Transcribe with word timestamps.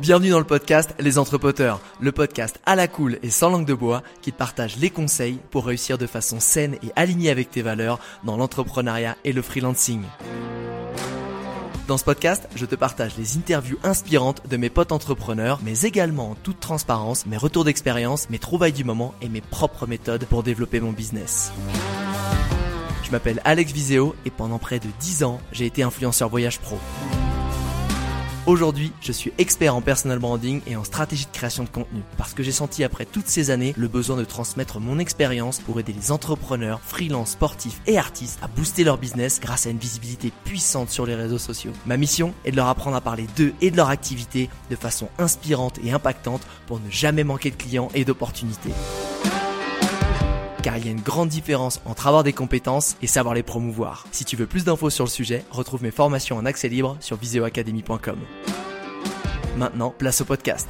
Bienvenue 0.00 0.30
dans 0.30 0.38
le 0.38 0.44
podcast 0.44 0.94
Les 1.00 1.18
Entrepoteurs, 1.18 1.80
le 2.00 2.12
podcast 2.12 2.60
à 2.66 2.76
la 2.76 2.86
cool 2.86 3.18
et 3.24 3.30
sans 3.30 3.50
langue 3.50 3.66
de 3.66 3.74
bois 3.74 4.04
qui 4.22 4.30
te 4.30 4.38
partage 4.38 4.76
les 4.76 4.90
conseils 4.90 5.40
pour 5.50 5.66
réussir 5.66 5.98
de 5.98 6.06
façon 6.06 6.38
saine 6.38 6.76
et 6.84 6.92
alignée 6.94 7.30
avec 7.30 7.50
tes 7.50 7.62
valeurs 7.62 7.98
dans 8.22 8.36
l'entrepreneuriat 8.36 9.16
et 9.24 9.32
le 9.32 9.42
freelancing. 9.42 10.02
Dans 11.88 11.98
ce 11.98 12.04
podcast, 12.04 12.48
je 12.54 12.64
te 12.64 12.76
partage 12.76 13.18
les 13.18 13.36
interviews 13.38 13.78
inspirantes 13.82 14.48
de 14.48 14.56
mes 14.56 14.70
potes 14.70 14.92
entrepreneurs, 14.92 15.58
mais 15.64 15.80
également 15.80 16.30
en 16.30 16.34
toute 16.36 16.60
transparence 16.60 17.26
mes 17.26 17.36
retours 17.36 17.64
d'expérience, 17.64 18.30
mes 18.30 18.38
trouvailles 18.38 18.72
du 18.72 18.84
moment 18.84 19.14
et 19.20 19.28
mes 19.28 19.40
propres 19.40 19.88
méthodes 19.88 20.26
pour 20.26 20.44
développer 20.44 20.78
mon 20.78 20.92
business. 20.92 21.50
Je 23.02 23.10
m'appelle 23.10 23.40
Alex 23.44 23.72
Viseo 23.72 24.14
et 24.24 24.30
pendant 24.30 24.60
près 24.60 24.78
de 24.78 24.88
10 25.00 25.24
ans, 25.24 25.40
j'ai 25.50 25.66
été 25.66 25.82
influenceur 25.82 26.28
voyage 26.28 26.60
pro. 26.60 26.78
Aujourd'hui, 28.48 28.92
je 29.02 29.12
suis 29.12 29.30
expert 29.36 29.76
en 29.76 29.82
personal 29.82 30.18
branding 30.18 30.62
et 30.66 30.74
en 30.74 30.82
stratégie 30.82 31.26
de 31.26 31.30
création 31.30 31.64
de 31.64 31.68
contenu 31.68 32.00
parce 32.16 32.32
que 32.32 32.42
j'ai 32.42 32.50
senti 32.50 32.82
après 32.82 33.04
toutes 33.04 33.28
ces 33.28 33.50
années 33.50 33.74
le 33.76 33.88
besoin 33.88 34.16
de 34.16 34.24
transmettre 34.24 34.80
mon 34.80 34.98
expérience 34.98 35.58
pour 35.58 35.78
aider 35.78 35.92
les 35.92 36.12
entrepreneurs, 36.12 36.80
freelance, 36.80 37.32
sportifs 37.32 37.82
et 37.86 37.98
artistes 37.98 38.38
à 38.40 38.48
booster 38.48 38.84
leur 38.84 38.96
business 38.96 39.38
grâce 39.38 39.66
à 39.66 39.70
une 39.70 39.76
visibilité 39.76 40.32
puissante 40.46 40.88
sur 40.88 41.04
les 41.04 41.14
réseaux 41.14 41.36
sociaux. 41.36 41.72
Ma 41.84 41.98
mission 41.98 42.32
est 42.46 42.50
de 42.50 42.56
leur 42.56 42.68
apprendre 42.68 42.96
à 42.96 43.02
parler 43.02 43.26
d'eux 43.36 43.52
et 43.60 43.70
de 43.70 43.76
leur 43.76 43.90
activité 43.90 44.48
de 44.70 44.76
façon 44.76 45.10
inspirante 45.18 45.78
et 45.84 45.92
impactante 45.92 46.46
pour 46.66 46.80
ne 46.80 46.88
jamais 46.88 47.24
manquer 47.24 47.50
de 47.50 47.56
clients 47.56 47.90
et 47.94 48.06
d'opportunités 48.06 48.72
car 50.62 50.76
il 50.76 50.84
y 50.86 50.88
a 50.88 50.92
une 50.92 51.00
grande 51.00 51.28
différence 51.28 51.80
entre 51.84 52.06
avoir 52.06 52.24
des 52.24 52.32
compétences 52.32 52.96
et 53.02 53.06
savoir 53.06 53.34
les 53.34 53.42
promouvoir. 53.42 54.06
Si 54.12 54.24
tu 54.24 54.36
veux 54.36 54.46
plus 54.46 54.64
d'infos 54.64 54.90
sur 54.90 55.04
le 55.04 55.10
sujet, 55.10 55.44
retrouve 55.50 55.82
mes 55.82 55.90
formations 55.90 56.36
en 56.36 56.46
accès 56.46 56.68
libre 56.68 56.96
sur 57.00 57.16
viseoacademy.com. 57.16 58.18
Maintenant, 59.56 59.94
place 59.96 60.20
au 60.20 60.24
podcast. 60.24 60.68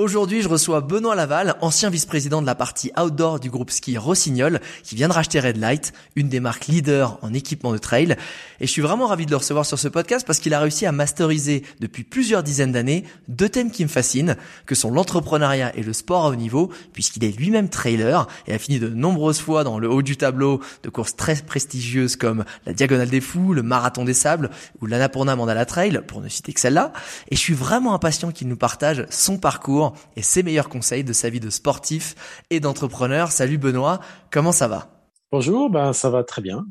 Aujourd'hui, 0.00 0.40
je 0.40 0.48
reçois 0.48 0.80
Benoît 0.80 1.14
Laval, 1.14 1.56
ancien 1.60 1.90
vice-président 1.90 2.40
de 2.40 2.46
la 2.46 2.54
partie 2.54 2.90
outdoor 2.98 3.38
du 3.38 3.50
groupe 3.50 3.70
ski 3.70 3.98
Rossignol, 3.98 4.58
qui 4.82 4.94
vient 4.94 5.08
de 5.08 5.12
racheter 5.12 5.40
Red 5.40 5.58
Light, 5.58 5.92
une 6.16 6.30
des 6.30 6.40
marques 6.40 6.68
leaders 6.68 7.18
en 7.20 7.34
équipement 7.34 7.70
de 7.70 7.76
trail. 7.76 8.16
Et 8.60 8.66
je 8.66 8.72
suis 8.72 8.80
vraiment 8.80 9.08
ravi 9.08 9.26
de 9.26 9.30
le 9.30 9.36
recevoir 9.36 9.66
sur 9.66 9.78
ce 9.78 9.88
podcast 9.88 10.26
parce 10.26 10.38
qu'il 10.38 10.54
a 10.54 10.60
réussi 10.60 10.86
à 10.86 10.92
masteriser 10.92 11.64
depuis 11.80 12.02
plusieurs 12.02 12.42
dizaines 12.42 12.72
d'années 12.72 13.04
deux 13.28 13.50
thèmes 13.50 13.70
qui 13.70 13.82
me 13.82 13.90
fascinent, 13.90 14.36
que 14.64 14.74
sont 14.74 14.90
l'entrepreneuriat 14.90 15.76
et 15.76 15.82
le 15.82 15.92
sport 15.92 16.24
à 16.24 16.30
haut 16.30 16.34
niveau, 16.34 16.72
puisqu'il 16.94 17.22
est 17.22 17.36
lui-même 17.36 17.68
trailer 17.68 18.26
et 18.46 18.54
a 18.54 18.58
fini 18.58 18.78
de 18.78 18.88
nombreuses 18.88 19.40
fois 19.40 19.64
dans 19.64 19.78
le 19.78 19.90
haut 19.90 20.00
du 20.00 20.16
tableau 20.16 20.62
de 20.82 20.88
courses 20.88 21.14
très 21.14 21.36
prestigieuses 21.36 22.16
comme 22.16 22.46
la 22.64 22.72
Diagonale 22.72 23.10
des 23.10 23.20
Fous, 23.20 23.52
le 23.52 23.62
Marathon 23.62 24.06
des 24.06 24.14
Sables 24.14 24.48
ou 24.80 24.86
l'Annapurna 24.86 25.36
Mandala 25.36 25.66
Trail, 25.66 26.00
pour 26.06 26.22
ne 26.22 26.30
citer 26.30 26.54
que 26.54 26.60
celle-là. 26.60 26.94
Et 27.30 27.36
je 27.36 27.40
suis 27.40 27.52
vraiment 27.52 27.92
impatient 27.92 28.32
qu'il 28.32 28.48
nous 28.48 28.56
partage 28.56 29.04
son 29.10 29.36
parcours 29.36 29.89
et 30.16 30.22
ses 30.22 30.42
meilleurs 30.42 30.68
conseils 30.68 31.04
de 31.04 31.12
sa 31.12 31.30
vie 31.30 31.40
de 31.40 31.50
sportif 31.50 32.42
et 32.50 32.60
d'entrepreneur. 32.60 33.32
Salut 33.32 33.58
Benoît, 33.58 34.00
comment 34.30 34.52
ça 34.52 34.68
va? 34.68 35.08
Bonjour, 35.32 35.70
ben 35.70 35.92
ça 35.92 36.10
va 36.10 36.24
très 36.24 36.42
bien 36.42 36.66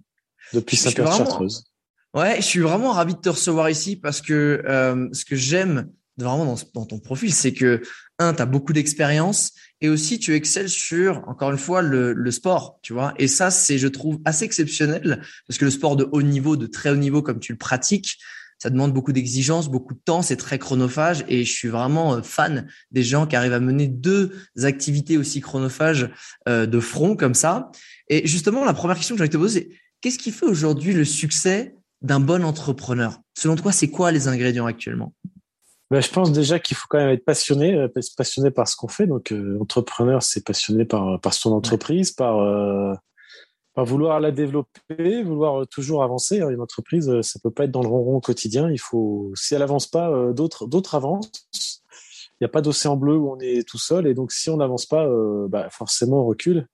depuis 0.54 0.78
Saint-Pierre-Chartreuse. 0.78 1.66
Ouais, 2.14 2.38
je 2.38 2.46
suis 2.46 2.60
vraiment 2.60 2.92
ravi 2.92 3.14
de 3.14 3.20
te 3.20 3.30
recevoir 3.30 3.70
ici 3.70 3.96
parce 3.96 4.22
que 4.22 4.64
euh, 4.68 5.08
ce 5.14 5.26
que 5.26 5.36
j'aime 5.36 5.92
vraiment 6.18 6.58
dans, 6.74 6.86
ton 6.86 7.00
profil, 7.00 7.34
c'est 7.34 7.54
que 7.54 7.82
un, 8.18 8.34
tu 8.34 8.42
as 8.42 8.46
beaucoup 8.46 8.74
d'expérience 8.74 9.54
et 9.80 9.90
aussi 9.90 10.20
tu 10.20 10.36
excelles 10.36 10.70
sur 10.70 11.24
encore 11.28 11.52
une 11.52 11.58
fois 11.58 11.82
le, 11.82 12.14
le 12.14 12.32
sport, 12.32 12.80
tu 12.82 12.94
vois. 12.94 13.14
Et 13.18 13.28
ça, 13.28 13.52
c'est 13.52 13.78
je 13.78 13.88
trouve 13.88 14.20
assez 14.26 14.44
exceptionnel 14.44 15.22
parce 15.48 15.58
que 15.58 15.66
le 15.66 15.72
sport 15.72 15.96
de 15.96 16.08
haut 16.12 16.22
niveau, 16.22 16.58
de 16.58 16.68
très 16.68 16.90
haut 16.90 16.98
niveau 16.98 17.22
comme 17.22 17.40
tu 17.40 17.54
le 17.54 17.58
pratiques, 17.58 18.18
ça 18.60 18.70
demande 18.70 18.94
beaucoup 18.94 19.14
d'exigences, 19.14 19.70
beaucoup 19.70 19.94
de 19.94 20.00
temps, 20.00 20.22
c'est 20.22 20.36
très 20.36 20.60
chronophage 20.60 21.24
et 21.30 21.46
je 21.46 21.52
suis 21.52 21.70
vraiment 21.70 22.16
euh, 22.16 22.22
fan 22.22 22.68
des 22.92 23.04
gens 23.04 23.26
qui 23.26 23.36
arrivent 23.38 23.54
à 23.54 23.62
mener 23.62 23.88
deux 23.88 24.34
activités 24.62 25.18
aussi 25.18 25.40
chronophages 25.40 26.10
euh, 26.48 26.66
de 26.66 26.80
front 26.80 27.16
comme 27.16 27.34
ça. 27.34 27.72
Et 28.10 28.28
justement, 28.28 28.66
la 28.66 28.74
première 28.74 28.98
question 28.98 29.16
que 29.16 29.24
j'ai 29.24 29.30
te 29.30 29.38
poser, 29.38 29.70
c'est 29.72 29.78
qu'est-ce 30.02 30.20
qui 30.20 30.32
fait 30.32 30.46
aujourd'hui 30.46 30.94
le 30.94 31.06
succès 31.06 31.74
d'un 32.02 32.20
bon 32.20 32.44
entrepreneur? 32.44 33.20
Selon 33.38 33.56
toi, 33.56 33.72
c'est 33.72 33.90
quoi 33.90 34.12
les 34.12 34.28
ingrédients 34.28 34.66
actuellement? 34.66 35.14
Ben, 35.90 36.02
je 36.02 36.10
pense 36.10 36.32
déjà 36.32 36.60
qu'il 36.60 36.78
faut 36.78 36.86
quand 36.90 37.00
même 37.00 37.10
être 37.10 37.26
passionné, 37.26 37.76
euh, 37.76 37.88
passionné 38.18 38.52
par 38.52 38.68
ce 38.68 38.76
qu'on 38.76 38.90
fait. 38.90 39.08
Donc, 39.08 39.34
entrepreneur, 39.60 40.22
c'est 40.22 40.46
passionné 40.46 40.86
par 40.86 41.20
par 41.20 41.34
son 41.34 41.52
entreprise, 41.54 42.12
par 42.12 43.00
vouloir 43.84 44.20
la 44.20 44.32
développer, 44.32 45.24
vouloir 45.24 45.62
euh, 45.62 45.66
toujours 45.66 46.04
avancer. 46.04 46.42
Hein. 46.42 46.50
Une 46.50 46.62
entreprise, 46.62 47.10
euh, 47.10 47.22
ça 47.22 47.40
peut 47.42 47.52
pas 47.52 47.66
être 47.66 47.72
dans 47.72 47.82
le 47.82 47.88
ronron 47.88 48.16
au 48.16 48.22
quotidien. 48.22 48.70
Il 48.70 48.80
faut, 48.80 49.32
si 49.36 49.54
elle 49.54 49.62
avance 49.62 49.88
pas, 49.88 50.10
euh, 50.10 50.34
d'autres, 50.34 50.68
d'autres 50.68 50.96
avancent. 50.96 51.32
Il 51.54 52.44
n'y 52.44 52.46
a 52.46 52.50
pas 52.50 52.62
d'océan 52.62 52.96
bleu 52.96 53.18
où 53.18 53.32
on 53.32 53.40
est 53.40 53.68
tout 53.68 53.78
seul. 53.78 54.08
Et 54.08 54.14
donc, 54.14 54.32
si 54.32 54.50
on 54.50 54.58
n'avance 54.58 54.86
pas, 54.86 55.06
bah, 55.50 55.68
forcément, 55.70 56.22
on 56.22 56.26
recule. 56.26 56.68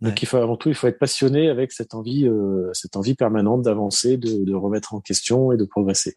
Donc, 0.00 0.22
il 0.22 0.26
faut 0.26 0.36
avant 0.36 0.56
tout, 0.56 0.68
il 0.68 0.74
faut 0.76 0.86
être 0.86 1.00
passionné 1.00 1.48
avec 1.48 1.72
cette 1.72 1.94
envie, 1.94 2.30
cette 2.74 2.94
envie 2.94 3.16
permanente 3.16 3.62
d'avancer, 3.62 4.18
de, 4.18 4.54
remettre 4.54 4.94
en 4.94 5.00
question 5.00 5.50
et 5.50 5.56
de 5.56 5.64
progresser. 5.64 6.16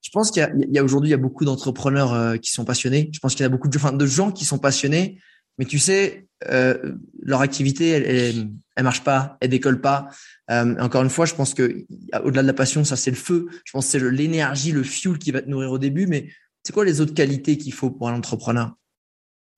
Je 0.00 0.08
pense 0.08 0.30
qu'il 0.30 0.48
y 0.70 0.78
a, 0.78 0.82
aujourd'hui, 0.82 1.10
il 1.10 1.12
y 1.12 1.14
a 1.14 1.18
beaucoup 1.18 1.44
d'entrepreneurs 1.44 2.40
qui 2.40 2.50
sont 2.50 2.64
passionnés. 2.64 3.10
Je 3.12 3.18
pense 3.18 3.34
qu'il 3.34 3.42
y 3.42 3.46
a 3.46 3.50
beaucoup 3.50 3.68
de, 3.68 3.96
de 3.98 4.06
gens 4.06 4.32
qui 4.32 4.46
sont 4.46 4.58
passionnés, 4.58 5.18
mais 5.60 5.66
tu 5.66 5.78
sais, 5.78 6.26
euh, 6.48 6.96
leur 7.20 7.42
activité, 7.42 7.90
elle, 7.90 8.48
elle, 8.74 8.82
marche 8.82 9.04
pas, 9.04 9.36
elle 9.42 9.50
décolle 9.50 9.82
pas. 9.82 10.08
Euh, 10.50 10.74
encore 10.80 11.02
une 11.02 11.10
fois, 11.10 11.26
je 11.26 11.34
pense 11.34 11.52
que 11.52 11.84
au-delà 12.24 12.40
de 12.40 12.46
la 12.46 12.54
passion, 12.54 12.82
ça 12.82 12.96
c'est 12.96 13.10
le 13.10 13.16
feu. 13.18 13.46
Je 13.66 13.72
pense 13.72 13.84
que 13.84 13.90
c'est 13.90 14.10
l'énergie, 14.10 14.72
le 14.72 14.82
fuel 14.82 15.18
qui 15.18 15.32
va 15.32 15.42
te 15.42 15.50
nourrir 15.50 15.70
au 15.70 15.76
début. 15.76 16.06
Mais 16.06 16.30
c'est 16.62 16.72
quoi 16.72 16.86
les 16.86 17.02
autres 17.02 17.12
qualités 17.12 17.58
qu'il 17.58 17.74
faut 17.74 17.90
pour 17.90 18.08
un 18.08 18.16
entrepreneur? 18.16 18.72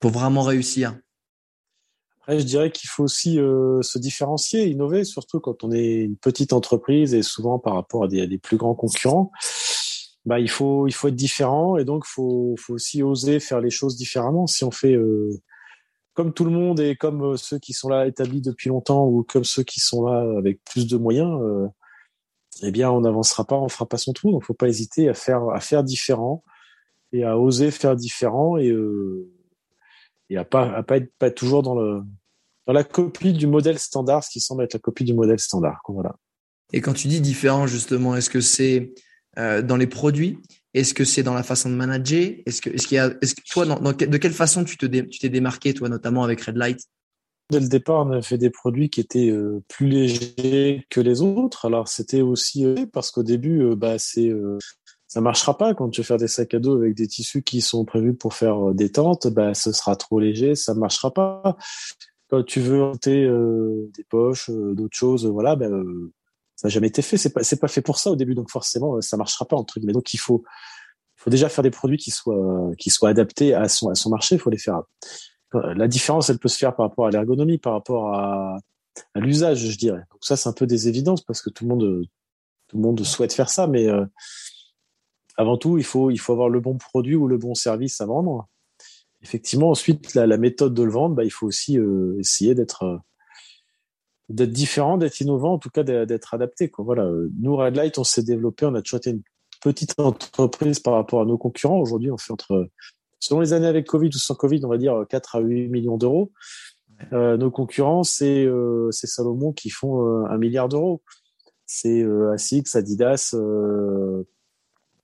Pour 0.01 0.11
vraiment 0.11 0.43
réussir? 0.43 0.99
Après, 2.23 2.41
je 2.41 2.47
dirais 2.47 2.73
qu'il 2.73 2.91
faut 2.91 3.05
aussi 3.05 3.39
euh, 3.39 3.81
se 3.83 4.01
différencier, 4.01 4.67
innover, 4.67 5.05
surtout 5.05 5.39
quand 5.39 5.63
on 5.63 5.71
est 5.71 5.99
une 5.99 6.17
petite 6.17 6.53
entreprise 6.53 7.15
et 7.15 7.23
souvent 7.23 7.61
par 7.61 7.75
rapport 7.75 8.03
à 8.03 8.09
des, 8.09 8.39
plus 8.39 8.57
grands 8.57 8.75
concurrents. 8.75 9.31
Bah, 10.25 10.41
il 10.41 10.51
faut 10.51 10.89
être 10.89 11.15
différent 11.15 11.77
et 11.77 11.85
donc 11.85 12.07
faut 12.07 12.57
faut 12.59 12.75
aussi 12.75 13.05
oser 13.05 13.39
faire 13.39 13.61
les 13.61 13.71
choses 13.71 13.97
différemment. 13.97 14.49
Si 14.49 14.65
on 14.65 14.73
fait 14.73 14.97
comme 16.15 16.33
tout 16.33 16.45
le 16.45 16.51
monde 16.51 16.81
et 16.81 16.97
comme 16.97 17.23
euh, 17.23 17.37
ceux 17.37 17.59
qui 17.59 17.73
sont 17.73 17.89
là 17.89 18.07
établis 18.07 18.43
depuis 18.43 18.69
longtemps 18.69 19.07
ou 19.07 19.23
comme 19.23 19.45
ceux 19.45 19.63
qui 19.63 19.81
sont 19.81 20.07
là 20.07 20.39
avec 20.39 20.63
plus 20.65 20.87
de 20.87 20.97
moyens, 20.97 21.41
euh, 21.43 21.67
eh 22.63 22.71
bien, 22.71 22.91
on 22.91 23.01
n'avancera 23.01 23.45
pas, 23.45 23.57
on 23.57 23.69
fera 23.69 23.87
pas 23.87 23.97
son 23.97 24.13
trou. 24.13 24.33
Donc, 24.33 24.45
faut 24.45 24.55
pas 24.55 24.69
hésiter 24.69 25.09
à 25.09 25.15
faire, 25.15 25.49
à 25.51 25.61
faire 25.61 25.83
différent 25.83 26.43
et 27.13 27.25
à 27.25 27.39
oser 27.39 27.71
faire 27.71 27.97
différent 27.97 28.57
et, 28.59 28.69
euh, 28.69 29.31
et 30.29 30.37
à 30.37 30.45
pas, 30.45 30.71
à 30.73 30.83
pas 30.83 30.99
être 30.99 31.13
pas 31.19 31.31
toujours 31.31 31.63
dans 31.63 31.75
le, 31.75 32.03
dans 32.67 32.73
la 32.73 32.85
copie 32.85 33.33
du 33.33 33.47
modèle 33.47 33.79
standard, 33.79 34.23
ce 34.23 34.31
qui 34.31 34.41
semble 34.41 34.65
être 34.65 34.75
la 34.75 34.81
copie 34.81 35.05
du 35.05 35.15
modèle 35.15 35.39
standard. 35.39 35.81
Et 36.73 36.81
quand 36.81 36.93
tu 36.93 37.09
dis 37.09 37.21
différent, 37.21 37.67
justement, 37.67 38.17
est-ce 38.17 38.31
que 38.31 38.41
c'est 38.41 38.93
dans 39.37 39.77
les 39.79 39.87
produits 39.87 40.39
est-ce 40.75 40.95
que 40.95 41.05
c'est 41.05 41.23
dans 41.23 41.35
la 41.35 41.43
façon 41.43 41.69
de 41.71 41.75
manager? 41.75 42.33
Est-ce 42.47 42.63
que, 42.63 42.71
est-ce 42.71 42.87
qu'il 42.87 42.97
y 42.97 42.99
a, 42.99 43.13
est-ce 43.21 43.35
que 43.35 43.43
toi, 43.49 43.65
de 43.67 44.17
quelle 44.17 44.33
façon 44.33 44.65
tu 44.65 44.77
tu 44.77 45.19
t'es 45.19 45.29
démarqué, 45.29 45.75
toi, 45.75 45.89
notamment 45.89 46.25
avec 46.25 46.41
Red 46.41 46.57
Light? 46.57 46.81
Dès 47.51 47.61
le 47.61 47.69
départ, 47.69 48.07
on 48.07 48.13
a 48.13 48.23
fait 48.23 48.39
des 48.39 48.49
produits 48.49 48.89
qui 48.89 49.01
étaient 49.01 49.29
euh, 49.29 49.63
plus 49.69 49.87
légers 49.87 50.87
que 50.89 51.01
les 51.01 51.21
autres. 51.21 51.67
Alors, 51.67 51.89
c'était 51.89 52.23
aussi 52.23 52.65
euh, 52.65 52.87
parce 52.91 53.11
qu'au 53.11 53.23
début, 53.23 53.63
euh, 53.63 53.77
bah, 53.77 53.99
c'est, 53.99 54.29
euh, 54.29 54.57
ça 55.07 55.21
marchera 55.21 55.59
pas 55.59 55.75
quand 55.75 55.91
tu 55.91 56.01
veux 56.01 56.07
faire 56.07 56.17
des 56.17 56.29
sacs 56.29 56.55
à 56.55 56.59
dos 56.59 56.79
avec 56.79 56.95
des 56.95 57.07
tissus 57.07 57.43
qui 57.43 57.61
sont 57.61 57.85
prévus 57.85 58.15
pour 58.15 58.33
faire 58.33 58.73
des 58.73 58.91
tentes. 58.91 59.27
Bah, 59.27 59.53
ce 59.53 59.73
sera 59.73 59.97
trop 59.97 60.19
léger, 60.19 60.55
ça 60.55 60.73
marchera 60.73 61.13
pas. 61.13 61.59
Quand 62.31 62.43
tu 62.43 62.61
veux 62.61 62.79
monter 62.79 63.29
des 63.95 64.05
poches, 64.05 64.49
d'autres 64.49 64.97
choses, 64.97 65.27
voilà, 65.27 65.55
bah, 65.55 65.69
ça 66.63 66.69
n'a 66.69 66.75
jamais 66.75 66.87
été 66.87 67.03
fait. 67.03 67.17
C'est 67.17 67.31
pas, 67.31 67.43
c'est 67.43 67.59
pas 67.59 67.67
fait 67.67 67.83
pour 67.83 67.99
ça 67.99 68.13
au 68.13 68.15
début, 68.15 68.37
donc 68.37 68.49
forcément, 68.49 69.01
ça 69.01 69.17
marchera 69.17 69.45
pas 69.47 69.57
entre 69.57 69.81
guillemets. 69.81 69.93
Donc 69.93 70.15
il 70.15 70.19
faut, 70.19 70.45
faut 71.17 71.29
déjà 71.29 71.49
faire 71.49 71.65
des 71.65 71.73
produits 71.73 71.97
qui 71.99 72.13
soient, 72.13 72.71
qui 72.79 72.89
soient 72.89 73.09
adaptés 73.09 73.53
à 73.53 73.69
son, 73.69 73.89
à 73.89 73.97
son 73.97 74.11
marché. 74.11 74.37
Il 74.37 74.39
faut 74.39 74.51
les 74.51 74.59
faire. 74.59 74.83
La 75.53 75.89
différence, 75.89 76.31
elle 76.31 76.39
peut 76.39 76.49
se 76.49 76.57
faire 76.57 76.77
par 76.77 76.89
rapport 76.89 77.07
à 77.07 77.11
l'ergonomie, 77.11 77.59
par 77.59 77.73
rapport 77.73 78.15
à, 78.15 78.59
à 79.15 79.19
l'usage, 79.19 79.59
je 79.59 79.77
dirais. 79.77 80.05
Donc 80.13 80.21
ça, 80.21 80.37
c'est 80.37 80.49
un 80.49 80.53
peu 80.53 80.69
des 80.69 80.87
évidences 80.87 81.23
parce 81.23 81.43
que 81.43 81.51
tout 81.51 81.65
le 81.65 81.71
monde, 81.71 82.07
tout 82.69 82.77
le 82.77 82.83
monde 82.83 83.03
souhaite 83.03 83.33
faire 83.33 83.51
ça, 83.51 83.67
mais 83.67 83.89
avant 85.37 85.57
tout, 85.57 85.79
il 85.79 85.85
faut, 85.85 86.13
il 86.13 86.19
faut 86.19 86.33
avoir 86.33 86.49
le 86.49 86.61
bon 86.61 86.79
produit 86.79 87.17
ou 87.17 87.27
le 87.27 87.39
bon 87.39 87.57
service 87.57 88.01
à 88.01 88.07
vendre. 88.07 88.47
Effectivement, 89.21 89.71
ensuite, 89.71 90.15
la, 90.15 90.29
la 90.29 90.37
méthode 90.37 90.75
de 90.75 90.83
le 90.85 90.93
vendre, 90.93 91.17
bah, 91.17 91.25
il 91.25 91.31
faut 91.33 91.49
aussi 91.49 91.77
essayer 92.21 92.55
d'être 92.55 93.01
d'être 94.29 94.51
différent, 94.51 94.99
d'être 94.99 95.21
innovant, 95.21 95.55
en 95.55 95.59
tout 95.59 95.71
cas 95.71 95.83
d'être 95.83 96.35
adapté. 96.35 96.69
Quoi. 96.69 96.85
Voilà. 96.85 97.11
Nous, 97.41 97.57
Red 97.57 97.77
Light, 97.77 97.99
on 97.99 98.05
s'est 98.05 98.23
développé, 98.23 98.67
on 98.67 98.75
a 98.75 98.83
toujours 98.83 98.99
été 98.99 99.11
une 99.11 99.23
petite 99.63 99.99
entreprise 99.99 100.81
par 100.81 100.95
rapport 100.95 101.21
à 101.21 101.25
nos 101.25 101.39
concurrents. 101.39 101.79
Aujourd'hui, 101.79 102.11
on 102.11 102.19
fait 102.19 102.33
entre, 102.33 102.69
selon 103.21 103.41
les 103.41 103.53
années 103.53 103.67
avec 103.67 103.87
Covid 103.87 104.09
ou 104.09 104.19
sans 104.19 104.35
Covid, 104.35 104.65
on 104.65 104.69
va 104.69 104.79
dire 104.79 105.05
4 105.09 105.37
à 105.37 105.41
8 105.41 105.69
millions 105.69 105.97
d'euros. 105.97 106.33
Euh, 107.13 107.37
nos 107.37 107.51
concurrents, 107.51 108.05
c'est 108.05 108.45
euh, 108.45 108.91
Salomon 108.93 109.53
qui 109.53 109.71
font 109.71 110.07
euh, 110.07 110.25
un 110.27 110.39
milliard 110.39 110.69
d'euros. 110.69 111.03
C'est 111.67 112.03
euh, 112.03 112.33
Asics, 112.33 112.75
Adidas, 112.75 113.33
euh, 113.35 114.25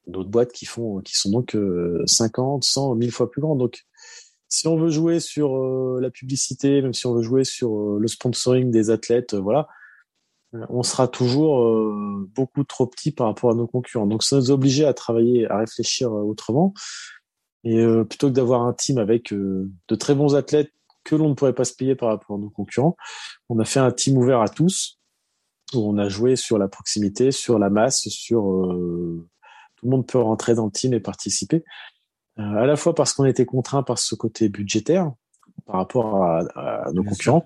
d'autres 0.07 0.29
boîtes 0.29 0.51
qui 0.51 0.65
font, 0.65 0.99
qui 0.99 1.15
sont 1.15 1.31
donc 1.31 1.57
50, 2.05 2.63
100, 2.63 2.95
1000 2.95 3.11
fois 3.11 3.29
plus 3.29 3.41
grandes. 3.41 3.59
Donc, 3.59 3.85
si 4.49 4.67
on 4.67 4.77
veut 4.77 4.89
jouer 4.89 5.19
sur 5.19 5.55
la 5.99 6.09
publicité, 6.09 6.81
même 6.81 6.93
si 6.93 7.05
on 7.05 7.13
veut 7.13 7.21
jouer 7.21 7.43
sur 7.43 7.97
le 7.99 8.07
sponsoring 8.07 8.71
des 8.71 8.89
athlètes, 8.89 9.35
voilà, 9.35 9.67
on 10.69 10.81
sera 10.83 11.07
toujours 11.07 11.63
beaucoup 12.35 12.63
trop 12.63 12.87
petit 12.87 13.11
par 13.11 13.27
rapport 13.27 13.51
à 13.51 13.53
nos 13.53 13.67
concurrents. 13.67 14.07
Donc, 14.07 14.23
ça 14.23 14.37
nous 14.37 14.49
oblige 14.49 14.81
à 14.81 14.93
travailler, 14.93 15.49
à 15.49 15.59
réfléchir 15.59 16.11
autrement. 16.11 16.73
Et 17.63 17.85
plutôt 18.09 18.29
que 18.29 18.33
d'avoir 18.33 18.63
un 18.63 18.73
team 18.73 18.97
avec 18.97 19.31
de 19.31 19.95
très 19.95 20.15
bons 20.15 20.35
athlètes 20.35 20.71
que 21.03 21.15
l'on 21.15 21.29
ne 21.29 21.33
pourrait 21.33 21.53
pas 21.53 21.65
se 21.65 21.73
payer 21.73 21.95
par 21.95 22.09
rapport 22.09 22.35
à 22.35 22.39
nos 22.39 22.49
concurrents. 22.49 22.95
On 23.49 23.59
a 23.59 23.65
fait 23.65 23.79
un 23.79 23.91
team 23.91 24.17
ouvert 24.17 24.41
à 24.41 24.49
tous 24.49 24.99
où 25.73 25.79
on 25.79 25.97
a 25.97 26.09
joué 26.09 26.35
sur 26.35 26.57
la 26.57 26.67
proximité, 26.67 27.31
sur 27.31 27.59
la 27.59 27.69
masse, 27.69 28.07
sur 28.09 28.51
euh, 28.51 29.27
tout 29.75 29.85
le 29.85 29.91
monde 29.91 30.07
peut 30.07 30.19
rentrer 30.19 30.55
dans 30.55 30.65
le 30.65 30.71
team 30.71 30.93
et 30.93 30.99
participer. 30.99 31.63
Euh, 32.39 32.55
à 32.55 32.65
la 32.65 32.75
fois 32.75 32.95
parce 32.95 33.13
qu'on 33.13 33.25
était 33.25 33.45
contraint 33.45 33.83
par 33.83 33.99
ce 33.99 34.15
côté 34.15 34.49
budgétaire 34.49 35.11
par 35.65 35.75
rapport 35.75 36.23
à, 36.23 36.89
nos 36.93 37.03
concurrents, 37.03 37.45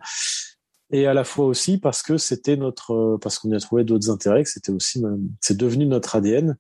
et 0.92 1.08
à 1.08 1.14
la 1.14 1.24
fois 1.24 1.46
aussi 1.46 1.78
parce 1.80 2.04
que 2.04 2.18
c'était 2.18 2.56
notre, 2.56 3.18
parce 3.22 3.40
qu'on 3.40 3.50
y 3.50 3.56
a 3.56 3.60
trouvé 3.60 3.84
d'autres 3.84 4.12
intérêts, 4.12 4.44
que 4.44 4.50
c'était 4.50 4.72
aussi, 4.72 5.04
c'est 5.42 5.58
devenu 5.58 5.88
notre 5.88 6.16
ADN. 6.16 6.56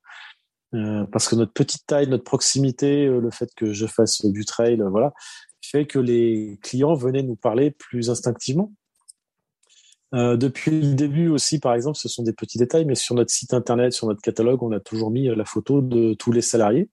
Euh, 0.73 1.05
parce 1.11 1.29
que 1.29 1.35
notre 1.35 1.53
petite 1.53 1.85
taille, 1.85 2.07
notre 2.07 2.23
proximité, 2.23 3.05
le 3.05 3.29
fait 3.29 3.49
que 3.55 3.71
je 3.71 3.85
fasse 3.85 4.25
du 4.25 4.43
trail, 4.43 4.81
voilà, 4.89 5.13
fait 5.73 5.85
que 5.85 5.99
les 5.99 6.59
clients 6.61 6.93
venaient 6.93 7.23
nous 7.23 7.35
parler 7.35 7.71
plus 7.71 8.09
instinctivement. 8.09 8.71
Euh, 10.13 10.37
depuis 10.37 10.81
le 10.81 10.93
début 10.93 11.29
aussi, 11.29 11.59
par 11.59 11.73
exemple, 11.73 11.97
ce 11.97 12.07
sont 12.07 12.21
des 12.21 12.33
petits 12.33 12.59
détails, 12.59 12.85
mais 12.85 12.95
sur 12.95 13.15
notre 13.15 13.31
site 13.31 13.53
internet, 13.53 13.93
sur 13.93 14.07
notre 14.07 14.21
catalogue, 14.21 14.61
on 14.61 14.71
a 14.71 14.79
toujours 14.79 15.09
mis 15.09 15.27
euh, 15.27 15.35
la 15.35 15.45
photo 15.45 15.81
de 15.81 16.13
tous 16.13 16.31
les 16.31 16.41
salariés 16.41 16.89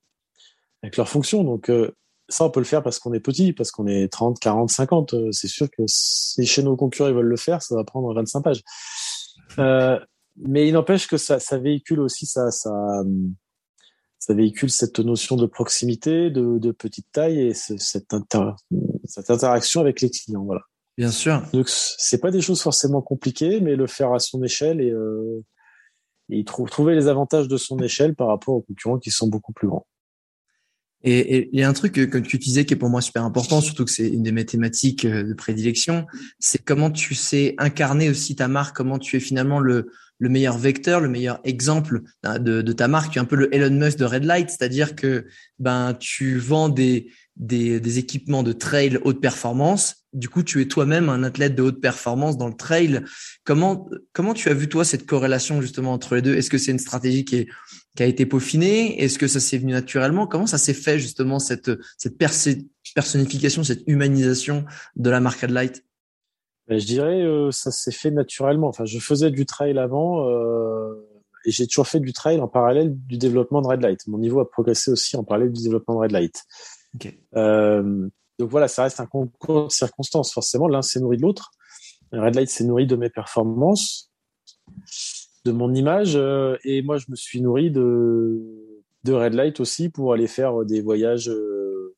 avec 0.83 0.97
leurs 0.97 1.09
fonctions. 1.09 1.45
Donc 1.45 1.71
euh, 1.71 1.91
ça, 2.29 2.45
on 2.45 2.51
peut 2.51 2.61
le 2.61 2.67
faire 2.67 2.83
parce 2.83 2.99
qu'on 2.99 3.13
est 3.13 3.21
petit, 3.21 3.53
parce 3.53 3.71
qu'on 3.71 3.87
est 3.87 4.09
30, 4.09 4.39
40, 4.39 4.71
50. 4.71 5.15
c'est 5.33 5.49
sûr 5.49 5.69
que 5.71 5.83
si 5.87 6.47
chez 6.47 6.63
nos 6.63 6.77
concurrents 6.77 7.09
ils 7.09 7.15
veulent 7.15 7.27
le 7.27 7.37
faire, 7.37 7.63
ça 7.63 7.75
va 7.75 7.85
prendre 7.85 8.15
25 8.15 8.41
pages. 8.43 8.63
mais 10.37 10.69
il 10.69 10.73
n'empêche 10.73 11.07
que 11.07 11.17
ça, 11.17 11.41
ça 11.41 11.59
véhicule 11.59 12.01
aussi 12.01 12.27
ça, 12.27 12.51
ça, 12.51 12.73
ça 14.21 14.35
véhicule 14.35 14.71
cette 14.71 15.01
notion 15.01 15.37
de 15.37 15.47
proximité, 15.47 16.31
de, 16.31 16.59
de 16.59 16.71
petite 16.73 17.07
taille 17.11 17.41
et 17.41 17.55
cette, 17.55 17.81
cette 17.81 19.31
interaction 19.31 19.81
avec 19.81 20.03
les 20.03 20.11
clients. 20.11 20.45
Voilà. 20.45 20.61
Bien 20.99 21.11
sûr. 21.11 21.43
Donc 21.55 21.69
c'est 21.71 22.21
pas 22.21 22.31
des 22.31 22.43
choses 22.43 22.61
forcément 22.61 23.01
compliquées, 23.01 23.61
mais 23.61 23.75
le 23.75 23.87
faire 23.87 24.13
à 24.13 24.19
son 24.19 24.45
échelle 24.45 24.83
et, 24.83 24.91
euh, 24.91 25.43
et 26.29 26.45
trouver 26.45 26.95
les 26.95 27.09
avantages 27.09 27.49
de 27.49 27.57
son 27.57 27.79
échelle 27.79 28.15
par 28.15 28.29
rapport 28.29 28.55
aux 28.55 28.61
concurrents 28.61 28.99
qui 28.99 29.11
sont 29.11 29.27
beaucoup 29.27 29.55
plus 29.55 29.67
grands. 29.67 29.87
Et 31.03 31.49
il 31.53 31.59
y 31.59 31.63
a 31.63 31.69
un 31.69 31.73
truc 31.73 31.93
que, 31.93 32.03
que 32.03 32.19
tu 32.19 32.37
disais 32.37 32.65
qui 32.65 32.75
est 32.75 32.77
pour 32.77 32.91
moi 32.91 33.01
super 33.01 33.25
important, 33.25 33.61
surtout 33.61 33.85
que 33.85 33.91
c'est 33.91 34.09
une 34.09 34.23
des 34.23 34.33
mathématiques 34.33 35.07
euh, 35.07 35.23
de 35.23 35.33
prédilection, 35.33 36.07
c'est 36.39 36.63
comment 36.63 36.91
tu 36.91 37.15
sais 37.15 37.55
incarner 37.59 38.11
aussi 38.11 38.37
ta 38.37 38.49
marque, 38.49 38.77
comment 38.77 38.99
tu 38.99 39.17
es 39.17 39.21
finalement 39.21 39.61
le, 39.61 39.91
le 40.21 40.29
meilleur 40.29 40.59
vecteur, 40.59 41.01
le 41.01 41.09
meilleur 41.09 41.41
exemple 41.45 42.03
de, 42.23 42.61
de 42.63 42.73
ta 42.73 42.87
marque. 42.87 43.13
Tu 43.13 43.19
es 43.19 43.23
un 43.23 43.25
peu 43.25 43.37
le 43.37 43.53
Elon 43.55 43.75
Musk 43.75 43.99
de 43.99 44.05
Red 44.05 44.25
Light, 44.25 44.51
c'est-à-dire 44.51 44.95
que 44.95 45.27
ben 45.59 45.95
tu 45.99 46.39
vends 46.39 46.69
des, 46.69 47.11
des, 47.37 47.81
des, 47.81 47.99
équipements 47.99 48.43
de 48.43 48.53
trail 48.53 48.99
haute 49.03 49.21
performance. 49.21 50.05
Du 50.13 50.29
coup, 50.29 50.43
tu 50.43 50.61
es 50.61 50.67
toi-même 50.67 51.09
un 51.09 51.23
athlète 51.23 51.55
de 51.55 51.63
haute 51.63 51.81
performance 51.81 52.37
dans 52.37 52.49
le 52.49 52.55
trail. 52.55 53.03
Comment 53.45 53.89
comment 54.13 54.35
tu 54.35 54.51
as 54.51 54.55
vu 54.55 54.69
toi 54.69 54.85
cette 54.85 55.07
corrélation 55.07 55.63
justement 55.63 55.95
entre 55.95 56.17
les 56.17 56.23
deux? 56.23 56.35
Est-ce 56.35 56.51
que 56.51 56.59
c'est 56.59 56.73
une 56.73 56.79
stratégie 56.79 57.25
qui, 57.25 57.37
est, 57.37 57.49
qui 58.01 58.05
a 58.05 58.07
été 58.07 58.25
peaufinée 58.25 58.99
Est-ce 59.03 59.19
que 59.19 59.29
ça 59.29 59.41
s'est 59.41 59.59
venu 59.59 59.73
naturellement? 59.73 60.27
Comment 60.27 60.47
ça 60.47 60.57
s'est 60.57 60.73
fait 60.73 60.99
justement 60.99 61.39
cette 61.39 61.71
cette 61.99 62.17
personnification, 62.17 63.63
cette 63.63 63.83
humanisation 63.87 64.65
de 64.97 65.11
la 65.11 65.21
marque 65.21 65.43
Red 65.43 65.51
Light 65.51 65.85
ben, 66.67 66.79
je 66.79 66.87
dirais 66.87 67.21
euh, 67.21 67.51
ça 67.51 67.71
s'est 67.71 67.93
fait 67.93 68.11
naturellement. 68.11 68.69
Enfin, 68.69 68.87
je 68.87 68.99
faisais 69.01 69.31
du 69.31 69.45
trail 69.45 69.79
avant 69.79 70.27
euh, 70.31 70.95
et 71.45 71.51
j'ai 71.51 71.67
toujours 71.67 71.89
fait 71.89 72.01
du 72.01 72.15
trail 72.15 72.41
en 72.41 72.49
parallèle 72.49 72.97
du 73.07 73.19
développement 73.19 73.61
de 73.61 73.67
Red 73.67 73.83
Light. 73.83 74.07
Mon 74.07 74.17
niveau 74.17 74.41
a 74.41 74.49
progressé 74.49 74.91
aussi 74.91 75.19
en 75.19 75.25
parallèle 75.25 75.53
du 75.53 75.63
développement 75.63 75.97
de 75.97 76.01
Red 76.01 76.13
Light. 76.13 76.43
Euh, 77.37 78.09
donc 78.39 78.49
voilà, 78.49 78.69
ça 78.69 78.85
reste 78.85 79.01
un 79.01 79.07
concours 79.07 79.67
de 79.67 79.73
circonstances. 79.73 80.33
Forcément, 80.33 80.69
l'un 80.69 80.81
s'est 80.81 81.01
nourri 81.01 81.19
de 81.19 81.23
l'autre. 81.23 81.51
Red 82.13 82.35
Light 82.35 82.49
s'est 82.49 82.65
nourri 82.65 82.87
de 82.87 82.97
mes 82.97 83.11
performances, 83.11 84.11
de 85.45 85.53
mon 85.53 85.75
image, 85.75 86.17
euh, 86.17 86.57
et 86.65 86.83
moi 86.83 86.99
je 86.99 87.07
me 87.09 87.17
suis 87.17 87.41
nourri 87.41 87.71
de 87.71 88.39
de 89.05 89.13
Red 89.15 89.33
Light 89.33 89.61
aussi 89.61 89.89
pour 89.89 90.13
aller 90.13 90.27
faire 90.27 90.65
des 90.67 90.83
voyages 90.83 91.31
euh, 91.31 91.95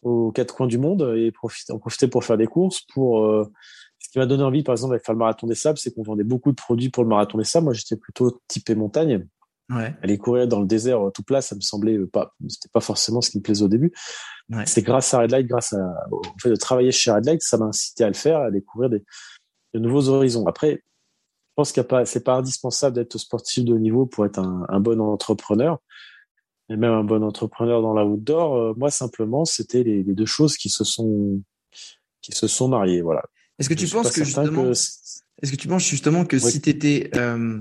aux 0.00 0.32
quatre 0.32 0.54
coins 0.54 0.66
du 0.66 0.78
monde 0.78 1.14
et 1.16 1.30
profiter, 1.30 1.72
en 1.72 1.78
profiter 1.78 2.08
pour 2.08 2.24
faire 2.24 2.38
des 2.38 2.46
courses, 2.46 2.80
pour 2.94 3.50
qui 4.12 4.18
m'a 4.18 4.26
donné 4.26 4.42
envie, 4.42 4.62
par 4.62 4.74
exemple, 4.74 4.92
avec 4.92 5.06
faire 5.06 5.14
le 5.14 5.18
marathon 5.18 5.46
des 5.46 5.54
sables, 5.54 5.78
c'est 5.78 5.92
qu'on 5.94 6.02
vendait 6.02 6.22
beaucoup 6.22 6.50
de 6.50 6.56
produits 6.56 6.90
pour 6.90 7.02
le 7.02 7.08
marathon 7.08 7.38
des 7.38 7.44
sables. 7.44 7.64
Moi, 7.64 7.72
j'étais 7.72 7.96
plutôt 7.96 8.42
typé 8.46 8.74
montagne. 8.74 9.26
Ouais. 9.70 9.94
Aller 10.02 10.18
courir 10.18 10.46
dans 10.46 10.60
le 10.60 10.66
désert 10.66 11.06
euh, 11.06 11.10
tout 11.10 11.22
plat, 11.22 11.40
ça 11.40 11.56
me 11.56 11.62
semblait 11.62 11.96
euh, 11.96 12.06
pas, 12.06 12.34
c'était 12.46 12.68
pas 12.70 12.80
forcément 12.80 13.22
ce 13.22 13.30
qui 13.30 13.38
me 13.38 13.42
plaisait 13.42 13.64
au 13.64 13.68
début. 13.68 13.90
Ouais. 14.50 14.66
C'est 14.66 14.82
grâce 14.82 15.14
à 15.14 15.20
Red 15.20 15.30
Light, 15.30 15.46
grâce 15.46 15.72
à, 15.72 15.94
au 16.10 16.20
fait 16.42 16.50
de 16.50 16.56
travailler 16.56 16.92
chez 16.92 17.10
Red 17.10 17.24
Light, 17.24 17.42
ça 17.42 17.56
m'a 17.56 17.66
incité 17.66 18.04
à 18.04 18.08
le 18.08 18.14
faire, 18.14 18.40
à 18.40 18.50
découvrir 18.50 18.90
des, 18.90 19.02
de 19.72 19.78
nouveaux 19.78 20.10
horizons. 20.10 20.46
Après, 20.46 20.82
pense 21.56 21.72
qu'il 21.72 21.82
pas, 21.84 22.04
c'est 22.04 22.24
pas 22.24 22.34
indispensable 22.34 22.96
d'être 22.96 23.18
sportif 23.18 23.64
de 23.64 23.72
haut 23.72 23.78
niveau 23.78 24.06
pour 24.06 24.26
être 24.26 24.38
un, 24.38 24.64
un, 24.68 24.80
bon 24.80 25.00
entrepreneur. 25.00 25.78
Et 26.68 26.76
même 26.76 26.92
un 26.92 27.04
bon 27.04 27.22
entrepreneur 27.22 27.82
dans 27.82 27.92
la 27.92 28.04
outdoor, 28.04 28.56
euh, 28.56 28.74
moi 28.76 28.90
simplement, 28.90 29.44
c'était 29.44 29.82
les, 29.82 30.02
les, 30.02 30.14
deux 30.14 30.26
choses 30.26 30.56
qui 30.56 30.70
se 30.70 30.84
sont, 30.84 31.42
qui 32.22 32.32
se 32.32 32.46
sont 32.46 32.68
mariées. 32.68 33.02
Voilà. 33.02 33.22
Est-ce 33.58 33.68
que 33.68 33.74
tu 33.74 33.86
penses 33.86 34.10
que 34.12 34.24
justement, 34.24 34.72
est-ce 35.42 35.50
que 35.50 35.56
tu 35.56 35.68
penses 35.68 35.86
justement 35.86 36.24
que 36.24 36.38
si 36.38 36.60
t'étais, 36.60 37.10
euh, 37.16 37.60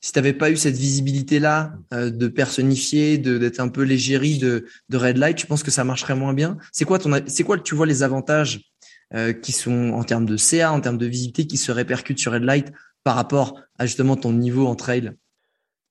si 0.00 0.12
t'avais 0.12 0.32
pas 0.34 0.50
eu 0.50 0.56
cette 0.56 0.76
visibilité 0.76 1.38
là 1.38 1.74
euh, 1.92 2.10
de 2.10 2.28
personnifier, 2.28 3.18
de 3.18 3.38
d'être 3.38 3.60
un 3.60 3.68
peu 3.68 3.82
l'égérie 3.82 4.38
de 4.38 4.66
de 4.88 4.96
Red 4.96 5.16
Light, 5.16 5.36
tu 5.36 5.46
penses 5.46 5.62
que 5.62 5.70
ça 5.70 5.84
marcherait 5.84 6.14
moins 6.14 6.34
bien? 6.34 6.58
C'est 6.72 6.84
quoi 6.84 6.98
ton, 6.98 7.10
c'est 7.26 7.44
quoi 7.44 7.58
tu 7.58 7.74
vois 7.74 7.86
les 7.86 8.02
avantages 8.02 8.72
euh, 9.14 9.32
qui 9.32 9.52
sont 9.52 9.90
en 9.90 10.04
termes 10.04 10.26
de 10.26 10.36
CA, 10.36 10.72
en 10.72 10.80
termes 10.80 10.98
de 10.98 11.06
visibilité, 11.06 11.46
qui 11.46 11.56
se 11.56 11.72
répercutent 11.72 12.18
sur 12.18 12.32
Red 12.32 12.44
Light 12.44 12.72
par 13.04 13.16
rapport 13.16 13.60
à 13.78 13.86
justement 13.86 14.16
ton 14.16 14.32
niveau 14.32 14.66
en 14.66 14.74
trail? 14.74 15.12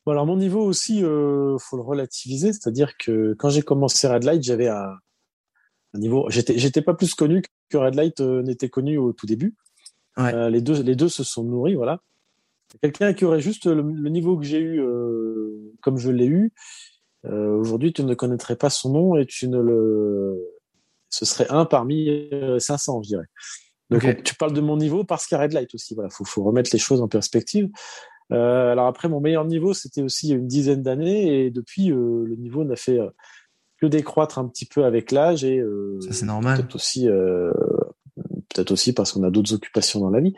Bon 0.06 0.14
alors 0.14 0.26
mon 0.26 0.38
niveau 0.38 0.62
aussi, 0.62 1.04
euh, 1.04 1.58
faut 1.60 1.78
le 1.78 1.84
relativiser, 1.84 2.54
c'est-à-dire 2.54 2.98
que 2.98 3.36
quand 3.38 3.50
j'ai 3.50 3.62
commencé 3.62 4.08
Red 4.08 4.24
Light, 4.24 4.42
j'avais 4.42 4.68
un, 4.68 4.96
un 5.94 6.00
niveau, 6.00 6.28
j'étais 6.30 6.58
j'étais 6.58 6.82
pas 6.82 6.96
plus 6.96 7.14
connu 7.14 7.44
que 7.70 7.78
Red 7.78 7.96
Light 7.96 8.20
euh, 8.20 8.42
n'était 8.42 8.70
connu 8.70 8.98
au 8.98 9.14
tout 9.14 9.28
début. 9.28 9.56
Ouais. 10.18 10.34
Euh, 10.34 10.50
les 10.50 10.62
deux 10.62 10.82
les 10.82 10.96
deux 10.96 11.10
se 11.10 11.24
sont 11.24 11.44
nourris, 11.44 11.76
voilà. 11.76 12.02
Quelqu'un 12.82 13.14
qui 13.14 13.26
aurait 13.26 13.42
juste 13.42 13.66
le, 13.66 13.84
niveau 13.84 14.38
que 14.38 14.46
j'ai 14.46 14.62
eu, 14.62 14.82
comme 15.82 15.98
je 15.98 16.10
l'ai 16.10 16.26
eu, 16.26 16.54
aujourd'hui 17.26 17.92
tu 17.92 18.02
ne 18.06 18.14
connaîtrais 18.14 18.56
pas 18.56 18.70
son 18.70 18.94
nom 18.94 19.18
et 19.18 19.26
tu 19.26 19.50
ne 19.50 19.60
le, 19.60 20.40
ce 21.10 21.26
serait 21.26 21.50
un 21.50 21.66
parmi 21.66 22.30
500, 22.60 23.04
je 23.04 23.08
dirais. 23.10 23.26
Donc 23.92 24.04
okay. 24.04 24.24
tu 24.24 24.36
parles 24.36 24.54
de 24.54 24.62
mon 24.62 24.78
niveau 24.78 25.04
parce 25.04 25.28
qu'il 25.28 25.36
y 25.36 25.40
a 25.40 25.44
Red 25.44 25.54
Light 25.54 25.76
aussi. 25.76 25.94
Voilà, 25.94 26.10
faut, 26.10 26.26
faut 26.26 26.44
remettre 26.44 26.72
les 26.74 26.80
choses 26.80 27.02
en 27.02 27.08
perspective. 27.08 27.70
Euh, 28.32 28.72
alors 28.72 28.88
après, 28.88 29.10
mon 29.10 29.20
meilleur 29.20 29.46
niveau, 29.46 29.74
c'était 29.74 30.02
aussi 30.02 30.32
une 30.32 30.48
dizaine 30.48 30.82
d'années 30.82 31.46
et 31.46 31.52
depuis, 31.52 31.92
euh, 31.92 32.24
le 32.26 32.36
niveau 32.38 32.64
n'a 32.64 32.78
fait 32.78 33.00
que 33.82 33.88
décroître 33.88 34.38
un 34.38 34.48
petit 34.48 34.66
peu 34.66 34.86
avec 34.86 35.12
l'âge 35.12 35.44
et 35.44 35.58
euh, 35.58 36.00
ça 36.02 36.14
c'est 36.14 36.26
normal. 36.26 36.58
Peut-être 36.58 36.76
aussi, 36.76 37.10
euh, 37.10 37.52
peut-être 38.50 38.72
aussi 38.72 38.94
parce 38.94 39.12
qu'on 39.12 39.24
a 39.24 39.32
d'autres 39.32 39.56
occupations 39.56 40.00
dans 40.00 40.12
la 40.12 40.22
vie. 40.22 40.36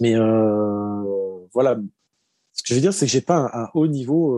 Mais 0.00 0.16
euh, 0.16 1.46
voilà, 1.54 1.78
ce 2.52 2.62
que 2.62 2.68
je 2.68 2.74
veux 2.74 2.80
dire, 2.80 2.92
c'est 2.92 3.06
que 3.06 3.12
j'ai 3.12 3.20
pas 3.20 3.36
un, 3.36 3.62
un, 3.64 3.68
haut 3.74 3.86
niveau. 3.86 4.36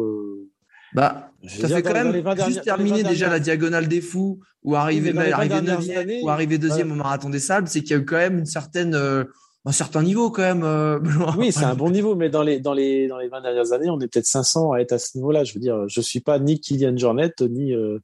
Euh, 0.96 0.96
bah, 0.96 1.30
ça 1.46 1.68
fait 1.68 1.82
quand 1.82 1.92
même 1.92 2.22
juste 2.46 2.62
terminer 2.62 3.02
déjà 3.02 3.28
la 3.28 3.38
diagonale 3.38 3.88
des 3.88 4.00
fous 4.00 4.40
ou 4.62 4.74
arriver, 4.74 5.16
arriver 5.32 5.60
neuvième 5.60 6.22
ou 6.22 6.28
arriver 6.28 6.58
deuxième 6.58 6.92
au 6.92 6.94
marathon 6.94 7.30
des 7.30 7.38
sables, 7.38 7.68
c'est 7.68 7.80
qu'il 7.80 7.92
y 7.92 7.94
a 7.94 8.02
eu 8.02 8.04
quand 8.04 8.16
même 8.16 8.38
une 8.38 8.46
certaine, 8.46 8.94
euh, 8.94 9.24
un 9.64 9.72
certain 9.72 10.02
niveau 10.02 10.30
quand 10.30 10.42
même. 10.42 10.64
Euh, 10.64 10.98
oui, 11.38 11.52
c'est 11.52 11.64
un 11.64 11.74
bon 11.74 11.90
niveau, 11.90 12.14
mais 12.14 12.28
dans 12.28 12.42
les 12.42 12.60
dans 12.60 12.74
les 12.74 13.08
dans 13.08 13.18
les 13.18 13.28
20 13.28 13.40
dernières 13.40 13.72
années, 13.72 13.90
on 13.90 14.00
est 14.00 14.08
peut-être 14.08 14.26
500 14.26 14.72
à 14.72 14.78
être 14.78 14.92
à 14.92 14.98
ce 14.98 15.16
niveau-là. 15.16 15.44
Je 15.44 15.54
veux 15.54 15.60
dire, 15.60 15.88
je 15.88 16.00
suis 16.00 16.20
pas 16.20 16.38
ni 16.38 16.60
Kylian 16.60 16.96
Jornet 16.96 17.32
ni 17.48 17.74
euh, 17.74 17.98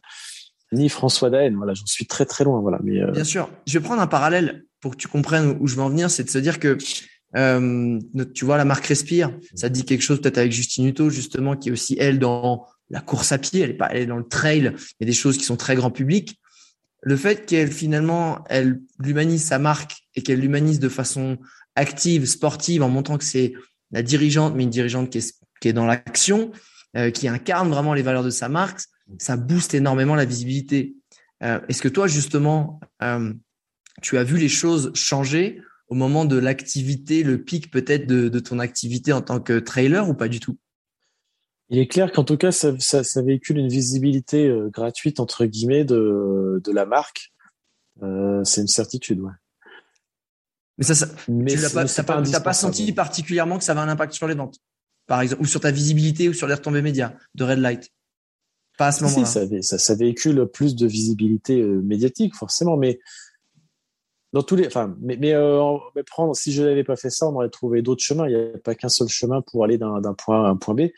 ni 0.73 0.89
François 0.89 1.31
Daen. 1.31 1.57
Voilà, 1.57 1.75
j'en 1.75 1.87
suis 1.87 2.07
très 2.07 2.25
très 2.25 2.45
loin. 2.45 2.61
Voilà, 2.61 2.79
mais 2.83 3.01
euh, 3.01 3.11
bien 3.11 3.25
sûr. 3.25 3.51
Je 3.67 3.79
vais 3.79 3.85
prendre 3.85 4.03
un 4.03 4.07
parallèle 4.07 4.65
pour 4.81 4.93
que 4.93 4.97
tu 4.97 5.09
comprennes 5.09 5.57
où 5.61 5.67
je 5.67 5.77
veux 5.77 5.83
en 5.83 5.91
venir, 5.91 6.11
c'est 6.11 6.25
de 6.25 6.31
se 6.31 6.39
dire 6.39 6.59
que 6.61 6.77
tu 8.35 8.45
vois 8.45 8.57
la 8.57 8.65
marque 8.65 8.87
Respire, 8.87 9.31
ça 9.55 9.69
dit 9.69 9.85
quelque 9.85 10.01
chose 10.01 10.21
peut-être 10.23 10.39
avec 10.39 10.53
Justine 10.53 10.87
Hutto 10.87 11.11
justement 11.11 11.55
qui 11.55 11.69
est 11.69 11.73
aussi 11.73 11.97
elle 11.99 12.19
dans 12.19 12.67
la 12.91 13.01
course 13.01 13.33
à 13.33 13.39
pied, 13.39 13.61
elle 13.61 13.71
est 13.71 13.75
pas 13.75 13.89
elle 13.91 14.03
est 14.03 14.07
dans 14.07 14.17
le 14.17 14.29
trail, 14.29 14.73
il 14.77 14.95
y 15.01 15.05
a 15.05 15.07
des 15.07 15.13
choses 15.13 15.39
qui 15.39 15.45
sont 15.45 15.57
très 15.57 15.75
grand 15.75 15.91
public 15.91 16.39
le 17.07 17.17
fait 17.17 17.47
qu'elle 17.47 17.71
finalement 17.71 18.45
elle 18.49 18.81
l'humanise 18.99 19.45
sa 19.45 19.61
marque 19.61 20.03
et 20.17 20.23
qu'elle 20.23 20.41
l'humanise 20.41 20.81
de 20.81 20.89
façon 20.89 21.39
active, 21.77 22.27
sportive, 22.27 22.83
en 22.83 22.89
montrant 22.89 23.17
que 23.17 23.25
c'est 23.25 23.53
la 23.93 24.03
dirigeante, 24.03 24.57
mais 24.57 24.65
une 24.65 24.71
dirigeante 24.71 25.11
qui 25.11 25.19
est, 25.19 25.39
qui 25.61 25.69
est 25.69 25.73
dans 25.73 25.87
l'action, 25.87 26.51
euh, 26.97 27.11
qui 27.11 27.29
incarne 27.29 27.71
vraiment 27.71 27.95
les 27.95 28.03
valeurs 28.03 28.25
de 28.25 28.31
sa 28.31 28.49
marque, 28.49 28.81
ça 29.19 29.37
booste 29.37 29.73
énormément 29.75 30.17
la 30.17 30.25
visibilité. 30.25 30.97
Euh, 31.45 31.61
est-ce 31.69 31.81
que 31.81 31.89
toi 31.89 32.09
justement, 32.09 32.81
euh, 33.05 33.33
tu 34.03 34.19
as 34.19 34.25
vu 34.25 34.37
les 34.37 34.49
choses 34.49 34.91
changer 34.95 35.63
au 35.87 35.95
moment 35.95 36.25
de 36.25 36.37
l'activité, 36.37 37.23
le 37.23 37.41
pic 37.41 37.71
peut-être 37.71 38.09
de, 38.09 38.29
de 38.29 38.39
ton 38.41 38.59
activité 38.59 39.13
en 39.13 39.23
tant 39.23 39.39
que 39.39 39.61
trailer 39.61 40.09
ou 40.09 40.15
pas 40.15 40.27
du 40.27 40.41
tout? 40.41 40.59
Il 41.69 41.79
est 41.79 41.87
clair 41.87 42.13
qu'en 42.13 42.25
tout 42.25 42.37
cas, 42.37 42.53
ça, 42.53 42.79
ça, 42.79 43.03
ça, 43.03 43.23
véhicule 43.23 43.59
une 43.59 43.69
visibilité 43.69 44.47
euh, 44.47 44.69
gratuite 44.69 45.21
entre 45.21 45.47
guillemets 45.47 45.85
de, 45.85 46.61
de 46.65 46.73
la 46.73 46.87
marque. 46.87 47.33
Euh, 48.03 48.45
c'est 48.45 48.61
une 48.61 48.69
certitude, 48.69 49.21
ouais. 49.21 49.33
Mais 50.79 50.85
ça, 50.85 50.95
ça 50.95 51.09
mais 51.29 51.53
tu 51.53 51.59
l'as 51.59 51.71
pas, 51.71 51.87
t'as 51.87 52.03
pas, 52.03 52.23
pas, 52.23 52.53
senti 52.53 52.93
particulièrement 52.93 53.57
que 53.59 53.65
ça 53.65 53.73
avait 53.73 53.81
un 53.81 53.89
impact 53.89 54.13
sur 54.13 54.29
les 54.29 54.35
ventes, 54.35 54.59
par 55.07 55.23
exemple, 55.23 55.43
ou 55.43 55.47
sur 55.47 55.61
ta 55.61 55.71
visibilité 55.71 56.29
ou 56.29 56.35
sur 56.35 56.47
les 56.47 56.55
retombées 56.55 56.83
médias 56.83 57.15
de 57.35 57.45
Red 57.45 57.59
Light? 57.59 57.91
Pas 58.77 58.89
à 58.89 58.93
ce 58.93 59.05
moment-là. 59.05 59.25
Si, 59.25 59.63
ça, 59.63 59.79
ça, 59.79 59.95
véhicule 59.95 60.47
plus 60.53 60.77
de 60.77 60.87
visibilité 60.87 61.63
euh, 61.63 61.81
médiatique, 61.81 62.35
forcément, 62.35 62.77
mais 62.77 63.01
dans 64.35 64.43
tous 64.43 64.57
les, 64.57 64.67
enfin, 64.67 64.95
mais, 65.01 65.17
mais, 65.17 65.33
euh, 65.33 65.79
prendre, 66.05 66.37
si 66.37 66.53
je 66.53 66.63
n'avais 66.63 66.85
pas 66.85 66.97
fait 66.97 67.09
ça, 67.09 67.27
on 67.27 67.35
aurait 67.37 67.49
trouvé 67.49 67.81
d'autres 67.81 68.03
chemins. 68.03 68.29
Il 68.29 68.37
n'y 68.37 68.43
a 68.55 68.59
pas 68.59 68.75
qu'un 68.75 68.91
seul 68.91 69.09
chemin 69.09 69.41
pour 69.41 69.65
aller 69.65 69.79
d'un 69.79 70.15
point 70.15 70.45
A 70.45 70.49
à 70.49 70.51
un 70.51 70.57
point 70.57 70.75
B. 70.75 70.91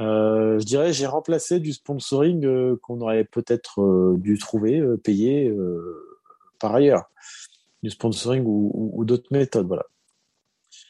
Euh, 0.00 0.58
je 0.58 0.64
dirais, 0.64 0.92
j'ai 0.92 1.06
remplacé 1.06 1.60
du 1.60 1.72
sponsoring 1.72 2.44
euh, 2.44 2.76
qu'on 2.82 3.00
aurait 3.00 3.24
peut-être 3.24 3.82
euh, 3.82 4.16
dû 4.18 4.38
trouver, 4.38 4.82
payer 5.04 5.52
par 6.58 6.74
ailleurs, 6.74 7.10
du 7.82 7.90
sponsoring 7.90 8.44
ou, 8.44 8.92
ou, 8.94 9.04
d'autres 9.04 9.28
méthodes, 9.32 9.66
voilà. 9.66 9.84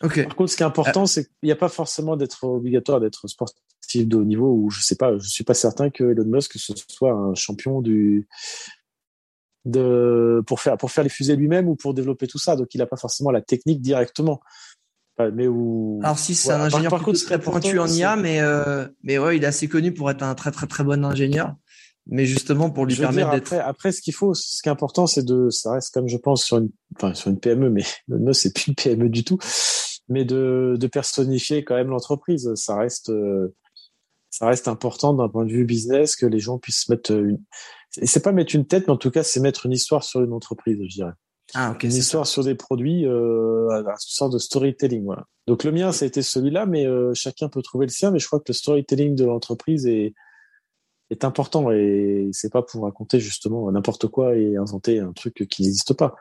Okay. 0.03 0.25
Par 0.25 0.37
contre, 0.37 0.51
ce 0.51 0.57
qui 0.57 0.63
est 0.63 0.67
important, 0.67 1.07
c'est 1.07 1.25
qu'il 1.25 1.33
n'y 1.45 1.53
a 1.53 1.57
pas 1.57 1.69
forcément 1.69 2.17
d'être 2.17 2.45
obligatoire 2.45 3.01
d'être 3.01 3.27
sportif 3.29 4.07
de 4.07 4.17
haut 4.17 4.25
niveau. 4.25 4.53
Ou 4.53 4.71
je 4.71 4.83
sais 4.83 4.97
pas, 4.97 5.17
je 5.17 5.29
suis 5.29 5.45
pas 5.45 5.55
certain 5.55 5.91
que 5.91 6.05
Elon 6.05 6.25
Musk 6.25 6.59
ce 6.59 6.73
soit 6.89 7.13
un 7.13 7.35
champion 7.35 7.81
du 7.81 8.29
de 9.65 10.43
pour 10.47 10.61
faire 10.61 10.77
pour 10.77 10.91
faire 10.91 11.05
les 11.05 11.11
fusées 11.11 11.37
lui-même 11.37 11.69
ou 11.69 11.77
pour 11.77 11.95
développer 11.95 12.27
tout 12.27 12.39
ça. 12.39 12.57
Donc, 12.57 12.75
il 12.75 12.79
n'a 12.79 12.87
pas 12.87 12.97
forcément 12.97 13.31
la 13.31 13.43
technique 13.43 13.81
directement 13.81 14.41
mais 15.19 15.47
où... 15.47 16.01
Alors 16.03 16.19
si 16.19 16.35
c'est 16.35 16.51
un 16.51 16.61
ingénieur 16.61 16.91
par, 16.91 17.03
contre, 17.03 17.23
très 17.25 17.41
pointu 17.41 17.79
en 17.79 17.87
IA, 17.87 18.17
mais 18.17 18.41
euh, 18.41 18.87
mais 19.03 19.19
ouais, 19.19 19.37
il 19.37 19.45
est 19.45 19.47
assez 19.47 19.69
connu 19.69 19.93
pour 19.93 20.11
être 20.11 20.23
un 20.23 20.35
très 20.35 20.51
très 20.51 20.67
très 20.67 20.85
bon 20.85 21.05
ingénieur. 21.05 21.55
Mais 22.07 22.27
justement 22.27 22.71
pour 22.71 22.85
lui 22.85 22.97
permettre 22.97 23.31
d'être. 23.31 23.53
Après, 23.53 23.61
après, 23.61 23.93
ce 23.93 24.03
qu'il 24.03 24.15
faut, 24.15 24.35
ce 24.35 24.61
qui 24.61 24.69
est 24.69 24.73
important, 24.73 25.07
c'est 25.07 25.25
de, 25.25 25.51
ça 25.51 25.73
reste 25.75 25.95
comme 25.95 26.09
je 26.09 26.17
pense 26.17 26.43
sur 26.45 26.59
une, 26.59 26.71
enfin 26.97 27.15
sur 27.15 27.31
une 27.31 27.39
PME, 27.39 27.71
mais 27.71 27.85
non, 28.09 28.33
c'est 28.33 28.53
plus 28.53 28.69
une 28.69 28.75
PME 28.75 29.09
du 29.09 29.23
tout, 29.23 29.39
mais 30.09 30.25
de, 30.25 30.77
de 30.79 30.87
personnifier 30.89 31.63
quand 31.63 31.77
même 31.77 31.89
l'entreprise. 31.89 32.53
Ça 32.57 32.77
reste, 32.77 33.11
euh, 33.11 33.55
ça 34.31 34.49
reste 34.49 34.67
important 34.67 35.15
d'un 35.15 35.29
point 35.29 35.45
de 35.45 35.53
vue 35.53 35.65
business 35.65 36.17
que 36.17 36.27
les 36.27 36.41
gens 36.41 36.59
puissent 36.59 36.89
mettre 36.89 37.13
une. 37.13 37.41
C'est 37.91 38.25
pas 38.25 38.33
mettre 38.33 38.57
une 38.57 38.67
tête, 38.67 38.89
mais 38.89 38.95
en 38.95 38.97
tout 38.97 39.11
cas, 39.11 39.23
c'est 39.23 39.39
mettre 39.39 39.67
une 39.67 39.73
histoire 39.73 40.03
sur 40.03 40.23
une 40.23 40.33
entreprise, 40.33 40.79
je 40.89 40.95
dirais. 40.95 41.13
Ah, 41.55 41.77
une 41.83 41.93
histoire 41.93 42.27
sur 42.27 42.45
des 42.45 42.55
produits, 42.55 43.07
euh, 43.07 43.69
une 43.71 43.95
sorte 43.99 44.33
de 44.33 44.39
storytelling. 44.39 45.05
Voilà. 45.05 45.27
Donc 45.47 45.65
le 45.65 45.73
mien, 45.73 45.93
ça 45.93 46.05
a 46.05 46.09
été 46.09 46.23
celui-là, 46.23 46.67
mais 46.67 46.87
euh, 46.87 47.13
chacun 47.15 47.49
peut 47.49 47.63
trouver 47.63 47.87
le 47.87 47.93
sien. 47.93 48.11
Mais 48.11 48.19
je 48.19 48.27
crois 48.27 48.39
que 48.39 48.47
le 48.49 48.55
storytelling 48.55 49.15
de 49.15 49.25
l'entreprise 49.25 49.87
est, 49.87 50.15
est 51.11 51.25
important 51.25 51.71
et 51.71 52.31
c'est 52.33 52.51
pas 52.51 52.63
pour 52.63 52.85
raconter 52.85 53.21
justement 53.21 53.71
n'importe 53.71 54.07
quoi 54.09 54.35
et 54.37 54.57
inventer 54.57 54.99
un 54.99 55.13
truc 55.13 55.47
qui 55.49 55.63
n'existe 55.63 55.95
pas. 55.95 56.15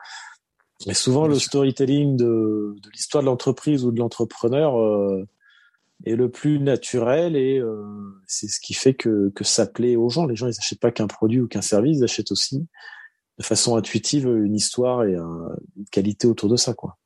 Mais 0.86 0.94
souvent, 0.94 1.26
le 1.26 1.38
storytelling 1.38 2.16
de, 2.16 2.74
de 2.82 2.90
l'histoire 2.92 3.22
de 3.22 3.26
l'entreprise 3.26 3.84
ou 3.84 3.92
de 3.92 3.98
l'entrepreneur 3.98 4.78
euh, 4.78 5.26
est 6.04 6.16
le 6.16 6.30
plus 6.30 6.58
naturel 6.58 7.36
et 7.36 7.58
euh, 7.58 7.84
c'est 8.26 8.48
ce 8.48 8.60
qui 8.60 8.74
fait 8.74 8.94
que, 8.94 9.30
que 9.30 9.44
ça 9.44 9.66
plaît 9.66 9.96
aux 9.96 10.08
gens. 10.08 10.26
Les 10.26 10.36
gens, 10.36 10.46
ils 10.46 10.54
n'achètent 10.54 10.80
pas 10.80 10.90
qu'un 10.90 11.06
produit 11.06 11.40
ou 11.40 11.46
qu'un 11.46 11.62
service, 11.62 11.98
ils 11.98 12.04
achètent 12.04 12.32
aussi 12.32 12.66
de 13.38 13.44
façon 13.44 13.76
intuitive 13.76 14.26
une 14.26 14.54
histoire 14.54 15.04
et 15.04 15.14
une 15.14 15.84
qualité 15.90 16.26
autour 16.26 16.48
de 16.48 16.56
ça, 16.56 16.74
quoi. 16.74 16.98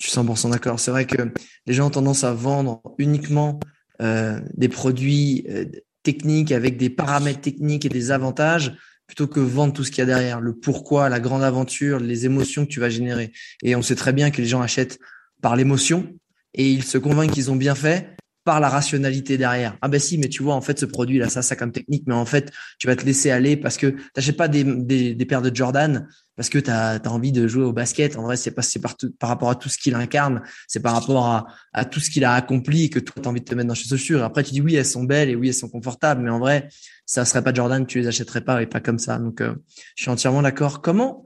Je 0.00 0.08
suis 0.08 0.18
100% 0.18 0.50
d'accord. 0.50 0.80
C'est 0.80 0.90
vrai 0.90 1.06
que 1.06 1.32
les 1.66 1.74
gens 1.74 1.86
ont 1.86 1.90
tendance 1.90 2.24
à 2.24 2.32
vendre 2.32 2.82
uniquement 2.98 3.60
euh, 4.00 4.40
des 4.54 4.68
produits 4.68 5.46
euh, 5.48 5.64
techniques 6.02 6.50
avec 6.50 6.76
des 6.76 6.90
paramètres 6.90 7.40
techniques 7.40 7.84
et 7.84 7.88
des 7.88 8.10
avantages 8.10 8.76
plutôt 9.06 9.28
que 9.28 9.40
vendre 9.40 9.72
tout 9.72 9.84
ce 9.84 9.90
qu'il 9.90 9.98
y 9.98 10.02
a 10.02 10.06
derrière, 10.06 10.40
le 10.40 10.54
pourquoi, 10.54 11.08
la 11.08 11.20
grande 11.20 11.42
aventure, 11.42 12.00
les 12.00 12.24
émotions 12.24 12.64
que 12.64 12.70
tu 12.70 12.80
vas 12.80 12.88
générer. 12.88 13.32
Et 13.62 13.76
on 13.76 13.82
sait 13.82 13.94
très 13.94 14.12
bien 14.12 14.30
que 14.30 14.38
les 14.38 14.48
gens 14.48 14.60
achètent 14.60 14.98
par 15.40 15.54
l'émotion 15.54 16.12
et 16.54 16.70
ils 16.70 16.82
se 16.82 16.98
convainquent 16.98 17.30
qu'ils 17.32 17.50
ont 17.50 17.56
bien 17.56 17.74
fait 17.74 18.16
par 18.44 18.58
la 18.58 18.68
rationalité 18.68 19.38
derrière. 19.38 19.76
Ah 19.82 19.88
ben 19.88 20.00
si, 20.00 20.18
mais 20.18 20.28
tu 20.28 20.42
vois, 20.42 20.54
en 20.54 20.60
fait, 20.60 20.78
ce 20.78 20.86
produit 20.86 21.18
là, 21.18 21.28
ça, 21.28 21.42
ça 21.42 21.54
comme 21.54 21.70
technique, 21.70 22.04
mais 22.06 22.14
en 22.14 22.24
fait, 22.24 22.50
tu 22.78 22.88
vas 22.88 22.96
te 22.96 23.04
laisser 23.04 23.30
aller 23.30 23.56
parce 23.56 23.76
que 23.76 23.94
t'achètes 24.14 24.36
pas 24.36 24.48
des, 24.48 24.64
des, 24.64 25.26
paires 25.26 25.42
de 25.42 25.54
Jordan 25.54 26.08
parce 26.34 26.48
que 26.48 26.58
tu 26.58 26.70
as, 26.70 27.00
envie 27.06 27.30
de 27.30 27.46
jouer 27.46 27.64
au 27.64 27.72
basket. 27.72 28.16
En 28.16 28.22
vrai, 28.22 28.36
c'est 28.36 28.50
pas 28.50 28.62
par, 28.82 28.96
par 29.20 29.28
rapport 29.28 29.50
à 29.50 29.54
tout 29.54 29.68
ce 29.68 29.78
qu'il 29.78 29.94
incarne, 29.94 30.42
c'est 30.66 30.80
par 30.80 30.94
rapport 30.94 31.26
à, 31.26 31.46
à 31.72 31.84
tout 31.84 32.00
ce 32.00 32.10
qu'il 32.10 32.24
a 32.24 32.34
accompli 32.34 32.90
que 32.90 32.98
toi, 32.98 33.22
tu 33.22 33.28
as 33.28 33.30
envie 33.30 33.40
de 33.40 33.44
te 33.44 33.54
mettre 33.54 33.68
dans 33.68 33.76
ses 33.76 33.88
chaussures. 33.88 34.24
Après, 34.24 34.42
tu 34.42 34.52
dis 34.52 34.60
oui, 34.60 34.74
elles 34.74 34.84
sont 34.84 35.04
belles 35.04 35.28
et 35.28 35.36
oui, 35.36 35.48
elles 35.48 35.54
sont 35.54 35.68
confortables, 35.68 36.22
mais 36.22 36.30
en 36.30 36.40
vrai, 36.40 36.68
ça 37.06 37.24
serait 37.24 37.42
pas 37.42 37.54
Jordan, 37.54 37.86
tu 37.86 38.00
les 38.00 38.08
achèterais 38.08 38.40
pas 38.40 38.60
et 38.60 38.66
pas 38.66 38.80
comme 38.80 38.98
ça. 38.98 39.18
Donc, 39.18 39.40
euh, 39.40 39.54
je 39.96 40.02
suis 40.02 40.10
entièrement 40.10 40.42
d'accord. 40.42 40.82
Comment, 40.82 41.24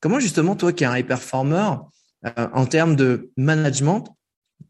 comment 0.00 0.18
justement, 0.18 0.56
toi 0.56 0.72
qui 0.72 0.84
es 0.84 0.86
un 0.86 0.96
high 0.96 1.06
performer, 1.06 1.72
euh, 2.26 2.48
en 2.54 2.64
termes 2.64 2.96
de 2.96 3.30
management, 3.36 4.16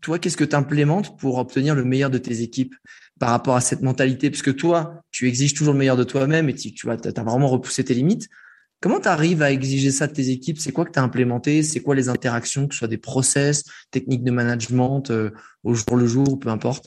toi, 0.04 0.18
qu'est-ce 0.18 0.36
que 0.36 0.44
tu 0.44 0.54
implémentes 0.54 1.16
pour 1.18 1.38
obtenir 1.38 1.74
le 1.74 1.82
meilleur 1.82 2.10
de 2.10 2.18
tes 2.18 2.42
équipes 2.42 2.74
par 3.18 3.30
rapport 3.30 3.56
à 3.56 3.62
cette 3.62 3.80
mentalité? 3.80 4.30
Puisque 4.30 4.54
toi, 4.54 5.02
tu 5.10 5.26
exiges 5.26 5.54
toujours 5.54 5.72
le 5.72 5.78
meilleur 5.78 5.96
de 5.96 6.04
toi-même 6.04 6.48
et 6.48 6.54
tu, 6.54 6.74
tu 6.74 6.90
as, 6.90 6.96
vraiment 7.22 7.48
repoussé 7.48 7.84
tes 7.84 7.94
limites. 7.94 8.28
Comment 8.80 9.00
tu 9.00 9.08
arrives 9.08 9.40
à 9.40 9.50
exiger 9.50 9.90
ça 9.90 10.06
de 10.06 10.12
tes 10.12 10.28
équipes? 10.28 10.58
C'est 10.58 10.72
quoi 10.72 10.84
que 10.84 10.90
tu 10.90 10.98
as 10.98 11.02
implémenté? 11.02 11.62
C'est 11.62 11.80
quoi 11.80 11.94
les 11.94 12.10
interactions, 12.10 12.68
que 12.68 12.74
ce 12.74 12.80
soit 12.80 12.88
des 12.88 12.98
process, 12.98 13.64
techniques 13.90 14.24
de 14.24 14.30
management, 14.30 15.10
euh, 15.10 15.30
au 15.62 15.72
jour 15.72 15.96
le 15.96 16.06
jour, 16.06 16.38
peu 16.38 16.50
importe? 16.50 16.86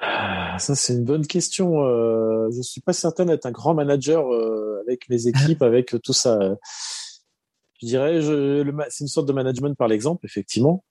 Ah, 0.00 0.58
ça, 0.58 0.74
c'est 0.74 0.94
une 0.94 1.04
bonne 1.04 1.26
question. 1.26 1.84
Euh, 1.84 2.48
je 2.56 2.62
suis 2.62 2.80
pas 2.80 2.94
certain 2.94 3.26
d'être 3.26 3.44
un 3.44 3.50
grand 3.50 3.74
manager 3.74 4.32
euh, 4.32 4.80
avec 4.86 5.08
mes 5.10 5.26
équipes, 5.28 5.60
avec 5.60 5.94
tout 6.02 6.12
ça. 6.14 6.56
Je 7.82 7.86
dirais, 7.86 8.20
c'est 8.88 9.04
une 9.04 9.08
sorte 9.08 9.28
de 9.28 9.34
management 9.34 9.76
par 9.76 9.88
l'exemple, 9.88 10.24
effectivement. 10.24 10.84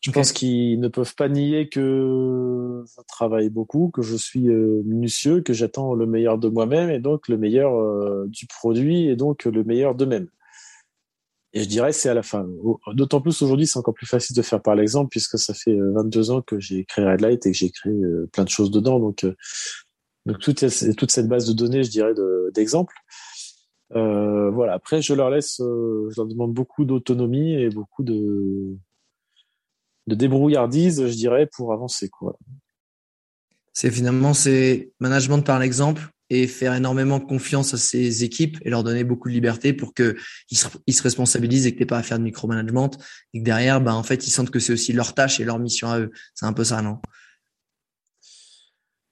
Je 0.00 0.10
pense 0.10 0.32
qu'ils 0.32 0.78
ne 0.78 0.88
peuvent 0.88 1.14
pas 1.14 1.28
nier 1.28 1.68
que 1.68 2.84
je 2.86 3.02
travaille 3.08 3.50
beaucoup, 3.50 3.90
que 3.92 4.02
je 4.02 4.14
suis 4.14 4.48
euh, 4.48 4.82
minutieux, 4.84 5.40
que 5.40 5.52
j'attends 5.52 5.94
le 5.94 6.06
meilleur 6.06 6.38
de 6.38 6.48
moi-même 6.48 6.90
et 6.90 7.00
donc 7.00 7.28
le 7.28 7.38
meilleur 7.38 7.74
euh, 7.74 8.26
du 8.28 8.46
produit 8.46 9.08
et 9.08 9.16
donc 9.16 9.44
le 9.44 9.64
meilleur 9.64 9.94
d'eux-mêmes. 9.94 10.28
Et 11.54 11.62
je 11.62 11.68
dirais 11.68 11.92
c'est 11.92 12.08
à 12.08 12.14
la 12.14 12.22
fin. 12.22 12.46
D'autant 12.92 13.20
plus 13.20 13.40
aujourd'hui, 13.42 13.66
c'est 13.66 13.78
encore 13.78 13.94
plus 13.94 14.06
facile 14.06 14.36
de 14.36 14.42
faire 14.42 14.62
par 14.62 14.74
l'exemple 14.74 15.08
puisque 15.08 15.38
ça 15.38 15.54
fait 15.54 15.76
22 15.76 16.30
euh, 16.30 16.34
ans 16.34 16.42
que 16.42 16.60
j'ai 16.60 16.84
créé 16.84 17.04
Redlight 17.04 17.46
et 17.46 17.52
que 17.52 17.56
j'ai 17.56 17.70
créé 17.70 17.94
plein 18.32 18.44
de 18.44 18.50
choses 18.50 18.70
dedans. 18.70 19.00
Donc, 19.00 19.26
donc 20.26 20.38
toute, 20.38 20.64
toute 20.96 21.10
cette 21.10 21.28
base 21.28 21.48
de 21.48 21.52
données, 21.52 21.82
je 21.82 21.90
dirais, 21.90 22.12
d'exemples. 22.52 22.94
voilà. 23.90 24.74
Après, 24.74 25.00
je 25.00 25.14
leur 25.14 25.30
laisse, 25.30 25.56
je 25.58 26.16
leur 26.16 26.26
demande 26.26 26.52
beaucoup 26.52 26.84
d'autonomie 26.84 27.54
et 27.54 27.70
beaucoup 27.70 28.02
de 28.02 28.76
de 30.06 30.14
débrouillardise, 30.14 31.06
je 31.06 31.14
dirais, 31.14 31.48
pour 31.56 31.72
avancer. 31.72 32.08
Quoi. 32.08 32.38
C'est 33.72 33.90
finalement 33.90 34.34
c'est 34.34 34.92
management 35.00 35.42
par 35.42 35.58
l'exemple 35.58 36.08
et 36.30 36.46
faire 36.46 36.74
énormément 36.74 37.20
confiance 37.20 37.74
à 37.74 37.76
ses 37.76 38.24
équipes 38.24 38.58
et 38.62 38.70
leur 38.70 38.82
donner 38.82 39.04
beaucoup 39.04 39.28
de 39.28 39.34
liberté 39.34 39.72
pour 39.72 39.94
que 39.94 40.16
ils 40.50 40.58
se, 40.58 40.66
ils 40.86 40.94
se 40.94 41.02
responsabilisent 41.02 41.66
et 41.66 41.72
que 41.72 41.78
t'aies 41.78 41.86
pas 41.86 41.98
à 41.98 42.02
faire 42.02 42.18
de 42.18 42.24
micromanagement 42.24 42.90
et 43.32 43.40
que 43.40 43.44
derrière, 43.44 43.80
bah, 43.80 43.94
en 43.94 44.02
fait, 44.02 44.26
ils 44.26 44.30
sentent 44.30 44.50
que 44.50 44.58
c'est 44.58 44.72
aussi 44.72 44.92
leur 44.92 45.14
tâche 45.14 45.40
et 45.40 45.44
leur 45.44 45.58
mission 45.58 45.88
à 45.88 46.00
eux. 46.00 46.10
C'est 46.34 46.46
un 46.46 46.52
peu 46.52 46.64
ça, 46.64 46.82
non? 46.82 46.98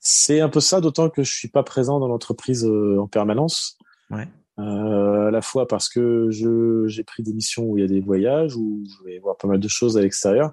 C'est 0.00 0.40
un 0.40 0.48
peu 0.48 0.60
ça, 0.60 0.80
d'autant 0.80 1.08
que 1.08 1.22
je 1.22 1.32
suis 1.32 1.48
pas 1.48 1.62
présent 1.62 2.00
dans 2.00 2.08
l'entreprise 2.08 2.64
euh, 2.64 2.98
en 3.00 3.06
permanence. 3.06 3.78
Ouais. 4.10 4.28
À 4.56 5.30
la 5.32 5.42
fois 5.42 5.66
parce 5.66 5.88
que 5.88 6.28
j'ai 6.30 7.04
pris 7.04 7.22
des 7.22 7.32
missions 7.32 7.64
où 7.64 7.76
il 7.76 7.80
y 7.80 7.84
a 7.84 7.88
des 7.88 8.00
voyages, 8.00 8.56
où 8.56 8.84
je 8.86 9.04
vais 9.04 9.18
voir 9.18 9.36
pas 9.36 9.48
mal 9.48 9.60
de 9.60 9.68
choses 9.68 9.96
à 9.96 10.00
l'extérieur. 10.00 10.52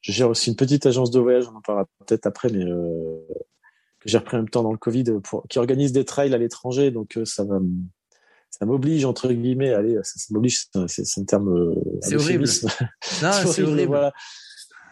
Je 0.00 0.12
gère 0.12 0.30
aussi 0.30 0.50
une 0.50 0.56
petite 0.56 0.86
agence 0.86 1.10
de 1.10 1.20
voyage, 1.20 1.44
on 1.52 1.56
en 1.56 1.60
parlera 1.60 1.86
peut-être 2.06 2.26
après, 2.26 2.48
mais 2.50 2.64
que 2.64 4.08
j'ai 4.08 4.18
repris 4.18 4.36
en 4.36 4.40
même 4.40 4.48
temps 4.48 4.62
dans 4.62 4.72
le 4.72 4.78
Covid, 4.78 5.04
pour, 5.22 5.46
qui 5.48 5.58
organise 5.58 5.92
des 5.92 6.04
trails 6.04 6.32
à 6.32 6.38
l'étranger. 6.38 6.90
Donc 6.90 7.18
ça 7.24 7.44
va 7.44 7.58
ça 8.50 8.66
m'oblige 8.66 9.04
entre 9.04 9.32
guillemets 9.32 9.72
allez 9.72 9.98
ça, 10.02 10.18
m'oblige 10.30 10.66
c'est 10.86 11.20
un 11.20 11.24
terme 11.24 11.48
euh, 11.48 11.74
c'est 12.00 12.16
horrible. 12.16 12.44
non 13.22 13.30
c'est 13.32 13.62
horrible, 13.62 13.86
voilà, 13.86 14.12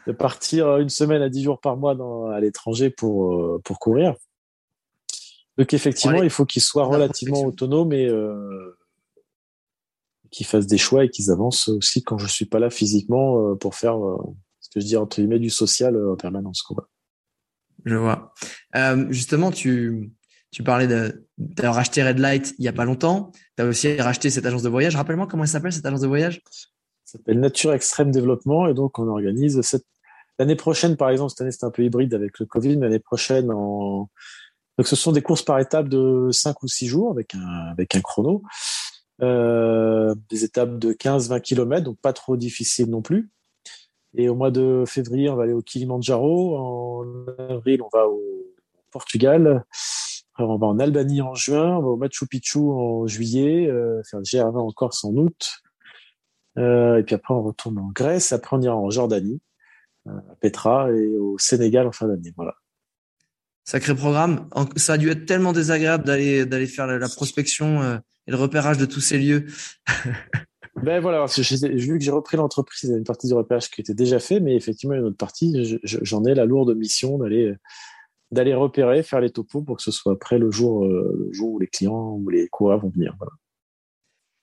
de 0.06 0.12
partir 0.12 0.76
une 0.78 0.88
semaine 0.88 1.22
à 1.22 1.28
dix 1.28 1.42
jours 1.42 1.60
par 1.60 1.76
mois 1.76 1.94
dans, 1.94 2.26
à 2.26 2.40
l'étranger 2.40 2.90
pour 2.90 3.34
euh, 3.34 3.60
pour 3.64 3.78
courir 3.78 4.14
donc 5.58 5.72
effectivement 5.74 6.22
il 6.22 6.30
faut 6.30 6.44
qu'ils 6.44 6.62
soient 6.62 6.86
relativement 6.86 7.44
autonomes 7.44 7.92
et 7.92 8.08
euh, 8.08 8.78
qu'ils 10.30 10.46
fassent 10.46 10.66
des 10.66 10.78
choix 10.78 11.04
et 11.04 11.08
qu'ils 11.08 11.30
avancent 11.30 11.68
aussi 11.68 12.02
quand 12.02 12.18
je 12.18 12.26
suis 12.26 12.46
pas 12.46 12.58
là 12.58 12.70
physiquement 12.70 13.52
euh, 13.52 13.54
pour 13.54 13.74
faire 13.74 13.96
ce 14.60 14.68
que 14.70 14.80
je 14.80 14.86
dis 14.86 14.96
entre 14.96 15.16
guillemets 15.16 15.38
du 15.38 15.50
social 15.50 15.96
en 16.10 16.16
permanence 16.16 16.62
quoi. 16.62 16.88
je 17.84 17.96
vois 17.96 18.34
justement 19.10 19.50
tu 19.50 20.12
tu 20.56 20.62
parlais 20.62 20.86
d'avoir 21.36 21.74
racheté 21.74 22.02
Red 22.02 22.18
Light 22.18 22.54
il 22.58 22.64
y 22.64 22.68
a 22.68 22.72
pas 22.72 22.86
longtemps. 22.86 23.30
Tu 23.58 23.62
as 23.62 23.66
aussi 23.66 24.00
racheté 24.00 24.30
cette 24.30 24.46
agence 24.46 24.62
de 24.62 24.70
voyage. 24.70 24.96
Rappelle-moi 24.96 25.26
comment 25.26 25.42
elle 25.42 25.50
s'appelle 25.50 25.72
cette 25.72 25.84
agence 25.84 26.00
de 26.00 26.06
voyage? 26.06 26.40
Ça 27.04 27.18
s'appelle 27.18 27.40
Nature 27.40 27.74
Extrême 27.74 28.10
Développement 28.10 28.66
et 28.66 28.72
donc 28.72 28.98
on 28.98 29.06
organise 29.06 29.60
cette 29.60 29.84
l'année 30.38 30.56
prochaine 30.56 30.96
par 30.96 31.10
exemple 31.10 31.30
cette 31.30 31.42
année 31.42 31.50
c'est 31.50 31.64
un 31.64 31.70
peu 31.70 31.84
hybride 31.84 32.14
avec 32.14 32.38
le 32.38 32.46
Covid 32.46 32.76
mais 32.76 32.86
l'année 32.86 33.00
prochaine 33.00 33.50
en 33.50 34.08
donc 34.78 34.86
ce 34.86 34.96
sont 34.96 35.12
des 35.12 35.22
courses 35.22 35.42
par 35.42 35.58
étapes 35.58 35.88
de 35.88 36.28
5 36.30 36.62
ou 36.62 36.68
6 36.68 36.86
jours 36.86 37.10
avec 37.10 37.34
un 37.34 37.70
avec 37.70 37.94
un 37.94 38.00
chrono. 38.00 38.42
Euh, 39.22 40.14
des 40.28 40.44
étapes 40.44 40.78
de 40.78 40.92
15-20 40.92 41.40
km, 41.40 41.84
donc 41.84 41.98
pas 42.00 42.12
trop 42.12 42.36
difficile 42.36 42.90
non 42.90 43.00
plus. 43.00 43.30
Et 44.14 44.28
au 44.28 44.34
mois 44.34 44.50
de 44.50 44.84
février, 44.86 45.30
on 45.30 45.36
va 45.36 45.44
aller 45.44 45.52
au 45.54 45.62
Kilimanjaro. 45.62 46.56
En 46.56 47.26
avril, 47.48 47.80
on 47.82 47.88
va 47.92 48.06
au 48.06 48.20
Portugal 48.90 49.64
on 50.44 50.58
va 50.58 50.66
en 50.66 50.78
Albanie 50.78 51.22
en 51.22 51.34
juin, 51.34 51.76
on 51.76 51.82
va 51.82 51.88
au 51.88 51.96
Machu 51.96 52.26
Picchu 52.26 52.58
en 52.58 53.06
juillet, 53.06 53.68
euh, 53.68 54.02
faire 54.04 54.20
le 54.20 54.24
GR20 54.24 54.58
en 54.58 54.70
Corse 54.72 55.04
en 55.04 55.14
août. 55.14 55.62
Euh, 56.58 56.98
et 56.98 57.02
puis 57.02 57.14
après, 57.14 57.34
on 57.34 57.42
retourne 57.42 57.78
en 57.78 57.88
Grèce. 57.88 58.32
Après, 58.32 58.56
on 58.56 58.60
ira 58.60 58.76
en 58.76 58.90
Jordanie, 58.90 59.40
euh, 60.08 60.18
à 60.30 60.36
Petra, 60.40 60.90
et 60.90 61.16
au 61.16 61.38
Sénégal 61.38 61.86
en 61.86 61.92
fin 61.92 62.06
d'année. 62.06 62.32
Voilà. 62.36 62.54
Sacré 63.66 63.96
programme. 63.96 64.48
Ça 64.76 64.92
a 64.92 64.98
dû 64.98 65.10
être 65.10 65.26
tellement 65.26 65.52
désagréable 65.52 66.04
d'aller 66.04 66.46
d'aller 66.46 66.68
faire 66.68 66.86
la, 66.86 67.08
prospection 67.08 67.82
euh, 67.82 67.98
et 68.28 68.30
le 68.30 68.36
repérage 68.36 68.78
de 68.78 68.86
tous 68.86 69.00
ces 69.00 69.18
lieux. 69.18 69.46
ben 70.82 71.00
voilà, 71.00 71.26
vu 71.26 71.98
que 71.98 72.04
j'ai 72.04 72.10
repris 72.12 72.36
l'entreprise, 72.36 72.84
il 72.84 72.90
y 72.90 72.94
a 72.94 72.98
une 72.98 73.04
partie 73.04 73.26
du 73.26 73.34
repérage 73.34 73.68
qui 73.68 73.80
était 73.80 73.94
déjà 73.94 74.20
fait, 74.20 74.38
mais 74.38 74.54
effectivement, 74.54 74.94
il 74.94 74.98
y 74.98 75.00
a 75.00 75.02
une 75.02 75.08
autre 75.08 75.16
partie. 75.16 75.80
J'en 75.82 76.24
ai 76.24 76.34
la 76.36 76.44
lourde 76.44 76.76
mission 76.76 77.18
d'aller 77.18 77.54
d'aller 78.30 78.54
repérer, 78.54 79.02
faire 79.02 79.20
les 79.20 79.30
topos 79.30 79.62
pour 79.62 79.76
que 79.76 79.82
ce 79.82 79.90
soit 79.90 80.12
après 80.12 80.38
le 80.38 80.50
jour, 80.50 80.84
euh, 80.84 81.16
le 81.18 81.32
jour 81.32 81.52
où 81.52 81.58
les 81.58 81.68
clients 81.68 82.12
ou 82.12 82.28
les 82.28 82.48
coureurs 82.48 82.80
vont 82.80 82.90
venir. 82.90 83.14
Voilà. 83.18 83.32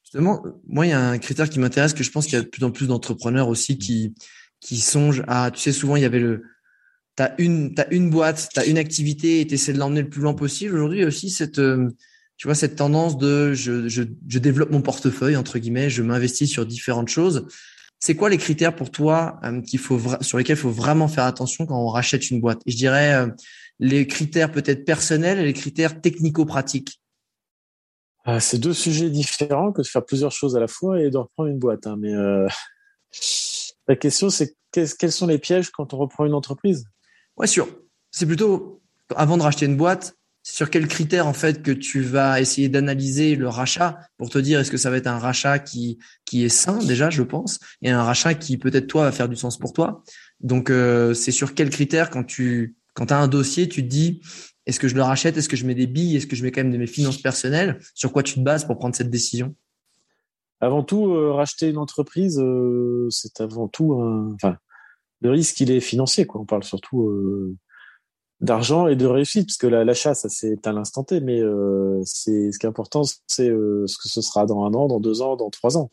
Justement, 0.04 0.44
moi, 0.68 0.86
il 0.86 0.90
y 0.90 0.94
a 0.94 1.10
un 1.10 1.18
critère 1.18 1.50
qui 1.50 1.60
m'intéresse, 1.60 1.94
que 1.94 2.04
je 2.04 2.12
pense 2.12 2.26
qu'il 2.26 2.36
y 2.36 2.42
a 2.42 2.44
de 2.44 2.48
plus 2.48 2.64
en 2.64 2.72
plus 2.72 2.88
d'entrepreneurs 2.88 3.48
aussi 3.48 3.78
qui, 3.78 4.16
qui 4.60 4.78
songent 4.78 5.24
à, 5.28 5.52
tu 5.52 5.60
sais, 5.60 5.74
souvent, 5.74 5.96
il 5.96 6.02
y 6.02 6.06
avait 6.06 6.20
le, 6.20 6.44
t'as 7.16 7.34
une, 7.38 7.74
t'as 7.74 7.88
une 7.92 8.10
boîte, 8.10 8.50
t'as 8.54 8.66
une 8.66 8.78
activité 8.78 9.42
et 9.42 9.48
t'essaies 9.48 9.74
de 9.74 9.80
l'emmener 9.80 10.02
le 10.02 10.10
plus 10.10 10.22
loin 10.22 10.34
possible. 10.34 10.76
Aujourd'hui, 10.76 11.00
il 11.00 11.02
y 11.02 11.06
a 11.06 11.08
aussi 11.08 11.30
cette, 11.30 11.60
euh, 11.60 11.90
tu 12.38 12.48
vois, 12.48 12.56
cette 12.56 12.76
tendance 12.76 13.18
de, 13.18 13.54
je, 13.54 13.88
je, 13.88 14.04
je 14.28 14.40
développe 14.40 14.72
mon 14.72 14.82
portefeuille, 14.82 15.36
entre 15.36 15.60
guillemets, 15.60 15.90
je 15.90 16.02
m'investis 16.02 16.50
sur 16.50 16.66
différentes 16.66 17.10
choses. 17.10 17.48
C'est 18.00 18.16
quoi 18.16 18.30
les 18.30 18.38
critères 18.38 18.76
pour 18.76 18.92
toi 18.92 19.40
euh, 19.44 19.62
qu'il 19.62 19.80
faut 19.80 20.00
sur 20.22 20.38
lesquels 20.38 20.58
il 20.58 20.62
faut 20.62 20.70
vraiment 20.70 21.08
faire 21.08 21.24
attention 21.24 21.66
quand 21.66 21.80
on 21.80 21.88
rachète 21.88 22.30
une 22.32 22.42
boîte? 22.42 22.62
Je 22.66 22.76
dirais, 22.76 23.28
les 23.80 24.08
critères 24.08 24.52
peut-être 24.52 24.86
personnels 24.86 25.40
et 25.40 25.44
les 25.44 25.54
critères 25.54 26.02
technico-pratiques 26.02 27.02
ah, 28.26 28.40
C'est 28.40 28.58
deux 28.58 28.74
sujets 28.74 29.10
différents 29.10 29.72
que 29.72 29.82
de 29.82 29.88
faire 29.88 30.06
plusieurs 30.06 30.32
choses 30.32 30.56
à 30.56 30.60
la 30.60 30.68
fois 30.68 31.02
et 31.02 31.10
de 31.10 31.18
reprendre 31.18 31.50
une 31.50 31.60
boîte. 31.60 31.88
Hein. 31.88 31.98
Mais 32.00 32.14
euh, 32.14 32.48
la 33.88 33.96
question, 33.96 34.30
c'est 34.30 34.56
quels 34.72 35.12
sont 35.12 35.28
les 35.28 35.38
pièges 35.38 35.70
quand 35.70 35.94
on 35.94 35.98
reprend 35.98 36.26
une 36.26 36.34
entreprise? 36.34 36.86
Ouais, 37.38 37.48
sûr. 37.48 37.68
C'est 38.12 38.26
plutôt 38.26 38.82
avant 39.16 39.38
de 39.38 39.44
racheter 39.44 39.66
une 39.66 39.78
boîte, 39.78 40.16
sur 40.46 40.70
quels 40.70 40.88
critères 40.88 41.28
en 41.28 41.34
fait 41.34 41.62
que 41.62 41.72
tu 41.72 42.02
vas 42.02 42.42
essayer 42.42 42.68
d'analyser 42.68 43.36
le 43.36 43.48
rachat 43.48 44.00
pour 44.18 44.30
te 44.30 44.38
dire 44.38 44.60
est-ce 44.60 44.72
que 44.72 44.78
ça 44.78 44.90
va 44.90 44.98
être 44.98 45.08
un 45.08 45.18
rachat 45.18 45.58
qui 45.58 46.00
qui 46.26 46.44
est 46.44 46.50
sain 46.50 46.80
déjà 46.80 47.10
je 47.10 47.24
pense 47.24 47.62
et 47.82 47.92
un 47.92 48.04
rachat 48.04 48.34
qui 48.34 48.58
peut-être 48.58 48.88
toi 48.88 49.04
va 49.04 49.14
faire 49.14 49.30
du 49.30 49.38
sens 49.38 49.58
pour 49.58 49.72
toi 49.72 50.04
donc 50.42 50.70
euh, 50.70 51.14
c'est 51.14 51.32
sur 51.32 51.54
quels 51.54 51.70
critères 51.70 52.10
quand 52.10 52.26
tu 52.26 52.76
quand 52.94 53.08
tu 53.08 53.14
as 53.14 53.20
un 53.20 53.28
dossier, 53.28 53.68
tu 53.68 53.84
te 53.84 53.88
dis, 53.88 54.22
est-ce 54.66 54.80
que 54.80 54.88
je 54.88 54.96
le 54.96 55.02
rachète 55.02 55.38
Est-ce 55.38 55.50
que 55.50 55.58
je 55.58 55.66
mets 55.66 55.76
des 55.76 55.88
billes 55.88 56.16
Est-ce 56.16 56.28
que 56.28 56.36
je 56.36 56.44
mets 56.44 56.52
quand 56.52 56.62
même 56.62 56.72
de 56.72 56.78
mes 56.78 56.88
finances 56.88 57.22
personnelles 57.22 57.80
Sur 57.96 58.14
quoi 58.14 58.24
tu 58.24 58.36
te 58.36 58.40
bases 58.40 58.66
pour 58.66 58.78
prendre 58.78 58.96
cette 58.96 59.10
décision? 59.10 59.56
Avant 60.62 60.84
tout, 60.84 61.08
euh, 61.08 61.34
racheter 61.34 61.70
une 61.70 61.78
entreprise, 61.78 62.40
euh, 62.40 63.08
c'est 63.10 63.42
avant 63.42 63.68
tout 63.68 63.94
un... 63.94 64.34
Enfin, 64.36 64.58
le 65.24 65.32
risque, 65.32 65.60
il 65.62 65.72
est 65.72 65.80
financier. 65.80 66.26
Quoi. 66.26 66.42
On 66.42 66.46
parle 66.46 66.64
surtout 66.64 67.08
euh, 67.08 67.56
d'argent 68.42 68.88
et 68.88 68.96
de 68.96 69.06
réussite, 69.06 69.46
puisque 69.46 69.64
l'achat, 69.64 70.14
ça 70.14 70.30
c'est 70.30 70.68
à 70.68 70.74
l'instant 70.74 71.04
T, 71.04 71.22
mais 71.22 71.42
c'est 72.04 72.52
ce 72.52 72.60
qui 72.60 72.66
est 72.66 72.70
important, 72.70 73.04
c'est 73.04 73.48
ce 73.48 73.98
que 73.98 74.10
ce 74.10 74.22
sera 74.22 74.46
dans 74.46 74.66
un 74.66 74.74
an, 74.74 74.88
dans 74.88 75.00
deux 75.00 75.22
ans, 75.22 75.36
dans 75.38 75.50
trois 75.50 75.78
ans. 75.78 75.92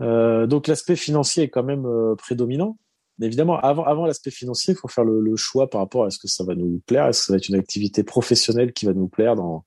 donc 0.00 0.66
l'aspect 0.66 0.96
financier 0.96 1.44
est 1.44 1.48
quand 1.48 1.62
même 1.62 1.86
prédominant 2.18 2.76
évidemment, 3.22 3.58
avant, 3.60 3.84
avant 3.84 4.06
l'aspect 4.06 4.30
financier, 4.30 4.74
il 4.74 4.76
faut 4.76 4.88
faire 4.88 5.04
le, 5.04 5.20
le, 5.20 5.36
choix 5.36 5.70
par 5.70 5.80
rapport 5.80 6.04
à 6.04 6.10
ce 6.10 6.18
que 6.18 6.28
ça 6.28 6.44
va 6.44 6.54
nous 6.54 6.82
plaire. 6.86 7.06
Est-ce 7.06 7.20
que 7.20 7.26
ça 7.26 7.32
va 7.32 7.36
être 7.38 7.48
une 7.48 7.54
activité 7.54 8.02
professionnelle 8.02 8.72
qui 8.72 8.84
va 8.84 8.92
nous 8.92 9.08
plaire 9.08 9.36
dans, 9.36 9.64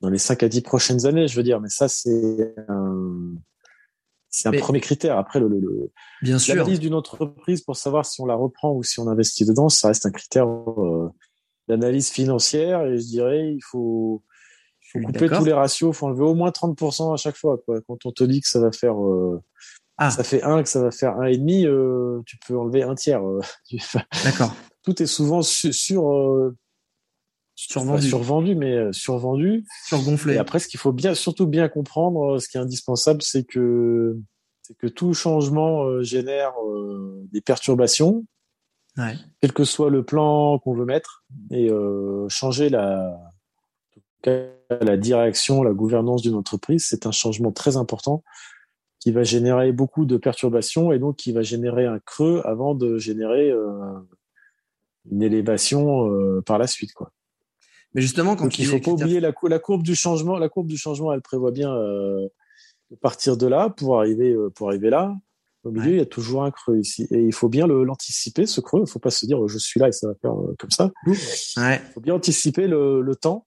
dans 0.00 0.10
les 0.10 0.18
5 0.18 0.42
à 0.42 0.48
10 0.48 0.60
prochaines 0.62 1.06
années, 1.06 1.28
je 1.28 1.36
veux 1.36 1.42
dire. 1.42 1.60
Mais 1.60 1.68
ça, 1.68 1.88
c'est 1.88 2.54
un, 2.68 3.34
c'est 4.32 4.48
un 4.48 4.52
premier 4.52 4.80
critère. 4.80 5.18
Après, 5.18 5.38
le, 5.38 5.48
le, 5.48 5.92
bien 6.22 6.38
sûr. 6.38 6.56
l'analyse 6.56 6.80
d'une 6.80 6.94
entreprise 6.94 7.60
pour 7.60 7.76
savoir 7.76 8.06
si 8.06 8.20
on 8.22 8.26
la 8.26 8.34
reprend 8.34 8.72
ou 8.72 8.82
si 8.82 8.98
on 8.98 9.06
investit 9.06 9.44
dedans, 9.44 9.68
ça 9.68 9.88
reste 9.88 10.06
un 10.06 10.10
critère 10.10 10.48
euh, 10.48 11.10
d'analyse 11.68 12.08
financière. 12.08 12.86
Et 12.86 12.98
je 12.98 13.04
dirais, 13.04 13.52
il 13.52 13.60
faut, 13.62 14.22
faut 14.90 15.00
couper 15.00 15.28
tous 15.28 15.44
les 15.44 15.52
ratios. 15.52 15.94
Il 15.94 15.96
faut 15.96 16.06
enlever 16.06 16.24
au 16.24 16.34
moins 16.34 16.48
30% 16.48 17.12
à 17.12 17.16
chaque 17.16 17.36
fois. 17.36 17.58
Quoi. 17.66 17.80
Quand 17.86 18.06
on 18.06 18.10
te 18.10 18.24
dit 18.24 18.40
que 18.40 18.48
ça 18.48 18.58
va 18.58 18.72
faire... 18.72 18.98
Euh, 18.98 19.42
ah. 19.98 20.10
Ça 20.10 20.24
fait 20.24 20.42
un 20.42 20.62
que 20.62 20.68
ça 20.68 20.80
va 20.80 20.90
faire 20.90 21.16
un 21.18 21.26
et 21.26 21.36
demi, 21.36 21.66
euh, 21.66 22.22
tu 22.24 22.38
peux 22.38 22.58
enlever 22.58 22.82
un 22.82 22.94
tiers. 22.94 23.22
Euh, 23.22 23.40
D'accord. 24.24 24.54
Tout 24.82 25.00
est 25.02 25.06
souvent 25.06 25.42
sur, 25.42 26.10
euh, 26.10 26.56
survendu. 27.68 28.08
survendu, 28.08 28.54
mais 28.54 28.92
survendu. 28.92 29.64
Surgonflé. 29.86 30.34
Et 30.34 30.38
après, 30.38 30.58
ce 30.58 30.68
qu'il 30.68 30.80
faut 30.80 30.92
bien, 30.92 31.14
surtout 31.14 31.46
bien 31.46 31.68
comprendre, 31.68 32.38
ce 32.38 32.48
qui 32.48 32.56
est 32.56 32.60
indispensable, 32.60 33.22
c'est 33.22 33.44
que 33.44 34.18
c'est 34.62 34.76
que 34.76 34.86
tout 34.86 35.12
changement 35.12 36.02
génère 36.02 36.52
des 37.32 37.40
perturbations, 37.40 38.24
ouais. 38.96 39.14
quel 39.40 39.52
que 39.52 39.64
soit 39.64 39.90
le 39.90 40.04
plan 40.04 40.58
qu'on 40.60 40.74
veut 40.74 40.84
mettre, 40.84 41.24
et 41.50 41.68
changer 42.28 42.68
la 42.68 43.18
la 44.80 44.96
direction, 44.96 45.62
la 45.62 45.72
gouvernance 45.72 46.22
d'une 46.22 46.34
entreprise, 46.34 46.86
c'est 46.88 47.06
un 47.06 47.12
changement 47.12 47.52
très 47.52 47.76
important 47.76 48.22
qui 49.00 49.10
va 49.10 49.24
générer 49.24 49.72
beaucoup 49.72 50.04
de 50.04 50.16
perturbations 50.16 50.92
et 50.92 50.98
donc 50.98 51.16
qui 51.16 51.32
va 51.32 51.42
générer 51.42 51.86
un 51.86 51.98
creux 51.98 52.40
avant 52.44 52.74
de 52.74 52.98
générer 52.98 53.50
euh, 53.50 53.94
une 55.10 55.22
élévation 55.22 56.08
euh, 56.08 56.40
par 56.40 56.58
la 56.58 56.68
suite 56.68 56.92
quoi. 56.92 57.10
Mais 57.94 58.02
justement 58.02 58.36
quand 58.36 58.58
il 58.58 58.66
faut 58.66 58.78
pas 58.78 58.90
oublier 58.92 59.20
la, 59.20 59.32
la, 59.42 59.58
courbe 59.58 59.82
du 59.82 59.94
changement, 59.94 60.38
la 60.38 60.48
courbe 60.48 60.66
du 60.66 60.76
changement 60.76 61.12
elle 61.12 61.22
prévoit 61.22 61.50
bien 61.50 61.74
euh, 61.74 62.28
de 62.90 62.96
partir 62.96 63.36
de 63.36 63.46
là 63.46 63.70
pour 63.70 63.98
arriver 63.98 64.34
pour 64.54 64.68
arriver 64.68 64.90
là. 64.90 65.14
Au 65.64 65.70
milieu, 65.70 65.92
il 65.92 65.98
y 65.98 66.00
a 66.00 66.06
toujours 66.06 66.42
un 66.42 66.50
creux 66.50 66.80
ici. 66.80 67.06
Et 67.12 67.20
il 67.20 67.32
faut 67.32 67.48
bien 67.48 67.68
l'anticiper, 67.68 68.46
ce 68.46 68.60
creux. 68.60 68.80
Il 68.80 68.82
ne 68.82 68.86
faut 68.88 68.98
pas 68.98 69.12
se 69.12 69.24
dire, 69.26 69.46
je 69.46 69.58
suis 69.58 69.78
là 69.78 69.86
et 69.86 69.92
ça 69.92 70.08
va 70.08 70.14
faire 70.20 70.34
comme 70.58 70.72
ça. 70.72 70.90
Il 71.06 71.80
faut 71.94 72.00
bien 72.00 72.14
anticiper 72.14 72.66
le, 72.66 73.00
le 73.00 73.14
temps 73.14 73.46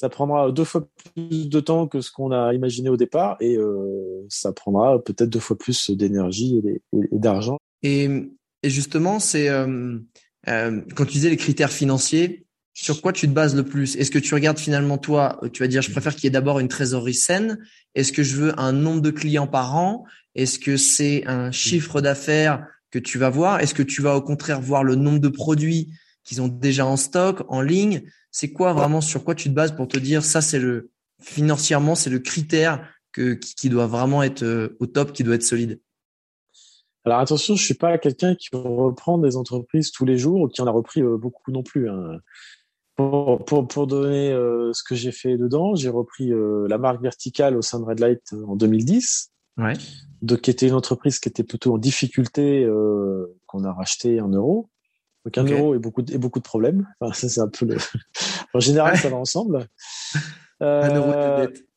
ça 0.00 0.08
prendra 0.08 0.50
deux 0.50 0.64
fois 0.64 0.88
plus 1.14 1.50
de 1.50 1.60
temps 1.60 1.86
que 1.86 2.00
ce 2.00 2.10
qu'on 2.10 2.32
a 2.32 2.54
imaginé 2.54 2.88
au 2.88 2.96
départ 2.96 3.36
et 3.38 3.56
euh, 3.58 4.24
ça 4.30 4.50
prendra 4.50 4.98
peut-être 4.98 5.28
deux 5.28 5.40
fois 5.40 5.58
plus 5.58 5.90
d'énergie 5.90 6.62
et, 6.64 6.80
d'argent. 7.12 7.58
Et, 7.82 8.08
justement, 8.64 9.20
c'est 9.20 9.50
euh, 9.50 9.98
euh, 10.48 10.80
quand 10.96 11.04
tu 11.04 11.12
disais 11.12 11.28
les 11.28 11.36
critères 11.36 11.70
financiers, 11.70 12.46
sur 12.80 13.02
quoi 13.02 13.12
tu 13.12 13.28
te 13.28 13.32
bases 13.32 13.54
le 13.54 13.62
plus? 13.62 13.94
Est-ce 13.96 14.10
que 14.10 14.18
tu 14.18 14.32
regardes 14.32 14.58
finalement 14.58 14.96
toi, 14.96 15.38
tu 15.52 15.62
vas 15.62 15.68
dire 15.68 15.82
je 15.82 15.90
préfère 15.90 16.14
qu'il 16.14 16.24
y 16.24 16.26
ait 16.28 16.30
d'abord 16.30 16.60
une 16.60 16.68
trésorerie 16.68 17.12
saine? 17.12 17.58
Est-ce 17.94 18.10
que 18.10 18.22
je 18.22 18.36
veux 18.36 18.58
un 18.58 18.72
nombre 18.72 19.02
de 19.02 19.10
clients 19.10 19.46
par 19.46 19.76
an? 19.76 20.06
Est-ce 20.34 20.58
que 20.58 20.78
c'est 20.78 21.26
un 21.26 21.50
chiffre 21.50 22.00
d'affaires 22.00 22.66
que 22.90 22.98
tu 22.98 23.18
vas 23.18 23.28
voir? 23.28 23.60
Est-ce 23.60 23.74
que 23.74 23.82
tu 23.82 24.00
vas 24.00 24.16
au 24.16 24.22
contraire 24.22 24.62
voir 24.62 24.82
le 24.82 24.94
nombre 24.94 25.18
de 25.18 25.28
produits 25.28 25.92
qu'ils 26.24 26.40
ont 26.40 26.48
déjà 26.48 26.86
en 26.86 26.96
stock, 26.96 27.42
en 27.48 27.60
ligne? 27.60 28.00
C'est 28.30 28.50
quoi 28.50 28.72
vraiment 28.72 29.02
sur 29.02 29.24
quoi 29.24 29.34
tu 29.34 29.50
te 29.50 29.54
bases 29.54 29.76
pour 29.76 29.86
te 29.86 29.98
dire 29.98 30.24
ça 30.24 30.40
c'est 30.40 30.58
le 30.58 30.90
financièrement, 31.20 31.94
c'est 31.94 32.08
le 32.08 32.20
critère 32.20 32.88
que, 33.12 33.34
qui, 33.34 33.68
doit 33.68 33.88
vraiment 33.88 34.22
être 34.22 34.42
euh, 34.42 34.78
au 34.80 34.86
top, 34.86 35.12
qui 35.12 35.22
doit 35.22 35.34
être 35.34 35.42
solide? 35.42 35.80
Alors 37.04 37.18
attention, 37.18 37.56
je 37.56 37.62
suis 37.62 37.74
pas 37.74 37.98
quelqu'un 37.98 38.34
qui 38.34 38.48
reprend 38.54 39.18
des 39.18 39.36
entreprises 39.36 39.90
tous 39.90 40.06
les 40.06 40.16
jours 40.16 40.40
ou 40.40 40.48
qui 40.48 40.62
en 40.62 40.66
a 40.66 40.70
repris 40.70 41.02
euh, 41.02 41.18
beaucoup 41.18 41.50
non 41.50 41.62
plus. 41.62 41.90
Hein. 41.90 42.20
Pour, 43.08 43.44
pour, 43.44 43.68
pour, 43.68 43.86
donner 43.86 44.32
euh, 44.32 44.72
ce 44.72 44.82
que 44.82 44.94
j'ai 44.94 45.12
fait 45.12 45.36
dedans, 45.36 45.74
j'ai 45.74 45.88
repris 45.88 46.30
la 46.68 46.78
marque 46.78 47.00
verticale 47.00 47.56
au 47.56 47.62
sein 47.62 47.80
de 47.80 47.84
Red 47.84 48.00
Light 48.00 48.34
en 48.46 48.56
2010, 48.56 49.30
ouais. 49.58 49.72
donc 50.22 50.42
qui 50.42 50.50
était 50.50 50.68
une 50.68 50.74
entreprise 50.74 51.18
qui 51.18 51.28
était 51.28 51.44
plutôt 51.44 51.74
en 51.74 51.78
difficulté, 51.78 52.68
qu'on 53.46 53.64
a 53.64 53.72
racheté 53.72 54.20
en 54.20 54.28
euros. 54.28 54.68
Donc 55.24 55.36
un 55.36 55.44
euro 55.44 55.74
et 55.74 55.78
beaucoup 55.78 56.00
de, 56.00 56.14
et 56.14 56.18
beaucoup 56.18 56.38
de 56.38 56.44
problèmes. 56.44 56.88
Enfin, 57.00 57.12
ça 57.12 57.28
c'est 57.28 57.40
un 57.40 57.48
peu 57.48 57.66
le. 57.66 57.76
en 58.54 58.60
général, 58.60 58.96
ça 58.96 59.10
va 59.10 59.16
ensemble. 59.16 59.66
un 60.60 60.94
euro 60.94 61.12
de 61.12 61.46
dette. 61.46 61.69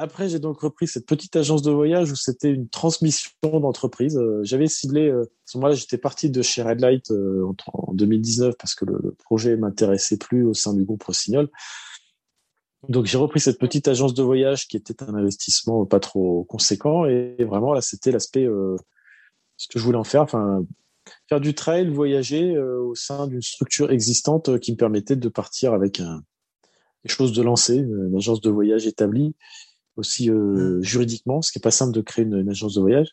Après, 0.00 0.28
j'ai 0.28 0.38
donc 0.38 0.60
repris 0.60 0.86
cette 0.86 1.06
petite 1.06 1.34
agence 1.34 1.62
de 1.62 1.72
voyage 1.72 2.12
où 2.12 2.14
c'était 2.14 2.52
une 2.52 2.68
transmission 2.68 3.32
d'entreprise. 3.42 4.16
Euh, 4.16 4.40
j'avais 4.44 4.68
ciblé, 4.68 5.08
euh, 5.08 5.22
à 5.22 5.26
ce 5.44 5.58
moment-là, 5.58 5.74
j'étais 5.74 5.98
parti 5.98 6.30
de 6.30 6.40
chez 6.40 6.62
Red 6.62 6.80
Light 6.80 7.10
euh, 7.10 7.44
en, 7.72 7.92
2019 7.94 8.54
parce 8.56 8.76
que 8.76 8.84
le, 8.84 9.16
projet 9.24 9.56
m'intéressait 9.56 10.16
plus 10.16 10.44
au 10.46 10.54
sein 10.54 10.72
du 10.72 10.84
groupe 10.84 11.02
Rossignol. 11.02 11.50
Donc, 12.88 13.06
j'ai 13.06 13.18
repris 13.18 13.40
cette 13.40 13.58
petite 13.58 13.88
agence 13.88 14.14
de 14.14 14.22
voyage 14.22 14.68
qui 14.68 14.76
était 14.76 15.02
un 15.02 15.16
investissement 15.16 15.84
pas 15.84 15.98
trop 15.98 16.44
conséquent 16.44 17.04
et 17.04 17.34
vraiment 17.40 17.72
là, 17.72 17.80
c'était 17.80 18.12
l'aspect 18.12 18.46
ce 19.56 19.66
que 19.66 19.80
je 19.80 19.84
voulais 19.84 19.98
en 19.98 20.04
faire. 20.04 20.26
Faire 21.28 21.40
du 21.40 21.54
trail, 21.54 21.88
voyager 21.88 22.56
au 22.56 22.94
sein 22.94 23.26
d'une 23.26 23.42
structure 23.42 23.90
existante 23.90 24.60
qui 24.60 24.70
me 24.70 24.76
permettait 24.76 25.16
de 25.16 25.28
partir 25.28 25.72
avec 25.72 25.98
un, 25.98 26.22
des 27.04 27.10
choses 27.10 27.32
de 27.32 27.42
lancer, 27.42 27.78
une 27.78 28.14
agence 28.16 28.40
de 28.40 28.50
voyage 28.50 28.86
établie 28.86 29.34
aussi 29.98 30.30
euh, 30.30 30.78
mmh. 30.78 30.82
juridiquement, 30.82 31.42
ce 31.42 31.52
qui 31.52 31.58
est 31.58 31.62
pas 31.62 31.70
simple 31.70 31.92
de 31.92 32.00
créer 32.00 32.24
une, 32.24 32.48
agence 32.48 32.74
de 32.74 32.80
voyage. 32.80 33.08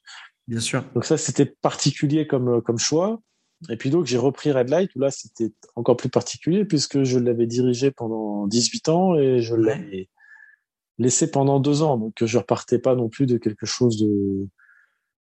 Bien 0.48 0.60
sûr. 0.60 0.86
Donc 0.94 1.06
ça, 1.06 1.18
c'était 1.18 1.46
particulier 1.46 2.28
comme 2.28 2.48
euh, 2.50 2.62
comme 2.62 2.78
choix. 2.78 3.20
Et 3.70 3.78
puis 3.78 3.90
donc 3.90 4.06
j'ai 4.06 4.18
repris 4.18 4.52
Red 4.52 4.70
Light 4.70 4.94
où 4.96 5.00
là 5.00 5.10
c'était 5.10 5.52
encore 5.76 5.98
plus 5.98 6.10
particulier 6.10 6.66
puisque 6.66 7.04
je 7.04 7.18
l'avais 7.18 7.48
dirigé 7.48 7.90
pendant 7.90 8.48
18 8.48 8.90
ans 8.90 9.16
et 9.16 9.42
je 9.42 9.56
l'ai 9.56 10.10
laissé 11.00 11.32
pendant 11.32 11.60
deux 11.60 11.82
ans. 11.82 11.98
Donc 11.98 12.14
je 12.22 12.38
repartais 12.38 12.80
pas 12.80 12.96
non 12.96 13.10
plus 13.10 13.26
de 13.26 13.38
quelque 13.38 13.66
chose 13.66 13.98
de 13.98 14.48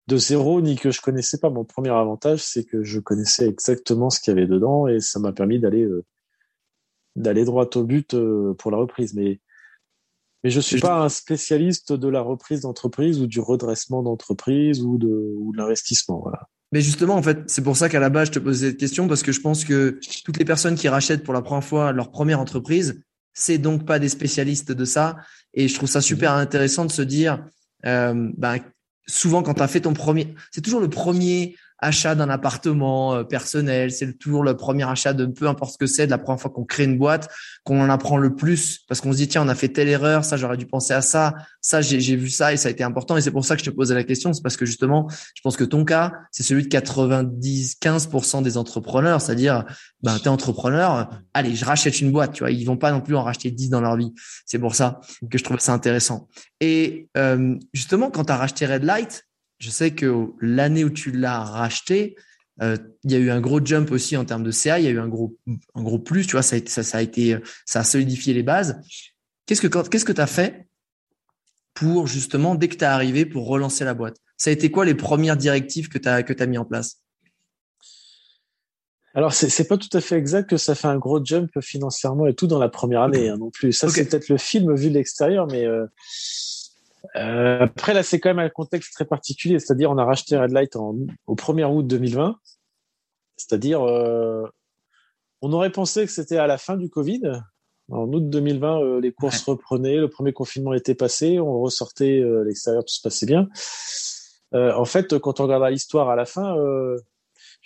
de 0.08 0.18
zéro 0.18 0.60
ni 0.62 0.76
que 0.76 0.92
je 0.92 1.02
connaissais 1.02 1.40
pas. 1.40 1.50
Mon 1.50 1.64
premier 1.64 1.90
avantage 1.90 2.44
c'est 2.44 2.66
que 2.66 2.84
je 2.84 3.00
connaissais 3.00 3.48
exactement 3.48 4.10
ce 4.10 4.20
qu'il 4.20 4.36
y 4.36 4.38
avait 4.38 4.48
dedans 4.48 4.88
et 4.88 5.00
ça 5.00 5.20
m'a 5.20 5.32
permis 5.32 5.60
d'aller 5.60 5.84
euh, 5.84 6.04
d'aller 7.16 7.46
droit 7.46 7.70
au 7.76 7.84
but 7.84 8.16
pour 8.58 8.70
la 8.70 8.78
reprise. 8.78 9.14
Mais 9.16 9.40
mais 10.44 10.50
je 10.50 10.60
suis 10.60 10.80
pas 10.80 11.02
un 11.02 11.10
spécialiste 11.10 11.94
de 11.94 12.08
la 12.08 12.22
reprise 12.22 12.62
d'entreprise 12.62 13.20
ou 13.20 13.28
du 13.28 13.40
redressement 13.40 14.02
d'entreprise 14.02 14.82
ou 14.82 14.98
de, 14.98 15.34
ou 15.38 15.52
de 15.52 15.58
l'investissement. 15.58 16.20
Voilà. 16.22 16.48
Mais 16.72 16.82
justement, 16.82 17.16
en 17.16 17.24
fait, 17.24 17.40
c'est 17.48 17.64
pour 17.64 17.76
ça 17.76 17.90
qu'à 17.90 18.00
la 18.00 18.10
base, 18.10 18.28
je 18.28 18.34
te 18.34 18.40
posais 18.40 18.70
cette 18.70 18.78
question 18.78 19.08
parce 19.08 19.24
que 19.24 19.32
je 19.32 19.42
pense 19.42 19.66
que 19.66 20.00
toutes 20.24 20.38
les 20.38 20.46
personnes 20.46 20.76
qui 20.76 20.88
rachètent 20.88 21.24
pour 21.24 21.34
la 21.34 21.42
première 21.42 21.64
fois 21.64 21.92
leur 21.92 22.12
première 22.12 22.40
entreprise, 22.40 23.02
c'est 23.34 23.58
donc 23.58 23.86
pas 23.86 24.00
des 24.00 24.10
spécialistes 24.10 24.72
de 24.72 24.86
ça. 24.86 25.18
Et 25.54 25.68
je 25.68 25.76
trouve 25.76 25.90
ça 25.90 26.02
super 26.02 26.34
mhm. 26.34 26.42
intéressant 26.42 26.86
de 26.86 26.92
se 26.92 27.02
dire, 27.02 27.44
euh, 27.86 28.30
ben, 28.38 28.60
souvent 29.08 29.42
quand 29.42 29.56
tu 29.56 29.64
as 29.64 29.68
fait 29.68 29.82
ton 29.82 29.94
premier, 29.94 30.36
c'est 30.52 30.62
toujours 30.62 30.82
le 30.82 30.90
premier 30.90 31.56
achat 31.82 32.16
d'un 32.16 32.30
appartement 32.30 33.16
euh, 33.16 33.24
personnel, 33.24 33.92
c'est 33.92 34.18
toujours 34.18 34.44
le 34.44 34.56
premier 34.56 34.84
achat 34.84 35.14
de 35.14 35.26
peu 35.26 35.48
importe 35.48 35.74
ce 35.74 35.78
que 35.78 35.86
c'est, 35.86 36.06
de 36.06 36.12
la 36.12 36.18
première 36.18 36.40
fois 36.40 36.52
qu'on 36.52 36.66
crée 36.66 36.84
une 36.84 36.98
boîte, 36.98 37.30
qu'on 37.64 37.82
en 37.82 37.90
apprend 37.90 38.18
le 38.18 38.36
plus. 38.36 38.80
Parce 38.88 39.02
qu'on 39.02 39.12
se 39.12 39.18
dit 39.18 39.28
tiens, 39.28 39.44
on 39.44 39.48
a 39.48 39.56
fait 39.56 39.70
telle 39.70 39.90
erreur, 39.90 40.26
ça 40.26 40.38
j'aurais 40.38 40.58
dû 40.58 40.66
penser 40.66 40.94
à 40.94 41.02
ça, 41.02 41.34
ça 41.62 41.82
j'ai 41.82 42.16
vu 42.16 42.30
ça 42.30 42.54
et 42.54 42.58
ça 42.58 42.68
a 42.68 42.72
été 42.72 42.84
important. 42.84 43.18
Et 43.18 43.22
c'est 43.22 43.32
pour 43.32 43.46
ça 43.46 43.56
que 43.56 43.64
je 43.64 43.70
te 43.70 43.76
posais 43.76 43.96
la 43.96 44.04
question, 44.04 44.34
c'est 44.34 44.42
parce 44.42 44.58
que 44.58 44.66
justement, 44.66 45.08
je 45.34 45.42
pense 45.42 45.58
que 45.58 45.64
ton 45.64 45.86
cas, 45.86 46.14
c'est 46.32 46.44
celui 46.44 46.64
de 46.64 46.68
90 46.68 47.78
15% 47.82 48.44
des 48.44 48.58
entrepreneurs, 48.58 49.22
c'est-à-dire 49.22 49.66
ben 50.02 50.18
tu 50.18 50.26
es 50.26 50.28
entrepreneur, 50.28 51.10
allez, 51.34 51.56
je 51.56 51.66
rachète 51.66 52.00
une 52.02 52.12
boîte, 52.12 52.34
tu 52.34 52.44
vois, 52.44 52.52
ils 52.52 52.66
vont 52.66 52.78
pas 52.78 52.92
non 52.92 53.02
plus 53.02 53.16
en 53.16 53.24
racheter 53.24 53.52
10 53.52 53.70
dans 53.70 53.82
leur 53.82 53.98
vie. 53.98 54.14
C'est 54.46 54.60
pour 54.60 54.76
ça 54.76 55.00
que 55.30 55.38
je 55.38 55.44
trouvais 55.44 55.60
ça 55.60 55.74
intéressant. 55.74 56.28
Et 56.60 57.10
euh, 57.18 57.56
justement 57.74 58.10
quand 58.10 58.26
tu 58.26 58.32
as 58.32 58.38
racheté 58.38 58.66
Red 58.66 58.84
Light, 58.84 59.29
je 59.60 59.70
sais 59.70 59.92
que 59.92 60.28
l'année 60.42 60.84
où 60.84 60.90
tu 60.90 61.12
l'as 61.12 61.44
racheté, 61.44 62.16
euh, 62.62 62.78
il 63.04 63.12
y 63.12 63.16
a 63.16 63.20
eu 63.20 63.30
un 63.30 63.40
gros 63.40 63.64
jump 63.64 63.92
aussi 63.92 64.18
en 64.18 64.26
termes 64.26 64.44
de 64.44 64.52
CA, 64.52 64.80
il 64.80 64.86
y 64.86 64.88
a 64.88 64.92
eu 64.92 65.00
un 65.00 65.08
gros, 65.08 65.38
un 65.76 65.84
gros 65.84 66.00
plus, 66.00 66.26
tu 66.26 66.34
vois, 66.34 66.42
ça 66.42 66.56
a 66.56 66.60
été, 66.60 66.70
ça, 66.70 66.84
ça 66.84 66.98
a 66.98 67.02
été, 67.02 67.38
ça 67.66 67.82
a 67.82 67.84
solidifié 67.84 68.34
les 68.34 68.44
bases. 68.44 68.80
Qu'est-ce 69.46 69.62
que, 69.62 69.88
qu'est-ce 69.88 70.06
que 70.06 70.12
tu 70.12 70.22
as 70.22 70.28
fait 70.28 70.68
pour 71.74 72.08
justement, 72.08 72.56
dès 72.56 72.68
que 72.68 72.76
tu 72.76 72.84
es 72.84 72.88
arrivé, 72.88 73.26
pour 73.26 73.48
relancer 73.48 73.86
la 73.86 73.94
boîte? 73.94 74.18
Ça 74.38 74.50
a 74.50 74.54
été 74.54 74.72
quoi 74.72 74.86
les 74.86 74.96
premières 74.96 75.38
directives 75.38 75.90
que 75.90 75.98
tu 75.98 76.08
as, 76.08 76.24
que 76.24 76.34
as 76.42 76.46
mis 76.46 76.58
en 76.58 76.66
place? 76.66 77.02
Alors, 79.16 79.34
c'est, 79.34 79.50
c'est 79.50 79.68
pas 79.68 79.78
tout 79.78 79.90
à 79.98 80.02
fait 80.02 80.18
exact 80.18 80.50
que 80.50 80.58
ça 80.58 80.76
fait 80.76 80.88
un 80.88 80.98
gros 80.98 81.24
jump 81.24 81.50
financièrement 81.62 82.28
et 82.28 82.36
tout 82.36 82.48
dans 82.48 82.60
la 82.60 82.70
première 82.70 83.02
année 83.02 83.30
hein, 83.30 83.38
non 83.38 83.50
plus. 83.50 83.74
Ça, 83.74 83.90
c'est 83.90 84.08
peut-être 84.08 84.30
le 84.30 84.38
film 84.38 84.76
vu 84.76 84.90
de 84.90 84.96
l'extérieur, 84.96 85.48
mais 85.48 85.66
euh, 85.66 85.86
euh, 87.16 87.62
après, 87.62 87.94
là, 87.94 88.04
c'est 88.04 88.20
quand 88.20 88.30
même 88.30 88.40
un 88.40 88.50
contexte 88.50 88.94
très 88.94 89.06
particulier. 89.06 89.60
C'est-à-dire, 89.60 89.92
on 89.92 89.98
a 89.98 90.06
racheté 90.06 90.38
Red 90.38 90.52
Light 90.52 90.76
en, 90.76 90.96
au 91.28 91.36
1er 91.36 91.66
août 91.66 91.88
2020. 91.88 92.38
C'est-à-dire, 93.40 93.82
euh, 93.82 94.46
on 95.42 95.54
aurait 95.54 95.72
pensé 95.72 96.06
que 96.06 96.12
c'était 96.12 96.38
à 96.38 96.48
la 96.48 96.58
fin 96.58 96.78
du 96.78 96.90
Covid. 96.90 97.22
En 97.90 98.12
août 98.14 98.30
2020, 98.30 98.82
euh, 98.82 99.02
les 99.02 99.12
courses 99.12 99.44
reprenaient, 99.44 99.98
le 99.98 100.10
premier 100.10 100.34
confinement 100.34 100.74
était 100.74 100.94
passé, 100.94 101.40
on 101.40 101.60
ressortait 101.60 102.20
euh, 102.20 102.44
l'extérieur, 102.44 102.84
tout 102.84 102.94
se 102.94 103.02
passait 103.02 103.26
bien. 103.26 103.48
En 104.52 104.86
fait, 104.86 105.20
quand 105.20 105.40
on 105.40 105.44
regardera 105.44 105.70
l'histoire 105.70 106.10
à 106.10 106.16
la 106.16 106.26
fin, 106.26 106.56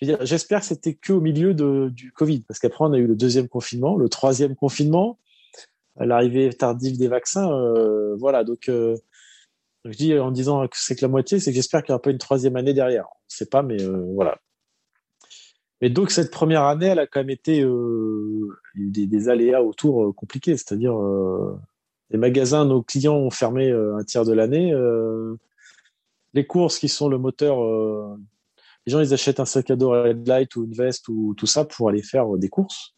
j'espère 0.01 0.59
que 0.59 0.65
c'était 0.65 0.95
que 0.95 1.13
au 1.13 1.21
milieu 1.21 1.53
de, 1.53 1.89
du 1.89 2.11
Covid, 2.11 2.41
parce 2.41 2.59
qu'après 2.59 2.83
on 2.83 2.91
a 2.91 2.97
eu 2.97 3.07
le 3.07 3.15
deuxième 3.15 3.47
confinement, 3.47 3.95
le 3.95 4.09
troisième 4.09 4.53
confinement, 4.53 5.17
l'arrivée 5.95 6.49
tardive 6.51 6.97
des 6.97 7.07
vaccins, 7.07 7.49
voilà. 8.17 8.43
Donc 8.43 8.69
je 9.85 9.97
dis 9.97 10.17
en 10.17 10.31
disant 10.31 10.65
que 10.67 10.77
c'est 10.77 10.95
que 10.95 11.01
la 11.01 11.09
moitié, 11.09 11.39
c'est 11.39 11.51
que 11.51 11.55
j'espère 11.55 11.83
qu'il 11.83 11.91
n'y 11.91 11.95
aura 11.95 12.01
pas 12.01 12.11
une 12.11 12.17
troisième 12.17 12.55
année 12.55 12.73
derrière. 12.73 13.05
On 13.05 13.17
ne 13.29 13.35
sait 13.35 13.45
pas, 13.45 13.63
mais 13.63 13.81
euh, 13.81 14.03
voilà. 14.13 14.37
Mais 15.81 15.89
donc 15.89 16.11
cette 16.11 16.31
première 16.31 16.63
année, 16.63 16.87
elle 16.87 16.99
a 16.99 17.07
quand 17.07 17.19
même 17.19 17.29
été 17.29 17.61
euh, 17.61 18.47
des, 18.75 19.05
des, 19.05 19.27
aléas 19.27 19.61
autour 19.61 20.05
euh, 20.05 20.13
compliqués, 20.13 20.55
c'est-à-dire 20.55 20.95
les 22.09 22.17
magasins, 22.17 22.63
nos 22.63 22.81
clients 22.81 23.15
ont 23.15 23.31
fermé 23.31 23.71
un 23.71 24.03
tiers 24.03 24.23
de 24.23 24.33
l'année. 24.33 24.73
les 26.33 26.47
courses 26.47 26.79
qui 26.79 26.87
sont 26.87 27.09
le 27.09 27.17
moteur, 27.17 27.57
les 28.85 28.91
gens 28.91 28.99
ils 29.01 29.13
achètent 29.13 29.39
un 29.39 29.45
sac 29.45 29.71
à 29.71 29.75
dos 29.75 29.89
Red 29.89 30.27
Light 30.27 30.55
ou 30.55 30.63
une 30.63 30.73
veste 30.73 31.09
ou 31.09 31.33
tout 31.35 31.47
ça 31.47 31.65
pour 31.65 31.89
aller 31.89 32.03
faire 32.03 32.27
des 32.37 32.49
courses. 32.49 32.95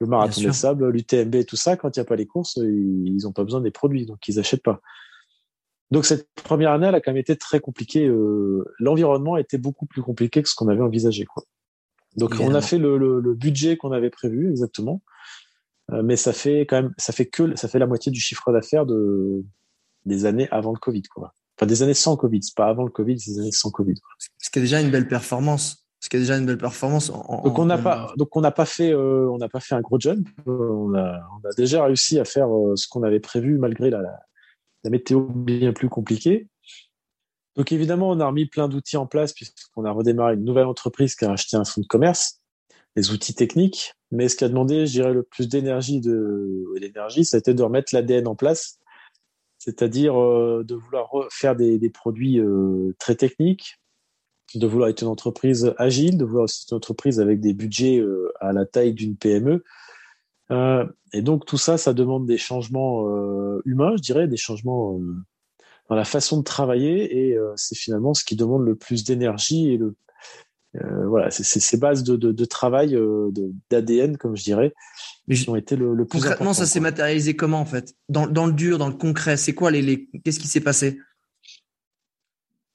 Le 0.00 0.06
marathon 0.06 0.40
des 0.42 0.52
sables, 0.52 0.90
l'UTMB, 0.90 1.44
tout 1.46 1.56
ça, 1.56 1.76
quand 1.76 1.96
il 1.96 2.00
n'y 2.00 2.02
a 2.02 2.04
pas 2.04 2.16
les 2.16 2.26
courses, 2.26 2.56
ils 2.56 3.22
n'ont 3.22 3.32
pas 3.32 3.44
besoin 3.44 3.60
des 3.60 3.70
produits, 3.70 4.04
donc 4.04 4.28
ils 4.28 4.36
n'achètent 4.36 4.62
pas. 4.62 4.80
Donc 5.92 6.06
cette 6.06 6.26
première 6.42 6.72
année, 6.72 6.86
elle 6.86 6.94
a 6.94 7.02
quand 7.02 7.10
même 7.10 7.20
été 7.20 7.36
très 7.36 7.60
compliquée. 7.60 8.06
Euh, 8.06 8.64
l'environnement 8.78 9.36
était 9.36 9.58
beaucoup 9.58 9.84
plus 9.84 10.00
compliqué 10.00 10.42
que 10.42 10.48
ce 10.48 10.54
qu'on 10.54 10.68
avait 10.68 10.80
envisagé. 10.80 11.26
Quoi. 11.26 11.44
Donc 12.16 12.34
on 12.40 12.54
a 12.54 12.62
fait 12.62 12.78
le, 12.78 12.96
le, 12.96 13.20
le 13.20 13.34
budget 13.34 13.76
qu'on 13.76 13.92
avait 13.92 14.08
prévu 14.08 14.48
exactement, 14.50 15.02
euh, 15.92 16.02
mais 16.02 16.16
ça 16.16 16.32
fait 16.32 16.60
quand 16.60 16.76
même, 16.76 16.94
ça 16.96 17.12
fait 17.12 17.26
que 17.26 17.54
ça 17.56 17.68
fait 17.68 17.78
la 17.78 17.86
moitié 17.86 18.10
du 18.10 18.20
chiffre 18.20 18.50
d'affaires 18.52 18.86
de 18.86 19.44
des 20.06 20.24
années 20.24 20.48
avant 20.50 20.72
le 20.72 20.78
Covid, 20.78 21.02
quoi. 21.14 21.34
Enfin 21.58 21.66
des 21.66 21.82
années 21.82 21.92
sans 21.92 22.16
Covid, 22.16 22.42
c'est 22.42 22.56
pas 22.56 22.68
avant 22.68 22.84
le 22.84 22.90
Covid, 22.90 23.20
c'est 23.20 23.32
des 23.32 23.40
années 23.40 23.52
sans 23.52 23.70
Covid. 23.70 23.94
Quoi. 23.94 24.14
Ce 24.38 24.48
qui 24.50 24.58
est 24.60 24.62
déjà 24.62 24.80
une 24.80 24.90
belle 24.90 25.08
performance. 25.08 25.84
Ce 26.00 26.08
qui 26.08 26.16
est 26.16 26.20
déjà 26.20 26.38
une 26.38 26.46
belle 26.46 26.58
performance. 26.58 27.10
En, 27.10 27.42
donc 27.42 27.58
on 27.58 27.66
n'a 27.66 27.78
pas, 27.78 28.12
donc 28.16 28.34
on 28.34 28.40
n'a 28.40 28.50
pas 28.50 28.64
fait, 28.64 28.92
euh, 28.92 29.28
on 29.30 29.36
n'a 29.36 29.48
pas 29.50 29.60
fait 29.60 29.74
un 29.74 29.82
gros 29.82 30.00
jump. 30.00 30.26
on 30.46 30.94
a, 30.94 31.20
on 31.36 31.48
a 31.48 31.52
déjà 31.56 31.84
réussi 31.84 32.18
à 32.18 32.24
faire 32.24 32.48
ce 32.74 32.88
qu'on 32.88 33.02
avait 33.04 33.20
prévu 33.20 33.58
malgré 33.58 33.90
la, 33.90 34.00
la 34.00 34.18
la 34.84 34.90
météo 34.90 35.20
bien 35.20 35.72
plus 35.72 35.88
compliquée. 35.88 36.48
Donc 37.56 37.72
évidemment, 37.72 38.10
on 38.10 38.20
a 38.20 38.26
remis 38.26 38.46
plein 38.46 38.68
d'outils 38.68 38.96
en 38.96 39.06
place 39.06 39.32
puisqu'on 39.32 39.84
a 39.84 39.90
redémarré 39.90 40.34
une 40.34 40.44
nouvelle 40.44 40.66
entreprise 40.66 41.14
qui 41.14 41.24
a 41.24 41.32
acheté 41.32 41.56
un 41.56 41.64
fonds 41.64 41.82
de 41.82 41.86
commerce, 41.86 42.40
des 42.96 43.10
outils 43.10 43.34
techniques. 43.34 43.94
Mais 44.10 44.28
ce 44.28 44.36
qui 44.36 44.44
a 44.44 44.48
demandé, 44.48 44.86
je 44.86 44.92
dirais, 44.92 45.12
le 45.12 45.22
plus 45.22 45.48
d'énergie 45.48 46.00
de 46.00 46.64
l'énergie, 46.78 47.24
ça 47.24 47.40
de 47.40 47.62
remettre 47.62 47.94
l'ADN 47.94 48.26
en 48.26 48.34
place, 48.34 48.78
c'est-à-dire 49.58 50.20
euh, 50.20 50.64
de 50.64 50.74
vouloir 50.74 51.10
faire 51.30 51.56
des, 51.56 51.78
des 51.78 51.90
produits 51.90 52.40
euh, 52.40 52.94
très 52.98 53.14
techniques, 53.14 53.78
de 54.54 54.66
vouloir 54.66 54.88
être 54.88 55.02
une 55.02 55.08
entreprise 55.08 55.74
agile, 55.78 56.18
de 56.18 56.24
vouloir 56.24 56.44
aussi 56.44 56.64
être 56.64 56.72
une 56.72 56.76
entreprise 56.76 57.20
avec 57.20 57.40
des 57.40 57.54
budgets 57.54 57.98
euh, 57.98 58.32
à 58.40 58.52
la 58.52 58.66
taille 58.66 58.92
d'une 58.92 59.16
PME, 59.16 59.64
euh, 60.50 60.86
et 61.12 61.22
donc 61.22 61.46
tout 61.46 61.58
ça, 61.58 61.78
ça 61.78 61.92
demande 61.92 62.26
des 62.26 62.38
changements 62.38 63.08
euh, 63.08 63.62
humains, 63.64 63.94
je 63.96 64.02
dirais, 64.02 64.28
des 64.28 64.36
changements 64.36 64.98
euh, 64.98 65.16
dans 65.88 65.94
la 65.94 66.04
façon 66.04 66.38
de 66.38 66.42
travailler, 66.42 67.28
et 67.28 67.38
c'est 67.56 67.76
finalement 67.76 68.14
ce 68.14 68.24
qui 68.24 68.34
demande 68.36 68.64
le 68.64 68.76
plus 68.76 69.04
d'énergie 69.04 69.72
et 69.72 69.76
le 69.76 69.94
voilà, 71.04 71.30
c'est 71.30 71.44
ces 71.44 71.76
bases 71.76 72.02
de, 72.02 72.16
de, 72.16 72.32
de 72.32 72.44
travail 72.46 72.96
d'ADN, 73.68 74.16
comme 74.16 74.36
je 74.36 74.42
dirais, 74.42 74.72
mais 75.26 75.36
ont 75.50 75.56
été 75.56 75.76
le, 75.76 75.92
le 75.92 76.06
plus 76.06 76.18
concrètement, 76.18 76.54
ça 76.54 76.64
s'est 76.64 76.80
matérialisé 76.80 77.36
comment 77.36 77.60
en 77.60 77.66
fait? 77.66 77.94
Dans, 78.08 78.26
dans 78.26 78.46
le 78.46 78.54
dur, 78.54 78.78
dans 78.78 78.88
le 78.88 78.94
concret, 78.94 79.36
c'est 79.36 79.52
quoi 79.52 79.70
les, 79.70 79.82
les 79.82 80.08
qu'est-ce 80.24 80.40
qui 80.40 80.48
s'est 80.48 80.62
passé? 80.62 80.98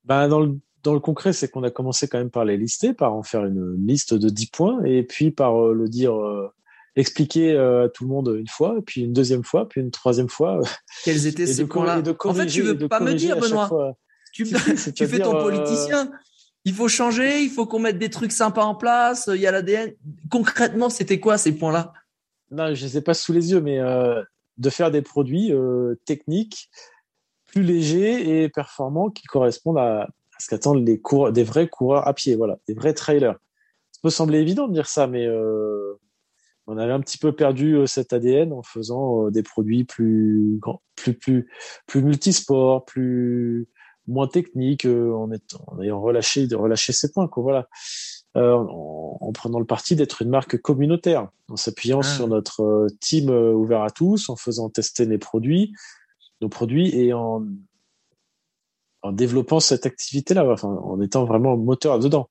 Ben, 0.04 0.28
dans 0.28 0.42
le 0.42 0.60
dans 0.84 0.94
le 0.94 1.00
concret, 1.00 1.34
c'est 1.34 1.50
qu'on 1.50 1.64
a 1.64 1.72
commencé 1.72 2.08
quand 2.08 2.20
même 2.20 2.30
par 2.30 2.46
les 2.46 2.56
lister, 2.56 2.94
par 2.94 3.16
en 3.16 3.24
faire 3.24 3.46
une 3.46 3.76
liste 3.88 4.14
de 4.14 4.30
10 4.30 4.46
points, 4.52 4.84
et 4.84 5.02
puis 5.02 5.32
par 5.32 5.60
le 5.70 5.90
dire 5.90 6.14
expliquer 6.98 7.54
euh, 7.54 7.86
à 7.86 7.90
tout 7.90 8.04
le 8.04 8.10
monde 8.10 8.36
une 8.38 8.48
fois, 8.48 8.78
puis 8.86 9.02
une 9.02 9.14
deuxième 9.14 9.44
fois, 9.44 9.70
puis 9.70 9.82
une 9.82 9.92
troisième 9.92 10.30
fois. 10.30 10.60
Quels 11.06 11.28
étaient 11.28 11.46
ces 11.46 11.66
points-là 11.66 12.02
En 12.26 12.34
fait, 12.34 12.48
tu 12.48 12.64
veux 12.64 12.88
pas 12.88 13.00
me 13.00 13.14
dire, 13.14 13.38
Benoît. 13.40 13.96
Tu, 14.34 14.44
tu, 14.44 15.08
fais 15.08 15.20
ton 15.24 15.36
euh, 15.36 15.44
politicien. 15.44 16.12
Il 16.66 16.74
faut 16.74 16.88
changer, 16.88 17.42
il 17.42 17.50
faut 17.50 17.66
qu'on 17.66 17.80
mette 17.80 17.98
des 17.98 18.10
trucs 18.10 18.32
sympas 18.32 18.64
en 18.64 18.76
place. 18.76 19.30
Il 19.34 19.40
y 19.40 19.48
a 19.48 19.52
l'ADN. 19.52 19.94
Concrètement, 20.30 20.90
c'était 20.90 21.20
quoi 21.20 21.38
ces 21.38 21.54
points-là 21.54 21.94
Non, 22.52 22.74
je 22.74 22.84
ne 22.84 22.90
les 22.90 22.98
ai 22.98 23.02
pas 23.02 23.14
sous 23.14 23.32
les 23.32 23.52
yeux, 23.52 23.62
mais 23.62 23.80
euh, 23.80 24.22
de 24.58 24.70
faire 24.70 24.92
des 24.92 25.02
produits 25.02 25.54
techniques 26.06 26.70
plus 27.46 27.64
légers 27.64 28.44
et 28.44 28.50
performants 28.50 29.10
qui 29.10 29.24
correspondent 29.24 29.78
à, 29.78 30.10
ce 30.40 30.50
qu'attendent 30.50 30.86
les 30.86 31.02
des 31.32 31.44
vrais 31.44 31.68
coureurs 31.68 32.08
à 32.08 32.14
pied, 32.14 32.36
voilà, 32.36 32.58
des 32.68 32.74
vrais 32.74 32.94
trailers. 32.94 33.36
Ça 33.92 34.00
peut 34.04 34.10
sembler 34.10 34.40
évident 34.40 34.68
de 34.68 34.74
dire 34.74 34.88
ça, 34.88 35.08
mais 35.08 35.26
on 36.68 36.78
avait 36.78 36.92
un 36.92 37.00
petit 37.00 37.18
peu 37.18 37.32
perdu 37.32 37.76
euh, 37.76 37.86
cet 37.88 38.14
ADN 38.14 38.54
en 38.54 38.62
faisant 38.62 39.26
euh, 39.26 39.32
des 39.32 39.42
produits 39.42 39.86
plus 39.86 40.60
plus 40.96 41.14
plus 41.14 41.50
plus 41.88 42.04
multisports, 42.04 42.86
plus 42.86 43.68
moins 44.08 44.28
techniques, 44.28 44.86
euh, 44.86 45.14
en, 45.14 45.30
en 45.68 45.82
ayant 45.82 46.02
relâché 46.02 46.48
relâché 46.54 46.94
ces 46.94 47.12
points 47.12 47.28
quoi. 47.28 47.44
Voilà, 47.44 47.68
en, 48.36 49.32
prenant 49.34 49.60
le 49.60 49.66
parti 49.66 49.96
d'être 49.96 50.22
une 50.22 50.30
marque 50.30 50.58
communautaire, 50.62 51.30
en 51.50 51.56
s'appuyant 51.56 52.02
ah. 52.02 52.04
sur 52.04 52.28
notre 52.28 52.88
team 53.00 53.30
ouvert 53.30 53.82
à 53.82 53.90
tous, 53.90 54.30
en 54.30 54.36
faisant 54.36 54.70
tester 54.70 55.06
les 55.06 55.18
produits, 55.18 55.74
nos 56.42 56.50
produits 56.50 56.94
et 56.96 57.14
en 57.14 57.46
en 59.04 59.12
développant 59.12 59.60
cette 59.60 59.86
activité-là, 59.86 60.52
enfin, 60.52 60.70
en 60.70 61.00
étant 61.02 61.24
vraiment 61.24 61.56
moteur 61.56 62.00
dedans 62.00 62.30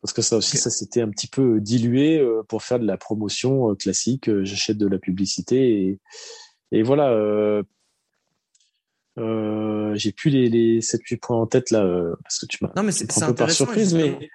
parce 0.00 0.12
que 0.14 0.22
ça 0.22 0.36
aussi, 0.36 0.56
ça 0.56 0.70
s'était 0.70 1.02
un 1.02 1.10
petit 1.10 1.26
peu 1.26 1.60
dilué 1.60 2.18
euh, 2.18 2.42
pour 2.48 2.62
faire 2.62 2.78
de 2.78 2.86
la 2.86 2.96
promotion 2.96 3.70
euh, 3.70 3.74
classique. 3.74 4.28
Euh, 4.28 4.44
j'achète 4.44 4.78
de 4.78 4.86
la 4.86 4.98
publicité 4.98 5.82
et, 5.82 5.98
et 6.72 6.82
voilà. 6.82 7.10
Euh, 7.10 7.62
euh, 9.18 9.94
j'ai 9.96 10.12
plus 10.12 10.30
les, 10.30 10.48
les 10.48 10.80
7-8 10.80 11.18
points 11.18 11.36
en 11.36 11.46
tête 11.46 11.70
là 11.70 11.84
parce 12.22 12.38
que 12.38 12.46
tu 12.46 12.58
m'as 12.62 12.70
non 12.76 12.84
mais 12.84 12.92
c'est 12.92 13.22
un 13.22 13.26
peu 13.26 13.34
par 13.34 13.50
surprise 13.50 13.92
mais 13.92 14.30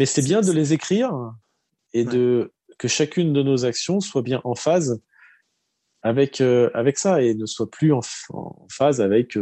mais 0.00 0.04
c'est 0.04 0.20
bien 0.20 0.40
de 0.40 0.50
les 0.50 0.72
écrire 0.72 1.12
et 1.94 2.04
de 2.04 2.52
que 2.76 2.88
chacune 2.88 3.32
de 3.32 3.42
nos 3.44 3.64
actions 3.64 4.00
soit 4.00 4.22
bien 4.22 4.40
en 4.42 4.56
phase 4.56 5.00
avec 6.02 6.40
avec 6.40 6.98
ça 6.98 7.22
et 7.22 7.34
ne 7.34 7.46
soit 7.46 7.70
plus 7.70 7.92
en, 7.92 8.00
en 8.30 8.66
phase 8.68 9.00
avec 9.00 9.38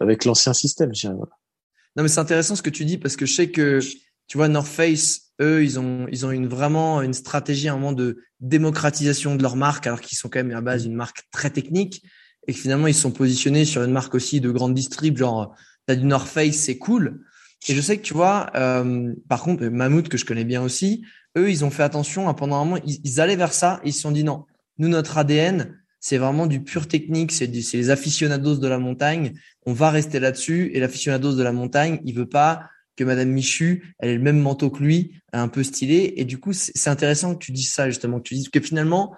avec 0.00 0.24
l'ancien 0.24 0.54
système. 0.54 0.92
Non 1.04 2.02
mais 2.02 2.08
c'est 2.08 2.20
intéressant 2.20 2.56
ce 2.56 2.62
que 2.62 2.70
tu 2.70 2.86
dis 2.86 2.96
parce 2.96 3.14
que 3.14 3.26
je 3.26 3.34
sais 3.34 3.50
que 3.50 3.78
tu 4.26 4.38
vois, 4.38 4.48
North 4.48 4.68
Face, 4.68 5.32
eux, 5.40 5.64
ils 5.64 5.78
ont, 5.78 6.06
ils 6.10 6.24
ont 6.24 6.30
une, 6.30 6.46
vraiment 6.46 7.02
une 7.02 7.14
stratégie 7.14 7.68
un 7.68 7.74
moment 7.74 7.92
de 7.92 8.18
démocratisation 8.40 9.36
de 9.36 9.42
leur 9.42 9.56
marque, 9.56 9.86
alors 9.86 10.00
qu'ils 10.00 10.18
sont 10.18 10.28
quand 10.28 10.42
même 10.42 10.56
à 10.56 10.60
base 10.60 10.84
une 10.84 10.94
marque 10.94 11.22
très 11.30 11.50
technique, 11.50 12.04
et 12.48 12.52
que 12.52 12.58
finalement, 12.58 12.86
ils 12.86 12.94
sont 12.94 13.12
positionnés 13.12 13.64
sur 13.64 13.82
une 13.82 13.92
marque 13.92 14.14
aussi 14.14 14.40
de 14.40 14.50
grande 14.50 14.74
distrib, 14.74 15.16
genre, 15.16 15.54
t'as 15.86 15.94
du 15.94 16.04
North 16.04 16.28
Face, 16.28 16.56
c'est 16.56 16.78
cool. 16.78 17.20
Et 17.68 17.74
je 17.74 17.80
sais 17.80 17.96
que 17.96 18.02
tu 18.02 18.14
vois, 18.14 18.50
euh, 18.56 19.14
par 19.28 19.42
contre, 19.42 19.64
Mammouth, 19.66 20.08
que 20.08 20.18
je 20.18 20.24
connais 20.24 20.44
bien 20.44 20.62
aussi, 20.62 21.04
eux, 21.36 21.50
ils 21.50 21.64
ont 21.64 21.70
fait 21.70 21.84
attention, 21.84 22.28
hein, 22.28 22.34
pendant 22.34 22.56
un 22.56 22.64
moment, 22.64 22.82
ils, 22.84 23.20
allaient 23.20 23.36
vers 23.36 23.52
ça, 23.52 23.80
ils 23.84 23.92
se 23.92 24.00
sont 24.00 24.10
dit 24.10 24.24
non, 24.24 24.44
nous, 24.78 24.88
notre 24.88 25.18
ADN, 25.18 25.78
c'est 26.00 26.18
vraiment 26.18 26.48
du 26.48 26.62
pur 26.62 26.88
technique, 26.88 27.30
c'est 27.30 27.46
les 27.46 27.90
aficionados 27.90 28.56
de 28.56 28.66
la 28.66 28.78
montagne, 28.78 29.34
on 29.64 29.72
va 29.72 29.90
rester 29.90 30.18
là-dessus, 30.18 30.72
et 30.74 30.80
l'aficionados 30.80 31.34
de 31.34 31.42
la 31.42 31.52
montagne, 31.52 32.00
il 32.04 32.14
veut 32.14 32.28
pas 32.28 32.64
que 32.96 33.04
Madame 33.04 33.30
Michu, 33.30 33.94
elle 33.98 34.10
ait 34.10 34.16
le 34.16 34.22
même 34.22 34.38
manteau 34.38 34.70
que 34.70 34.82
lui, 34.82 35.14
un 35.32 35.48
peu 35.48 35.62
stylé. 35.62 36.14
Et 36.16 36.24
du 36.24 36.38
coup, 36.38 36.52
c'est 36.52 36.90
intéressant 36.90 37.34
que 37.34 37.44
tu 37.44 37.52
dises 37.52 37.72
ça, 37.72 37.88
justement, 37.88 38.18
que 38.18 38.28
tu 38.28 38.34
dises 38.34 38.48
que 38.48 38.60
finalement, 38.60 39.14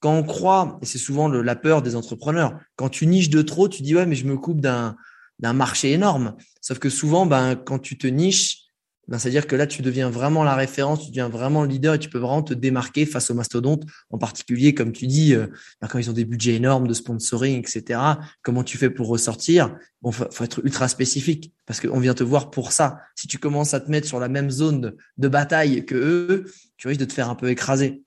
quand 0.00 0.14
on 0.14 0.22
croit, 0.22 0.78
et 0.82 0.86
c'est 0.86 0.98
souvent 0.98 1.28
la 1.28 1.56
peur 1.56 1.80
des 1.80 1.96
entrepreneurs, 1.96 2.58
quand 2.76 2.90
tu 2.90 3.06
niches 3.06 3.30
de 3.30 3.42
trop, 3.42 3.68
tu 3.68 3.82
dis, 3.82 3.94
ouais, 3.94 4.06
mais 4.06 4.16
je 4.16 4.26
me 4.26 4.36
coupe 4.36 4.60
d'un, 4.60 4.96
d'un 5.38 5.54
marché 5.54 5.92
énorme. 5.92 6.36
Sauf 6.60 6.78
que 6.78 6.90
souvent, 6.90 7.26
ben, 7.26 7.56
quand 7.56 7.78
tu 7.78 7.96
te 7.96 8.06
niches, 8.06 8.63
ben, 9.08 9.18
c'est-à-dire 9.18 9.46
que 9.46 9.54
là, 9.56 9.66
tu 9.66 9.82
deviens 9.82 10.08
vraiment 10.08 10.44
la 10.44 10.54
référence, 10.54 11.02
tu 11.02 11.08
deviens 11.08 11.28
vraiment 11.28 11.62
le 11.62 11.68
leader 11.68 11.94
et 11.94 11.98
tu 11.98 12.08
peux 12.08 12.18
vraiment 12.18 12.42
te 12.42 12.54
démarquer 12.54 13.04
face 13.04 13.30
aux 13.30 13.34
mastodontes, 13.34 13.84
en 14.10 14.18
particulier, 14.18 14.74
comme 14.74 14.92
tu 14.92 15.06
dis, 15.06 15.34
euh, 15.34 15.46
ben, 15.80 15.88
quand 15.88 15.98
ils 15.98 16.08
ont 16.08 16.14
des 16.14 16.24
budgets 16.24 16.54
énormes 16.54 16.88
de 16.88 16.94
sponsoring, 16.94 17.58
etc. 17.58 18.00
Comment 18.42 18.64
tu 18.64 18.78
fais 18.78 18.90
pour 18.90 19.08
ressortir? 19.08 19.76
Bon, 20.00 20.10
faut, 20.10 20.44
être 20.44 20.64
ultra 20.64 20.88
spécifique 20.88 21.52
parce 21.66 21.80
qu'on 21.80 22.00
vient 22.00 22.14
te 22.14 22.24
voir 22.24 22.50
pour 22.50 22.72
ça. 22.72 23.00
Si 23.14 23.26
tu 23.26 23.38
commences 23.38 23.74
à 23.74 23.80
te 23.80 23.90
mettre 23.90 24.06
sur 24.06 24.20
la 24.20 24.28
même 24.28 24.50
zone 24.50 24.94
de, 25.18 25.28
bataille 25.28 25.84
que 25.84 25.94
eux, 25.94 26.44
tu 26.76 26.88
risques 26.88 27.00
de 27.00 27.06
te 27.06 27.12
faire 27.12 27.28
un 27.28 27.34
peu 27.34 27.50
écraser. 27.50 28.02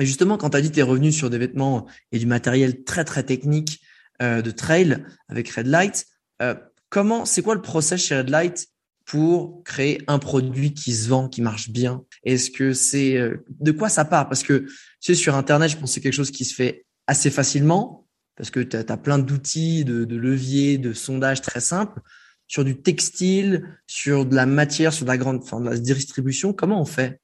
Et 0.00 0.06
justement, 0.06 0.38
quand 0.38 0.50
tu 0.50 0.56
as 0.56 0.62
dit 0.62 0.70
tu 0.70 0.80
es 0.80 0.82
revenu 0.82 1.12
sur 1.12 1.28
des 1.28 1.38
vêtements 1.38 1.86
et 2.12 2.18
du 2.18 2.26
matériel 2.26 2.84
très 2.84 3.04
très 3.04 3.24
technique 3.24 3.80
euh, 4.22 4.40
de 4.40 4.50
trail 4.50 5.04
avec 5.28 5.50
Red 5.50 5.66
Light, 5.66 6.06
euh, 6.40 6.54
comment, 6.88 7.24
c'est 7.24 7.42
quoi 7.42 7.54
le 7.54 7.62
process 7.62 8.00
chez 8.00 8.18
Red 8.18 8.30
Light 8.30 8.68
pour 9.10 9.64
créer 9.64 10.00
un 10.06 10.20
produit 10.20 10.72
qui 10.72 10.94
se 10.94 11.08
vend, 11.08 11.28
qui 11.28 11.42
marche 11.42 11.70
bien 11.70 12.04
Est-ce 12.22 12.48
que 12.48 12.72
c'est 12.72 13.16
euh, 13.16 13.44
de 13.48 13.72
quoi 13.72 13.88
ça 13.88 14.04
part? 14.04 14.28
Parce 14.28 14.44
que 14.44 14.58
tu 14.58 14.70
sais, 15.00 15.14
sur 15.16 15.34
Internet, 15.34 15.70
je 15.70 15.76
pense 15.76 15.90
que 15.90 15.94
c'est 15.94 16.00
quelque 16.00 16.12
chose 16.12 16.30
qui 16.30 16.44
se 16.44 16.54
fait 16.54 16.86
assez 17.08 17.28
facilement 17.28 18.06
parce 18.36 18.50
que 18.50 18.60
tu 18.60 18.76
as, 18.76 18.96
plein 18.96 19.18
d'outils, 19.18 19.84
de, 19.84 20.04
leviers, 20.14 20.78
de 20.78 20.92
sondages 20.92 21.42
très 21.42 21.58
simples 21.58 22.00
sur 22.46 22.64
du 22.64 22.80
textile, 22.80 23.80
sur 23.88 24.24
de 24.26 24.36
la 24.36 24.46
matière, 24.46 24.92
sur 24.92 25.04
de 25.06 25.10
la 25.10 25.18
grande, 25.18 25.40
enfin, 25.42 25.60
de 25.60 25.68
la 25.68 25.76
distribution. 25.76 26.52
Comment 26.52 26.80
on 26.80 26.84
fait? 26.84 27.20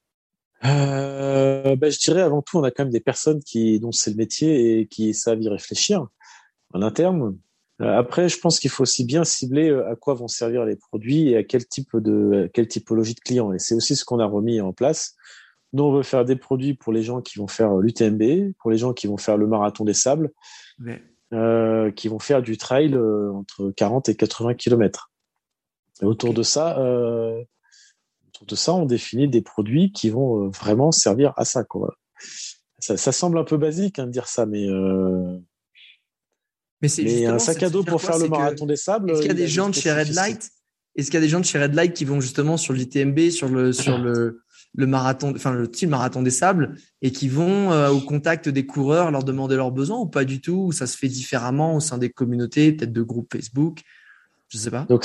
Euh, 0.64 1.77
ben, 1.77 1.92
je 1.92 1.99
dirais 2.01 2.20
avant 2.20 2.42
tout, 2.42 2.59
on 2.59 2.64
a 2.64 2.72
quand 2.72 2.83
même 2.83 2.92
des 2.92 3.01
personnes 3.01 3.40
qui 3.44 3.79
dont 3.79 3.92
c'est 3.92 4.11
le 4.11 4.16
métier 4.16 4.81
et 4.81 4.87
qui 4.88 5.14
savent 5.14 5.40
y 5.40 5.49
réfléchir 5.49 6.05
en 6.75 6.83
interne. 6.83 7.38
Euh, 7.83 7.99
après, 7.99 8.29
je 8.29 8.39
pense 8.39 8.59
qu'il 8.59 8.71
faut 8.71 8.83
aussi 8.83 9.05
bien 9.05 9.25
cibler 9.25 9.69
euh, 9.69 9.91
à 9.91 9.97
quoi 9.97 10.15
vont 10.15 10.29
servir 10.29 10.65
les 10.65 10.77
produits 10.77 11.31
et 11.31 11.37
à 11.37 11.45
quel 11.45 11.67
type 11.67 11.97
de 11.97 12.51
quelle 12.55 12.69
typologie 12.69 13.15
de 13.15 13.21
clients. 13.21 13.53
Et 13.53 13.59
c'est 13.59 13.75
aussi 13.75 13.97
ce 13.97 14.05
qu'on 14.05 14.19
a 14.19 14.27
remis 14.27 14.61
en 14.61 14.73
place. 14.73 15.15
Nous, 15.73 15.83
on 15.83 15.93
veut 15.93 16.03
faire 16.03 16.25
des 16.25 16.37
produits 16.37 16.75
pour 16.75 16.93
les 16.93 17.03
gens 17.03 17.21
qui 17.21 17.39
vont 17.39 17.49
faire 17.49 17.75
l'UTMB, 17.75 18.53
pour 18.59 18.71
les 18.71 18.79
gens 18.79 18.93
qui 18.93 19.07
vont 19.07 19.19
faire 19.19 19.37
le 19.37 19.47
marathon 19.47 19.85
des 19.85 19.95
sables, 19.95 20.31
euh, 21.33 21.91
qui 21.91 22.09
vont 22.09 22.19
faire 22.19 22.41
du 22.41 22.57
trail 22.57 22.95
euh, 22.95 23.33
entre 23.33 23.71
40 23.73 24.09
et 24.09 24.15
80 24.15 24.55
km. 24.55 25.11
Et 26.01 26.05
autour 26.05 26.35
de 26.35 26.43
ça, 26.43 26.79
euh, 26.79 27.43
autour 28.29 28.47
de 28.47 28.55
ça, 28.55 28.75
on 28.75 28.87
définit 28.87 29.29
des 29.29 29.43
produits 29.43 29.93
qui 29.93 30.09
vont 30.09 30.49
vraiment 30.49 30.93
servir 30.93 31.35
à 31.37 31.45
ça. 31.45 31.65
Quoi. 31.65 31.95
Ça, 32.79 32.97
ça 32.97 33.12
semble 33.12 33.39
un 33.39 33.45
peu 33.45 33.57
basique 33.57 33.99
hein, 33.99 34.07
de 34.07 34.12
dire 34.12 34.29
ça, 34.29 34.47
mais 34.47 34.67
mais, 36.83 36.89
c'est 36.89 37.27
un 37.27 37.39
sac 37.39 37.62
à 37.62 37.71
dos 37.71 37.85
pour 37.85 38.03
faire 38.03 38.19
le 38.19 38.29
marathon 38.29 38.67
des 38.67 38.77
sables. 38.77 39.11
Est-ce 39.11 39.21
qu'il 39.21 39.29
y 39.29 39.31
a 39.31 39.35
des 39.35 39.49
gens 39.49 39.69
de 39.69 39.75
chez 39.75 39.93
Red 39.93 40.12
Light? 40.15 40.51
Est-ce 40.95 41.11
qu'il 41.11 41.15
y 41.15 41.19
a 41.19 41.21
des 41.21 41.29
gens 41.29 41.41
de 41.41 41.45
chez 41.45 41.62
Red 41.62 41.75
Light 41.75 41.93
qui 41.93 42.05
vont 42.05 42.21
justement 42.21 42.57
sur 42.57 42.73
l'ITMB, 42.73 43.31
sur 43.31 43.49
le 43.49 43.73
sur 43.73 43.99
le 43.99 44.41
le 44.75 44.87
marathon, 44.87 45.33
enfin 45.35 45.53
le 45.53 45.71
team 45.71 45.91
marathon 45.91 46.23
des 46.23 46.31
sables, 46.31 46.77
et 47.01 47.11
qui 47.11 47.29
vont 47.29 47.73
euh, 47.73 47.89
au 47.89 48.01
contact 48.01 48.49
des 48.49 48.67
coureurs 48.67 49.11
leur 49.11 49.25
demander 49.25 49.57
leurs 49.57 49.73
besoins 49.73 49.99
ou 49.99 50.07
pas 50.07 50.25
du 50.25 50.41
tout? 50.41 50.67
Ou 50.67 50.73
ça 50.73 50.87
se 50.87 50.97
fait 50.99 51.09
différemment 51.09 51.77
au 51.77 51.81
sein 51.81 51.97
des 51.97 52.11
communautés, 52.11 52.73
peut-être 52.73 52.93
de 52.93 53.03
groupes 53.03 53.33
Facebook? 53.33 53.81
Je 54.49 54.59
sais 54.59 54.71
pas. 54.71 54.87
Donc 54.89 55.05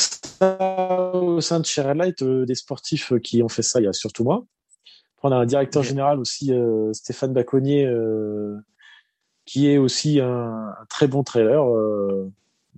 au 1.13 1.41
sein 1.41 1.59
de 1.61 1.65
chez 1.65 1.81
Red 1.81 1.97
Light, 1.97 2.21
euh, 2.21 2.45
des 2.45 2.55
sportifs 2.55 3.13
qui 3.23 3.41
ont 3.43 3.49
fait 3.49 3.63
ça, 3.63 3.79
il 3.79 3.85
y 3.85 3.87
a 3.87 3.93
surtout 3.93 4.23
moi. 4.23 4.45
On 5.23 5.31
a 5.31 5.35
un 5.35 5.45
directeur 5.45 5.83
général 5.83 6.19
aussi, 6.19 6.51
euh, 6.51 6.91
Stéphane 6.93 7.31
Baconnier, 7.31 7.87
qui 9.45 9.69
est 9.69 9.77
aussi 9.77 10.19
un, 10.19 10.73
très 10.89 11.07
bon 11.07 11.23
trailer. 11.23 11.63
Euh, 11.67 12.31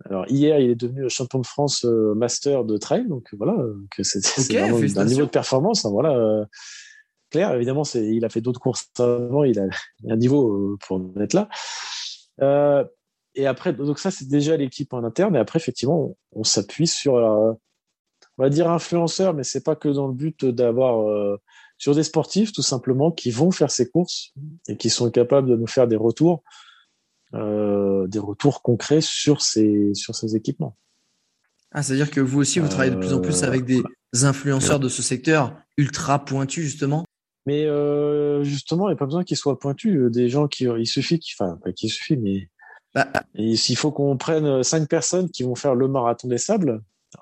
alors 0.06 0.26
hier, 0.30 0.60
il 0.60 0.71
est 0.71 0.76
devenu 0.76 1.10
champion 1.10 1.39
de 1.39 1.45
France 1.45 1.86
euh, 1.86 2.13
master 2.15 2.63
de 2.63 2.78
trail, 2.78 3.08
donc 3.08 3.30
voilà, 3.34 3.56
que 3.91 4.04
c'est 4.04 4.19
un 4.58 5.06
niveau 5.06 5.26
de 5.26 5.30
performance. 5.30 5.86
Hein, 5.86 5.91
voilà, 5.91 6.15
euh, 6.15 6.45
clair. 7.30 7.54
Évidemment, 7.54 7.84
c'est 7.84 8.06
il 8.06 8.26
a 8.26 8.30
fait 8.30 8.41
d'autres 8.41 8.60
courses 8.60 8.89
avant, 8.97 9.43
il 9.43 9.60
a, 9.60 9.65
un 10.10 10.15
niveau 10.15 10.78
pour 10.88 11.02
être 11.19 11.34
là. 11.34 12.89
et 13.36 13.45
après, 13.45 13.73
donc 13.73 13.99
ça, 13.99 14.12
c'est 14.12 14.28
déjà 14.28 14.58
l'équipe 14.58 14.93
en 14.93 15.04
interne. 15.04 15.36
Et 15.36 15.39
après, 15.39 15.58
effectivement, 15.58 16.15
on, 16.32 16.39
on 16.41 16.43
s'appuie 16.43 16.88
sur, 16.88 17.13
on 17.13 17.58
va 18.38 18.49
dire 18.49 18.69
influenceur, 18.69 19.34
mais 19.34 19.43
c'est 19.43 19.63
pas 19.63 19.76
que 19.76 19.89
dans 19.89 20.08
le 20.08 20.13
but 20.13 20.43
d'avoir 20.45 21.38
sur 21.84 21.93
des 21.93 22.04
sportifs 22.04 22.54
tout 22.54 22.62
simplement 22.62 23.12
qui 23.12 23.30
vont 23.30 23.52
faire 23.52 23.69
ces 23.69 23.89
courses 23.89 24.32
et 24.69 24.78
qui 24.78 24.89
sont 24.89 25.12
capables 25.12 25.50
de 25.50 25.58
nous 25.58 25.67
faire 25.67 25.86
des 25.86 25.98
retours, 25.98 26.41
euh, 27.34 28.08
des 28.08 28.19
retours 28.19 28.62
concrets 28.62 29.02
sur 29.02 29.41
ces 29.41 29.93
sur 29.93 30.15
ces 30.15 30.38
équipements. 30.38 30.78
Ah, 31.74 31.84
c'est-à-dire 31.84 32.10
que 32.10 32.22
vous 32.22 32.39
aussi 32.39 32.60
vous 32.60 32.69
travaillez 32.69 32.91
de 32.91 33.00
plus 33.00 33.12
en 33.12 33.19
plus 33.19 33.43
avec 33.43 33.65
des, 33.65 33.84
influenceurs 34.22 34.80
de 34.80 34.88
ce 34.88 35.02
secteur 35.02 35.58
ultra 35.76 36.24
pointus 36.24 36.63
justement? 36.63 37.04
Mais 37.48 37.65
euh, 37.65 38.46
justement, 38.46 38.88
il 38.88 38.91
n'y 38.91 38.96
a 38.96 38.98
pas 38.98 39.06
besoin 39.06 39.26
qu'ils 39.26 39.36
soient 39.36 39.60
pointus. 39.60 40.10
Des 40.10 40.30
gens 40.30 40.48
qui, 40.48 40.63
il 40.63 40.88
suffit, 40.88 41.19
enfin 41.38 41.60
pas 41.65 41.74
qu'il 41.74 41.91
suffit, 41.91 42.15
mais 42.15 42.48
bah, 42.96 43.12
s'il 43.56 43.76
faut 43.76 43.91
qu'on 43.91 44.15
prenne 44.15 44.63
cinq 44.63 44.88
personnes 44.88 45.30
qui 45.30 45.43
vont 45.43 45.56
faire 45.56 45.76
le 45.76 45.89
marathon 45.89 46.30
des 46.30 46.38
sables, 46.38 46.82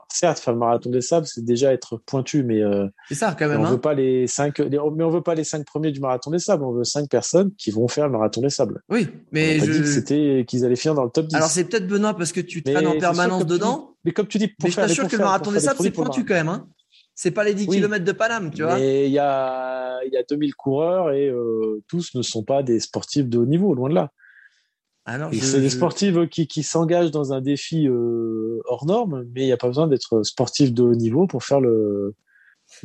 certes, 0.10 0.40
faire 0.40 0.54
le 0.54 0.60
marathon 0.60 0.90
des 0.90 1.02
sables, 1.02 1.26
c'est 1.26 1.44
déjà 1.44 1.74
être 1.74 1.98
pointu, 2.06 2.44
mais 2.44 2.62
euh, 2.62 2.88
c'est 3.08 3.16
ça 3.16 3.36
quand 3.38 3.48
même. 3.48 3.62
On 3.62 3.66
hein. 3.66 3.72
veut 3.72 3.82
pas 3.82 3.94
les 3.94 4.28
cinq, 4.28 4.60
mais 4.60 4.78
on 4.80 5.10
veut 5.10 5.22
pas 5.22 5.36
les 5.36 5.44
cinq 5.44 5.66
premiers 5.66 5.92
du 5.92 6.00
marathon 6.00 6.32
des 6.32 6.40
sables. 6.40 6.64
On 6.64 6.72
veut 6.72 6.84
cinq 6.84 7.10
personnes 7.10 7.52
qui 7.58 7.72
vont 7.72 7.88
faire 7.88 8.06
le 8.06 8.12
marathon 8.12 8.42
des 8.42 8.50
sables. 8.50 8.82
Oui, 8.90 9.08
mais 9.32 9.60
on 9.62 9.66
je... 9.66 9.72
dit 9.72 9.80
que 9.80 9.86
c'était 9.86 10.46
qu'ils 10.48 10.66
allaient 10.66 10.76
finir 10.76 10.96
dans 10.96 11.04
le 11.04 11.10
top 11.10 11.28
10. 11.28 11.36
Alors 11.36 11.50
c'est 11.50 11.66
peut-être 11.66 11.88
Benoît 11.88 12.16
parce 12.16 12.32
que 12.32 12.42
tu 12.42 12.64
traînes 12.64 12.88
en 12.88 12.98
permanence 12.98 13.46
dedans. 13.46 13.96
mais 14.06 14.12
comme 14.12 14.28
tu 14.28 14.38
dis, 14.38 14.48
pour 14.48 14.56
mais 14.64 14.72
faire, 14.72 14.86
je 14.86 14.90
t'assure 14.90 15.08
que 15.08 15.18
le 15.18 15.24
marathon 15.24 15.52
des 15.52 15.60
sables 15.60 15.80
c'est 15.82 15.92
pointu 15.92 16.26
quand 16.26 16.36
même. 16.36 16.50
Hein. 16.50 16.68
C'est 17.14 17.32
pas 17.32 17.44
les 17.44 17.54
10 17.54 17.68
km 17.68 18.04
de 18.04 18.12
Paname, 18.14 18.52
tu 18.52 18.64
vois. 18.64 18.76
Mais 18.76 19.08
il 19.08 19.12
y 19.12 19.20
a 19.20 20.00
y 20.12 20.18
a 20.18 20.24
2000 20.24 20.56
coureurs 20.56 21.12
et 21.12 21.28
euh, 21.28 21.82
tous 21.88 22.16
ne 22.16 22.22
sont 22.22 22.44
pas 22.44 22.64
des 22.64 22.80
sportifs 22.80 23.28
de 23.28 23.38
haut 23.38 23.46
niveau, 23.46 23.74
loin 23.74 23.90
de 23.90 23.96
là. 23.96 24.12
Alors, 25.06 25.32
c'est 25.34 25.62
des 25.62 25.70
sportifs 25.70 26.16
qui, 26.30 26.48
qui 26.48 26.62
s'engagent 26.62 27.12
dans 27.12 27.34
un 27.34 27.42
défi 27.42 27.88
euh, 27.88 28.62
hors 28.66 28.86
norme, 28.86 29.26
mais 29.34 29.42
il 29.42 29.46
n'y 29.46 29.52
a 29.52 29.58
pas 29.58 29.68
besoin 29.68 29.88
d'être 29.88 30.22
sportif 30.24 30.74
de 30.74 30.84
haut 30.84 30.96
niveau 30.96 31.26
pour 31.26 31.44
faire 31.44 31.60
le 31.60 32.14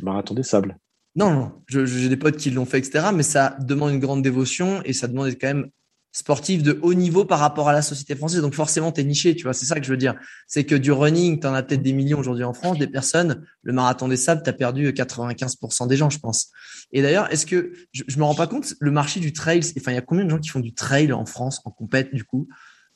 marathon 0.01 0.33
des 0.33 0.43
sables. 0.43 0.77
Non, 1.15 1.31
non, 1.31 1.51
j'ai 1.67 2.09
des 2.09 2.17
potes 2.17 2.37
qui 2.37 2.49
l'ont 2.49 2.65
fait, 2.65 2.79
etc. 2.79 3.07
Mais 3.13 3.23
ça 3.23 3.55
demande 3.59 3.93
une 3.93 3.99
grande 3.99 4.21
dévotion 4.21 4.81
et 4.83 4.93
ça 4.93 5.07
demande 5.07 5.29
quand 5.39 5.47
même 5.47 5.69
sportif 6.17 6.63
de 6.63 6.79
haut 6.81 6.95
niveau 6.95 7.25
par 7.25 7.37
rapport 7.37 7.69
à 7.69 7.73
la 7.73 7.83
société 7.83 8.15
française. 8.15 8.41
Donc 8.41 8.55
forcément, 8.55 8.91
tu 8.91 9.01
es 9.01 9.03
niché, 9.03 9.35
tu 9.35 9.43
vois. 9.43 9.53
C'est 9.53 9.67
ça 9.67 9.79
que 9.79 9.85
je 9.85 9.91
veux 9.91 9.97
dire. 9.97 10.15
C'est 10.47 10.63
que 10.63 10.73
du 10.73 10.91
running, 10.91 11.39
tu 11.39 11.45
en 11.45 11.53
as 11.53 11.61
peut-être 11.61 11.83
des 11.83 11.93
millions 11.93 12.17
aujourd'hui 12.17 12.43
en 12.43 12.53
France, 12.53 12.79
des 12.79 12.87
personnes. 12.87 13.45
Le 13.61 13.71
marathon 13.71 14.07
des 14.07 14.17
sables, 14.17 14.41
tu 14.41 14.49
as 14.49 14.53
perdu 14.53 14.91
95% 14.91 15.87
des 15.87 15.95
gens, 15.95 16.09
je 16.09 16.17
pense. 16.17 16.49
Et 16.91 17.03
d'ailleurs, 17.03 17.31
est-ce 17.31 17.45
que 17.45 17.71
je, 17.91 18.01
je 18.07 18.17
me 18.17 18.23
rends 18.23 18.33
pas 18.33 18.47
compte, 18.47 18.73
le 18.79 18.89
marché 18.89 19.19
du 19.19 19.31
trail, 19.31 19.59
enfin, 19.77 19.91
il 19.91 19.95
y 19.95 19.99
a 19.99 20.01
combien 20.01 20.25
de 20.25 20.29
gens 20.31 20.39
qui 20.39 20.49
font 20.49 20.59
du 20.59 20.73
trail 20.73 21.13
en 21.13 21.27
France 21.27 21.61
en 21.65 21.69
compète 21.69 22.11
du 22.15 22.23
coup? 22.23 22.47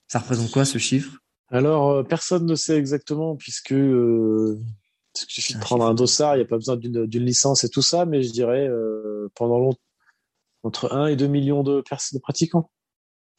Ça 0.08 0.18
représente 0.18 0.50
quoi 0.50 0.66
ce 0.66 0.80
chiffre? 0.80 1.20
Alors, 1.50 1.92
euh, 1.92 2.04
personne 2.04 2.48
ne 2.48 2.56
sait 2.56 2.78
exactement 2.78 3.36
puisque 3.36 3.74
euh, 3.74 4.60
il 5.16 5.32
suffit 5.32 5.54
de 5.54 5.60
prendre 5.60 5.86
un 5.86 5.94
dossard, 5.94 6.38
il 6.38 6.40
n'y 6.40 6.46
a 6.46 6.48
pas 6.48 6.58
besoin 6.58 6.76
d'une 6.76 7.24
licence 7.24 7.64
et 7.66 7.70
tout 7.70 7.84
ça, 7.84 8.08
mais 8.08 8.24
je 8.24 8.32
dirais 8.32 8.68
euh, 8.68 9.30
pendant 9.36 9.60
longtemps 9.60 9.80
entre 10.64 10.92
1 10.92 11.08
et 11.08 11.16
2 11.16 11.28
millions 11.28 11.62
de, 11.62 11.84
de 11.84 12.20
pratiquants. 12.20 12.72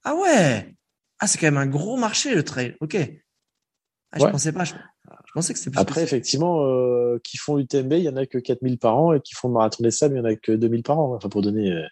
Ah 0.05 0.15
ouais 0.15 0.75
Ah, 1.19 1.27
c'est 1.27 1.39
quand 1.39 1.47
même 1.47 1.57
un 1.57 1.67
gros 1.67 1.97
marché, 1.97 2.35
le 2.35 2.43
trail. 2.43 2.77
Ok. 2.81 2.97
Ah, 4.13 4.19
je 4.19 4.27
pensais 4.27 4.53
pas. 4.53 4.65
Je, 4.65 4.75
pensais 5.35 5.53
que 5.53 5.59
c'était 5.59 5.71
plus 5.71 5.81
Après, 5.81 6.03
effectivement, 6.03 6.67
euh, 6.67 7.19
qui 7.25 7.39
font 7.39 7.57
l'UTMB, 7.57 7.93
il 7.95 8.03
y 8.03 8.09
en 8.09 8.17
a 8.17 8.27
que 8.27 8.39
4000 8.39 8.79
par 8.79 8.99
an 8.99 9.15
et 9.15 9.21
qui 9.21 9.35
font 9.35 9.49
le 9.49 9.55
marathon 9.55 9.83
des 9.83 9.91
sables, 9.91 10.15
il 10.15 10.19
y 10.19 10.21
en 10.21 10.25
a 10.25 10.35
que 10.37 10.53
2000 10.53 10.83
par 10.83 10.99
an. 10.99 11.15
Enfin, 11.15 11.29
pour 11.29 11.41
donner 11.41 11.73
euh, 11.73 11.87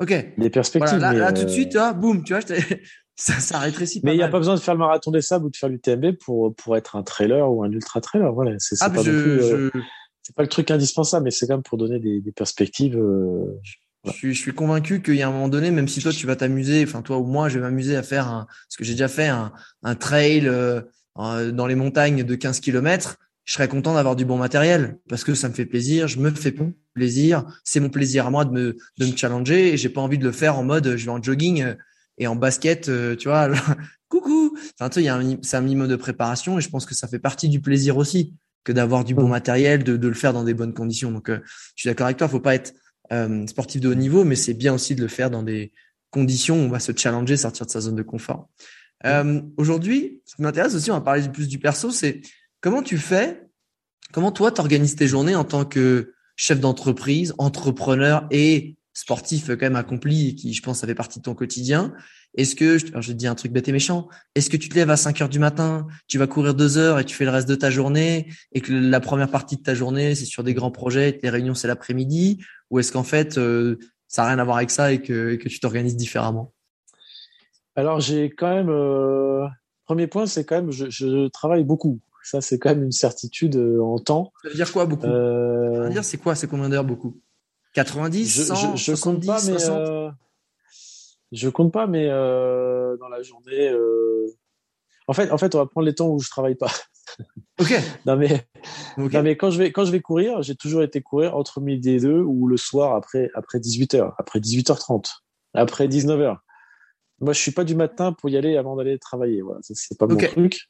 ok 0.00 0.34
des 0.36 0.50
perspectives. 0.50 0.98
Voilà, 0.98 1.14
là, 1.14 1.32
tout 1.32 1.44
de 1.44 1.48
euh, 1.48 1.52
suite, 1.52 1.76
hein, 1.76 1.94
boum, 1.94 2.22
tu 2.24 2.34
vois, 2.34 2.42
ça, 3.16 3.40
ça 3.40 3.58
rétrécit 3.58 4.00
pas 4.00 4.06
Mais 4.06 4.14
il 4.14 4.18
n'y 4.18 4.22
a 4.22 4.28
pas 4.28 4.38
besoin 4.38 4.54
de 4.54 4.60
faire 4.60 4.74
le 4.74 4.80
marathon 4.80 5.10
des 5.10 5.22
sables 5.22 5.46
ou 5.46 5.50
de 5.50 5.56
faire 5.56 5.70
l'UTMB 5.70 6.16
pour, 6.18 6.54
pour 6.54 6.76
être 6.76 6.96
un 6.96 7.02
trailer 7.02 7.50
ou 7.50 7.64
un 7.64 7.70
ultra 7.70 8.00
trailer. 8.02 8.32
Voilà, 8.32 8.52
c'est 8.58 8.76
Ah, 8.80 8.90
pas, 8.90 8.96
mais 8.96 8.98
non 8.98 9.04
je, 9.04 9.22
plus, 9.22 9.42
je, 9.42 9.80
c'est 10.22 10.34
pas 10.34 10.42
le 10.42 10.48
truc 10.48 10.70
indispensable, 10.70 11.24
mais 11.24 11.30
c'est 11.30 11.46
quand 11.46 11.54
même 11.54 11.62
pour 11.62 11.78
donner 11.78 11.98
des, 11.98 12.20
des 12.20 12.32
perspectives. 12.32 13.00
Je 14.06 14.12
suis, 14.12 14.34
je 14.34 14.40
suis 14.40 14.52
convaincu 14.52 15.02
qu'il 15.02 15.16
y 15.16 15.22
a 15.22 15.28
un 15.28 15.32
moment 15.32 15.48
donné, 15.48 15.70
même 15.70 15.88
si 15.88 16.00
toi 16.00 16.12
tu 16.12 16.26
vas 16.26 16.36
t'amuser, 16.36 16.84
enfin 16.84 17.02
toi 17.02 17.18
ou 17.18 17.24
moi, 17.24 17.48
je 17.48 17.58
vais 17.58 17.64
m'amuser 17.64 17.96
à 17.96 18.02
faire 18.02 18.28
un, 18.28 18.46
parce 18.46 18.76
que 18.76 18.84
j'ai 18.84 18.92
déjà 18.92 19.08
fait 19.08 19.28
un, 19.28 19.52
un 19.82 19.94
trail 19.94 20.46
euh, 20.46 20.80
dans 21.16 21.66
les 21.66 21.74
montagnes 21.74 22.24
de 22.24 22.34
15 22.34 22.60
km, 22.60 23.18
je 23.44 23.52
serais 23.54 23.68
content 23.68 23.94
d'avoir 23.94 24.16
du 24.16 24.24
bon 24.24 24.36
matériel 24.36 24.98
parce 25.08 25.24
que 25.24 25.34
ça 25.34 25.48
me 25.48 25.54
fait 25.54 25.66
plaisir, 25.66 26.08
je 26.08 26.18
me 26.18 26.30
fais 26.30 26.54
plaisir, 26.94 27.44
c'est 27.64 27.80
mon 27.80 27.88
plaisir 27.88 28.26
à 28.26 28.30
moi 28.30 28.44
de 28.44 28.50
me, 28.50 28.76
de 28.98 29.06
me 29.06 29.16
challenger 29.16 29.72
et 29.72 29.76
j'ai 29.76 29.88
pas 29.88 30.00
envie 30.00 30.18
de 30.18 30.24
le 30.24 30.32
faire 30.32 30.58
en 30.58 30.64
mode 30.64 30.96
je 30.96 31.04
vais 31.04 31.10
en 31.10 31.22
jogging 31.22 31.62
euh, 31.62 31.74
et 32.18 32.26
en 32.26 32.36
basket, 32.36 32.88
euh, 32.88 33.14
tu 33.14 33.28
vois, 33.28 33.50
coucou. 34.08 34.56
Enfin, 34.78 34.88
tu 34.88 35.02
sais, 35.02 35.38
c'est 35.42 35.56
un 35.56 35.60
minimum 35.60 35.86
de 35.88 35.96
préparation 35.96 36.58
et 36.58 36.60
je 36.60 36.68
pense 36.68 36.86
que 36.86 36.94
ça 36.94 37.08
fait 37.08 37.18
partie 37.18 37.48
du 37.48 37.60
plaisir 37.60 37.96
aussi 37.96 38.34
que 38.64 38.72
d'avoir 38.72 39.04
du 39.04 39.14
bon 39.14 39.28
matériel, 39.28 39.84
de, 39.84 39.96
de 39.96 40.08
le 40.08 40.14
faire 40.14 40.32
dans 40.32 40.42
des 40.42 40.54
bonnes 40.54 40.74
conditions. 40.74 41.12
Donc, 41.12 41.30
euh, 41.30 41.38
je 41.76 41.82
suis 41.82 41.88
d'accord 41.88 42.06
avec 42.06 42.16
toi, 42.16 42.26
faut 42.26 42.40
pas 42.40 42.54
être 42.54 42.74
euh, 43.12 43.46
sportif 43.46 43.80
de 43.80 43.88
haut 43.88 43.94
niveau, 43.94 44.24
mais 44.24 44.36
c'est 44.36 44.54
bien 44.54 44.74
aussi 44.74 44.94
de 44.94 45.02
le 45.02 45.08
faire 45.08 45.30
dans 45.30 45.42
des 45.42 45.72
conditions 46.10 46.56
où 46.56 46.64
on 46.64 46.68
va 46.68 46.80
se 46.80 46.92
challenger, 46.96 47.36
sortir 47.36 47.66
de 47.66 47.70
sa 47.70 47.80
zone 47.80 47.96
de 47.96 48.02
confort. 48.02 48.48
Euh, 49.04 49.40
Aujourd'hui, 49.56 50.22
ce 50.24 50.36
qui 50.36 50.42
m'intéresse 50.42 50.74
aussi, 50.74 50.90
on 50.90 50.94
va 50.94 51.00
parler 51.00 51.28
plus 51.28 51.48
du 51.48 51.58
perso, 51.58 51.90
c'est 51.90 52.22
comment 52.60 52.82
tu 52.82 52.98
fais, 52.98 53.42
comment 54.12 54.32
toi 54.32 54.50
t'organises 54.50 54.96
tes 54.96 55.06
journées 55.06 55.34
en 55.34 55.44
tant 55.44 55.64
que 55.64 56.14
chef 56.36 56.60
d'entreprise, 56.60 57.34
entrepreneur 57.38 58.26
et 58.30 58.75
sportif 58.96 59.48
quand 59.48 59.60
même 59.60 59.76
accompli 59.76 60.30
et 60.30 60.34
qui, 60.34 60.54
je 60.54 60.62
pense, 60.62 60.78
ça 60.78 60.86
fait 60.86 60.94
partie 60.94 61.18
de 61.18 61.24
ton 61.24 61.34
quotidien. 61.34 61.92
Est-ce 62.34 62.56
que, 62.56 62.82
alors 62.88 63.02
je 63.02 63.12
te 63.12 63.16
dire 63.16 63.30
un 63.30 63.34
truc 63.34 63.52
bête 63.52 63.68
et 63.68 63.72
méchant, 63.72 64.08
est-ce 64.34 64.48
que 64.48 64.56
tu 64.56 64.70
te 64.70 64.74
lèves 64.74 64.88
à 64.88 64.96
5 64.96 65.20
heures 65.20 65.28
du 65.28 65.38
matin, 65.38 65.86
tu 66.08 66.16
vas 66.16 66.26
courir 66.26 66.54
deux 66.54 66.78
heures 66.78 66.98
et 66.98 67.04
tu 67.04 67.14
fais 67.14 67.26
le 67.26 67.30
reste 67.30 67.46
de 67.46 67.54
ta 67.54 67.68
journée 67.68 68.32
et 68.52 68.62
que 68.62 68.72
la 68.72 69.00
première 69.00 69.30
partie 69.30 69.58
de 69.58 69.62
ta 69.62 69.74
journée, 69.74 70.14
c'est 70.14 70.24
sur 70.24 70.42
des 70.42 70.54
grands 70.54 70.70
projets 70.70 71.10
et 71.10 71.18
tes 71.18 71.28
réunions, 71.28 71.52
c'est 71.52 71.68
l'après-midi 71.68 72.42
Ou 72.70 72.78
est-ce 72.78 72.90
qu'en 72.90 73.02
fait, 73.02 73.36
euh, 73.36 73.78
ça 74.08 74.22
n'a 74.22 74.28
rien 74.28 74.38
à 74.38 74.44
voir 74.44 74.56
avec 74.56 74.70
ça 74.70 74.92
et 74.92 75.02
que, 75.02 75.32
et 75.32 75.38
que 75.38 75.50
tu 75.50 75.60
t'organises 75.60 75.96
différemment? 75.96 76.54
Alors, 77.74 78.00
j'ai 78.00 78.30
quand 78.30 78.48
même. 78.48 78.70
Euh... 78.70 79.46
Premier 79.84 80.06
point, 80.06 80.24
c'est 80.24 80.44
quand 80.44 80.56
même, 80.56 80.72
je, 80.72 80.88
je, 80.88 81.28
travaille 81.28 81.64
beaucoup. 81.64 82.00
Ça, 82.24 82.40
c'est 82.40 82.58
quand 82.58 82.70
même 82.70 82.82
une 82.82 82.92
certitude 82.92 83.56
euh, 83.56 83.80
en 83.80 83.98
temps. 83.98 84.32
Ça 84.42 84.48
veut 84.48 84.54
dire 84.54 84.72
quoi, 84.72 84.86
beaucoup? 84.86 85.06
Euh... 85.06 85.74
Ça 85.74 85.80
veut 85.82 85.90
dire, 85.90 86.04
c'est 86.04 86.16
quoi 86.16 86.34
C'est 86.34 86.48
combien 86.48 86.70
d'heures, 86.70 86.82
beaucoup? 86.82 87.20
90, 87.76 88.34
je, 88.36 88.42
100, 88.42 88.54
je, 88.54 88.76
je 88.76 88.96
70, 88.96 89.00
compte 89.02 89.26
pas, 89.26 89.42
mais 89.44 89.58
60 89.58 89.78
euh... 89.78 90.10
je 91.32 91.48
compte 91.48 91.72
pas, 91.72 91.86
mais 91.86 92.08
euh, 92.08 92.96
dans 92.96 93.08
la 93.08 93.22
journée. 93.22 93.68
euh, 93.68 94.26
En 95.06 95.12
fait, 95.12 95.30
en 95.30 95.38
fait, 95.38 95.54
on 95.54 95.58
va 95.58 95.66
prendre 95.66 95.86
les 95.86 95.94
temps 95.94 96.08
où 96.08 96.18
je 96.18 96.28
travaille 96.30 96.56
pas. 96.56 96.72
Ok. 97.60 97.72
non 98.04 98.16
mais, 98.16 98.46
Ok. 98.98 99.12
non 99.12 99.22
mais 99.22 99.36
quand 99.36 99.50
je 99.50 99.58
vais 99.58 99.70
quand 99.72 99.84
je 99.86 99.92
vais 99.92 100.00
courir, 100.00 100.42
j'ai 100.42 100.56
toujours 100.56 100.82
été 100.82 101.00
courir 101.00 101.36
entre 101.36 101.60
midi 101.60 101.90
et 101.92 102.00
deux 102.00 102.20
ou 102.20 102.46
le 102.48 102.56
soir 102.58 102.94
après 102.94 103.30
après 103.34 103.60
18 103.60 103.94
h 103.94 104.12
après 104.18 104.40
18h30, 104.40 105.06
après 105.54 105.86
19h. 105.88 106.36
Moi, 107.20 107.32
je 107.32 107.40
suis 107.40 107.52
pas 107.52 107.64
du 107.64 107.74
matin 107.74 108.12
pour 108.12 108.28
y 108.28 108.36
aller 108.36 108.56
avant 108.58 108.76
d'aller 108.76 108.98
travailler. 108.98 109.40
Voilà, 109.40 109.60
c'est 109.62 109.96
pas 109.96 110.06
mon 110.06 110.16
truc. 110.16 110.68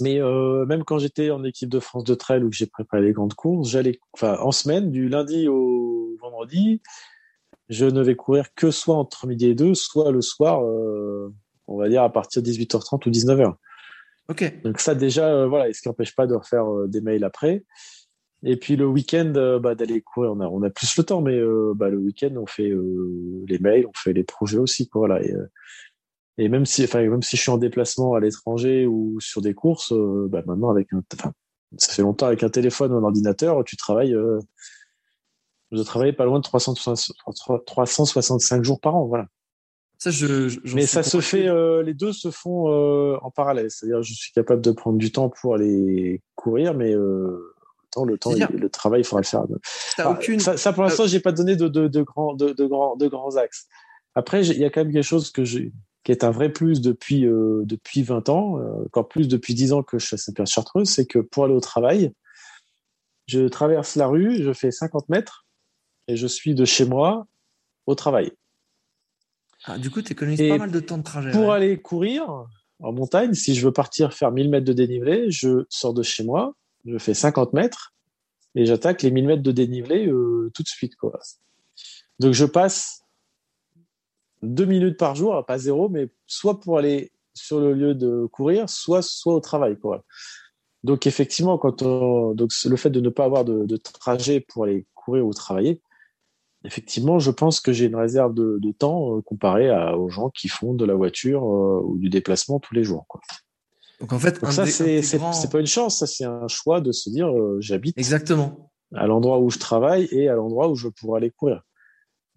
Mais 0.00 0.20
euh, 0.20 0.64
même 0.66 0.84
quand 0.84 0.98
j'étais 0.98 1.30
en 1.30 1.44
équipe 1.44 1.68
de 1.68 1.80
France 1.80 2.04
de 2.04 2.14
trail 2.14 2.42
ou 2.42 2.50
que 2.50 2.56
j'ai 2.56 2.66
préparé 2.66 3.02
les 3.02 3.12
grandes 3.12 3.34
courses, 3.34 3.70
j'allais, 3.70 4.00
enfin, 4.12 4.36
en 4.40 4.52
semaine, 4.52 4.90
du 4.90 5.08
lundi 5.08 5.48
au 5.48 6.16
vendredi, 6.20 6.82
je 7.68 7.86
ne 7.86 8.02
vais 8.02 8.16
courir 8.16 8.54
que 8.54 8.70
soit 8.70 8.96
entre 8.96 9.26
midi 9.26 9.46
et 9.46 9.54
deux, 9.54 9.74
soit 9.74 10.10
le 10.10 10.20
soir, 10.20 10.64
euh, 10.64 11.32
on 11.66 11.78
va 11.78 11.88
dire 11.88 12.02
à 12.02 12.12
partir 12.12 12.42
de 12.42 12.48
18h30 12.48 13.06
ou 13.06 13.10
19h. 13.10 13.54
Ok. 14.28 14.62
Donc 14.62 14.80
ça 14.80 14.94
déjà, 14.94 15.28
euh, 15.28 15.46
voilà, 15.46 15.68
et 15.68 15.72
ce 15.72 15.82
qui 15.82 15.88
n'empêche 15.88 16.14
pas 16.14 16.26
de 16.26 16.34
refaire 16.34 16.66
des 16.86 17.00
mails 17.00 17.24
après. 17.24 17.64
Et 18.42 18.56
puis 18.56 18.76
le 18.76 18.86
week-end, 18.86 19.58
bah, 19.60 19.74
d'aller 19.74 20.00
courir, 20.00 20.32
on 20.32 20.40
a, 20.40 20.46
on 20.46 20.62
a 20.62 20.70
plus 20.70 20.96
le 20.96 21.04
temps, 21.04 21.20
mais 21.20 21.38
bah, 21.74 21.90
le 21.90 21.98
week-end, 21.98 22.34
on 22.36 22.46
fait 22.46 22.72
les 23.46 23.58
mails, 23.58 23.86
on 23.86 23.92
fait 23.94 24.14
les 24.14 24.24
projets 24.24 24.58
aussi, 24.58 24.88
quoi, 24.88 25.00
voilà. 25.00 25.22
Et, 25.22 25.34
et 26.40 26.48
même 26.48 26.64
si, 26.64 26.82
enfin, 26.84 27.06
même 27.06 27.22
si 27.22 27.36
je 27.36 27.42
suis 27.42 27.50
en 27.50 27.58
déplacement 27.58 28.14
à 28.14 28.20
l'étranger 28.20 28.86
ou 28.86 29.20
sur 29.20 29.42
des 29.42 29.52
courses, 29.52 29.92
euh, 29.92 30.26
bah, 30.30 30.42
maintenant 30.46 30.70
avec 30.70 30.90
un, 30.94 31.02
enfin, 31.12 31.32
ça 31.76 31.92
fait 31.92 32.00
longtemps 32.00 32.26
avec 32.26 32.42
un 32.42 32.48
téléphone 32.48 32.92
ou 32.92 32.96
un 32.96 33.02
ordinateur, 33.02 33.62
tu 33.62 33.76
travailles. 33.76 34.14
Euh, 34.14 34.38
je 35.70 35.82
travaille 35.82 36.14
pas 36.14 36.24
loin 36.24 36.38
de 36.38 36.42
360 36.42 37.14
365 37.66 38.64
jours 38.64 38.80
par 38.80 38.96
an, 38.96 39.04
voilà. 39.04 39.26
Ça, 39.98 40.10
je, 40.10 40.58
Mais 40.74 40.86
ça 40.86 41.02
se 41.02 41.20
fait, 41.20 41.46
euh, 41.46 41.82
les 41.82 41.92
deux 41.92 42.14
se 42.14 42.30
font 42.30 42.72
euh, 42.72 43.18
en 43.20 43.30
parallèle. 43.30 43.70
C'est-à-dire, 43.70 44.02
je 44.02 44.14
suis 44.14 44.32
capable 44.32 44.62
de 44.62 44.70
prendre 44.70 44.96
du 44.96 45.12
temps 45.12 45.28
pour 45.28 45.56
aller 45.56 46.22
courir, 46.36 46.72
mais 46.72 46.94
temps, 47.90 48.06
le 48.06 48.16
temps, 48.16 48.32
le 48.32 48.70
travail, 48.70 49.02
il 49.02 49.04
faudra 49.04 49.20
le 49.20 49.26
faire. 49.26 49.44
Aucune. 50.10 50.40
ça, 50.40 50.56
ça, 50.56 50.72
pour 50.72 50.84
l'instant, 50.84 51.06
j'ai 51.06 51.20
pas 51.20 51.32
donné 51.32 51.54
de, 51.54 51.68
de, 51.68 51.86
de 51.86 52.02
grands, 52.02 52.32
de, 52.32 52.54
de 52.54 52.64
grands, 52.64 52.96
de 52.96 53.08
grands 53.08 53.36
axes. 53.36 53.66
Après, 54.14 54.46
il 54.46 54.58
y 54.58 54.64
a 54.64 54.70
quand 54.70 54.80
même 54.84 54.92
quelque 54.92 55.04
chose 55.04 55.30
que 55.30 55.44
j'ai, 55.44 55.70
qui 56.04 56.12
est 56.12 56.24
un 56.24 56.30
vrai 56.30 56.50
plus 56.50 56.80
depuis 56.80 57.26
euh, 57.26 57.62
depuis 57.64 58.02
20 58.02 58.28
ans, 58.28 58.58
euh, 58.58 58.84
encore 58.86 59.08
plus 59.08 59.28
depuis 59.28 59.54
10 59.54 59.72
ans 59.72 59.82
que 59.82 59.98
je 59.98 60.06
suis 60.06 60.14
à 60.14 60.18
Saint-Pierre-Chartreuse, 60.18 60.88
c'est 60.88 61.06
que 61.06 61.18
pour 61.18 61.44
aller 61.44 61.54
au 61.54 61.60
travail, 61.60 62.12
je 63.26 63.46
traverse 63.48 63.96
la 63.96 64.06
rue, 64.06 64.42
je 64.42 64.52
fais 64.52 64.70
50 64.70 65.08
mètres 65.08 65.46
et 66.08 66.16
je 66.16 66.26
suis 66.26 66.54
de 66.54 66.64
chez 66.64 66.84
moi 66.84 67.26
au 67.86 67.94
travail. 67.94 68.32
Ah, 69.64 69.78
du 69.78 69.90
coup, 69.90 70.00
tu 70.00 70.12
économises 70.12 70.48
pas 70.48 70.58
mal 70.58 70.70
de 70.70 70.80
temps 70.80 70.98
de 70.98 71.02
trajet. 71.02 71.30
Pour 71.32 71.48
ouais. 71.48 71.54
aller 71.54 71.80
courir 71.80 72.46
en 72.78 72.92
montagne, 72.92 73.34
si 73.34 73.54
je 73.54 73.64
veux 73.64 73.72
partir 73.72 74.14
faire 74.14 74.32
1000 74.32 74.48
mètres 74.48 74.64
de 74.64 74.72
dénivelé, 74.72 75.30
je 75.30 75.66
sors 75.68 75.92
de 75.92 76.02
chez 76.02 76.24
moi, 76.24 76.54
je 76.86 76.96
fais 76.96 77.14
50 77.14 77.52
mètres 77.52 77.92
et 78.54 78.64
j'attaque 78.64 79.02
les 79.02 79.10
1000 79.10 79.26
mètres 79.26 79.42
de 79.42 79.52
dénivelé 79.52 80.06
euh, 80.06 80.50
tout 80.54 80.62
de 80.62 80.68
suite. 80.68 80.96
Quoi. 80.96 81.20
Donc 82.18 82.32
je 82.32 82.46
passe 82.46 82.99
deux 84.42 84.64
minutes 84.64 84.98
par 84.98 85.14
jour, 85.14 85.44
pas 85.46 85.58
zéro, 85.58 85.88
mais 85.88 86.08
soit 86.26 86.60
pour 86.60 86.78
aller 86.78 87.12
sur 87.34 87.60
le 87.60 87.74
lieu 87.74 87.94
de 87.94 88.26
courir, 88.26 88.68
soit, 88.68 89.02
soit 89.02 89.34
au 89.34 89.40
travail. 89.40 89.78
Quoi. 89.78 90.04
Donc 90.82 91.06
effectivement, 91.06 91.58
quand 91.58 91.82
on, 91.82 92.34
donc 92.34 92.50
le 92.64 92.76
fait 92.76 92.90
de 92.90 93.00
ne 93.00 93.08
pas 93.08 93.24
avoir 93.24 93.44
de, 93.44 93.66
de 93.66 93.76
trajet 93.76 94.40
pour 94.40 94.64
aller 94.64 94.86
courir 94.94 95.26
ou 95.26 95.32
travailler, 95.32 95.82
effectivement, 96.64 97.18
je 97.18 97.30
pense 97.30 97.60
que 97.60 97.72
j'ai 97.72 97.86
une 97.86 97.96
réserve 97.96 98.34
de, 98.34 98.58
de 98.60 98.72
temps 98.72 99.16
euh, 99.16 99.20
comparé 99.22 99.70
à, 99.70 99.96
aux 99.96 100.08
gens 100.08 100.30
qui 100.30 100.48
font 100.48 100.74
de 100.74 100.84
la 100.84 100.94
voiture 100.94 101.42
euh, 101.42 101.82
ou 101.84 101.98
du 101.98 102.08
déplacement 102.08 102.60
tous 102.60 102.74
les 102.74 102.84
jours. 102.84 103.04
Quoi. 103.08 103.20
Donc 104.00 104.12
en 104.12 104.18
fait, 104.18 104.40
donc 104.40 104.52
ça 104.52 104.64
c'est 104.64 105.02
c'est 105.02 105.50
pas 105.50 105.60
une 105.60 105.66
chance, 105.66 105.98
ça 105.98 106.06
c'est 106.06 106.24
un 106.24 106.48
choix 106.48 106.80
de 106.80 106.90
se 106.90 107.10
dire 107.10 107.28
euh, 107.28 107.58
j'habite 107.60 107.98
exactement 107.98 108.70
à 108.94 109.06
l'endroit 109.06 109.38
où 109.38 109.50
je 109.50 109.58
travaille 109.58 110.08
et 110.10 110.28
à 110.28 110.34
l'endroit 110.34 110.68
où 110.68 110.74
je 110.74 110.88
pourrais 110.88 111.18
aller 111.18 111.30
courir. 111.30 111.62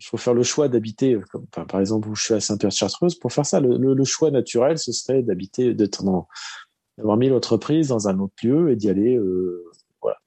Il 0.04 0.08
faut 0.08 0.18
faire 0.18 0.34
le 0.34 0.43
choix 0.43 0.68
d'habiter, 0.68 1.18
enfin, 1.34 1.66
par 1.66 1.80
exemple 1.80 2.10
où 2.10 2.16
je 2.16 2.24
suis 2.24 2.34
à 2.34 2.41
Saint-Pierre-Chartreuse. 2.41 3.18
Pour 3.18 3.32
faire 3.32 3.45
ça, 3.45 3.62
le, 3.62 4.04
choix 4.04 4.32
naturel, 4.32 4.78
ce 4.78 4.91
serait 4.91 5.24
d'habiter, 5.24 5.74
d'être 5.74 6.04
d'avoir 6.97 7.16
mis 7.16 7.30
l'entreprise 7.30 7.88
dans 7.88 8.10
un 8.10 8.20
autre 8.20 8.34
lieu 8.43 8.70
et 8.70 8.76
d'y 8.76 8.89
aller. 8.89 9.16
Euh, 9.16 9.64
voilà. 10.01 10.18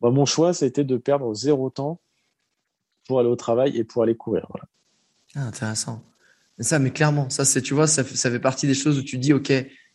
Mon 0.00 0.24
choix, 0.24 0.54
ça 0.54 0.64
a 0.64 0.68
été 0.68 0.84
de 0.84 0.96
perdre 0.96 1.34
zéro 1.34 1.68
temps 1.68 2.00
pour 3.06 3.20
aller 3.20 3.28
au 3.28 3.36
travail 3.36 3.76
et 3.76 3.84
pour 3.84 4.02
aller 4.02 4.16
courir. 4.16 4.46
Ah, 5.34 5.48
intéressant. 5.48 6.02
Ça, 6.58 6.78
mais 6.78 6.90
clairement, 6.90 7.28
ça, 7.28 7.44
c'est, 7.44 7.60
tu 7.60 7.74
vois, 7.74 7.86
ça, 7.86 8.02
fait 8.04 8.40
partie 8.40 8.66
des 8.66 8.74
choses 8.74 8.98
où 8.98 9.02
tu 9.02 9.18
dis, 9.18 9.34
OK, 9.34 9.52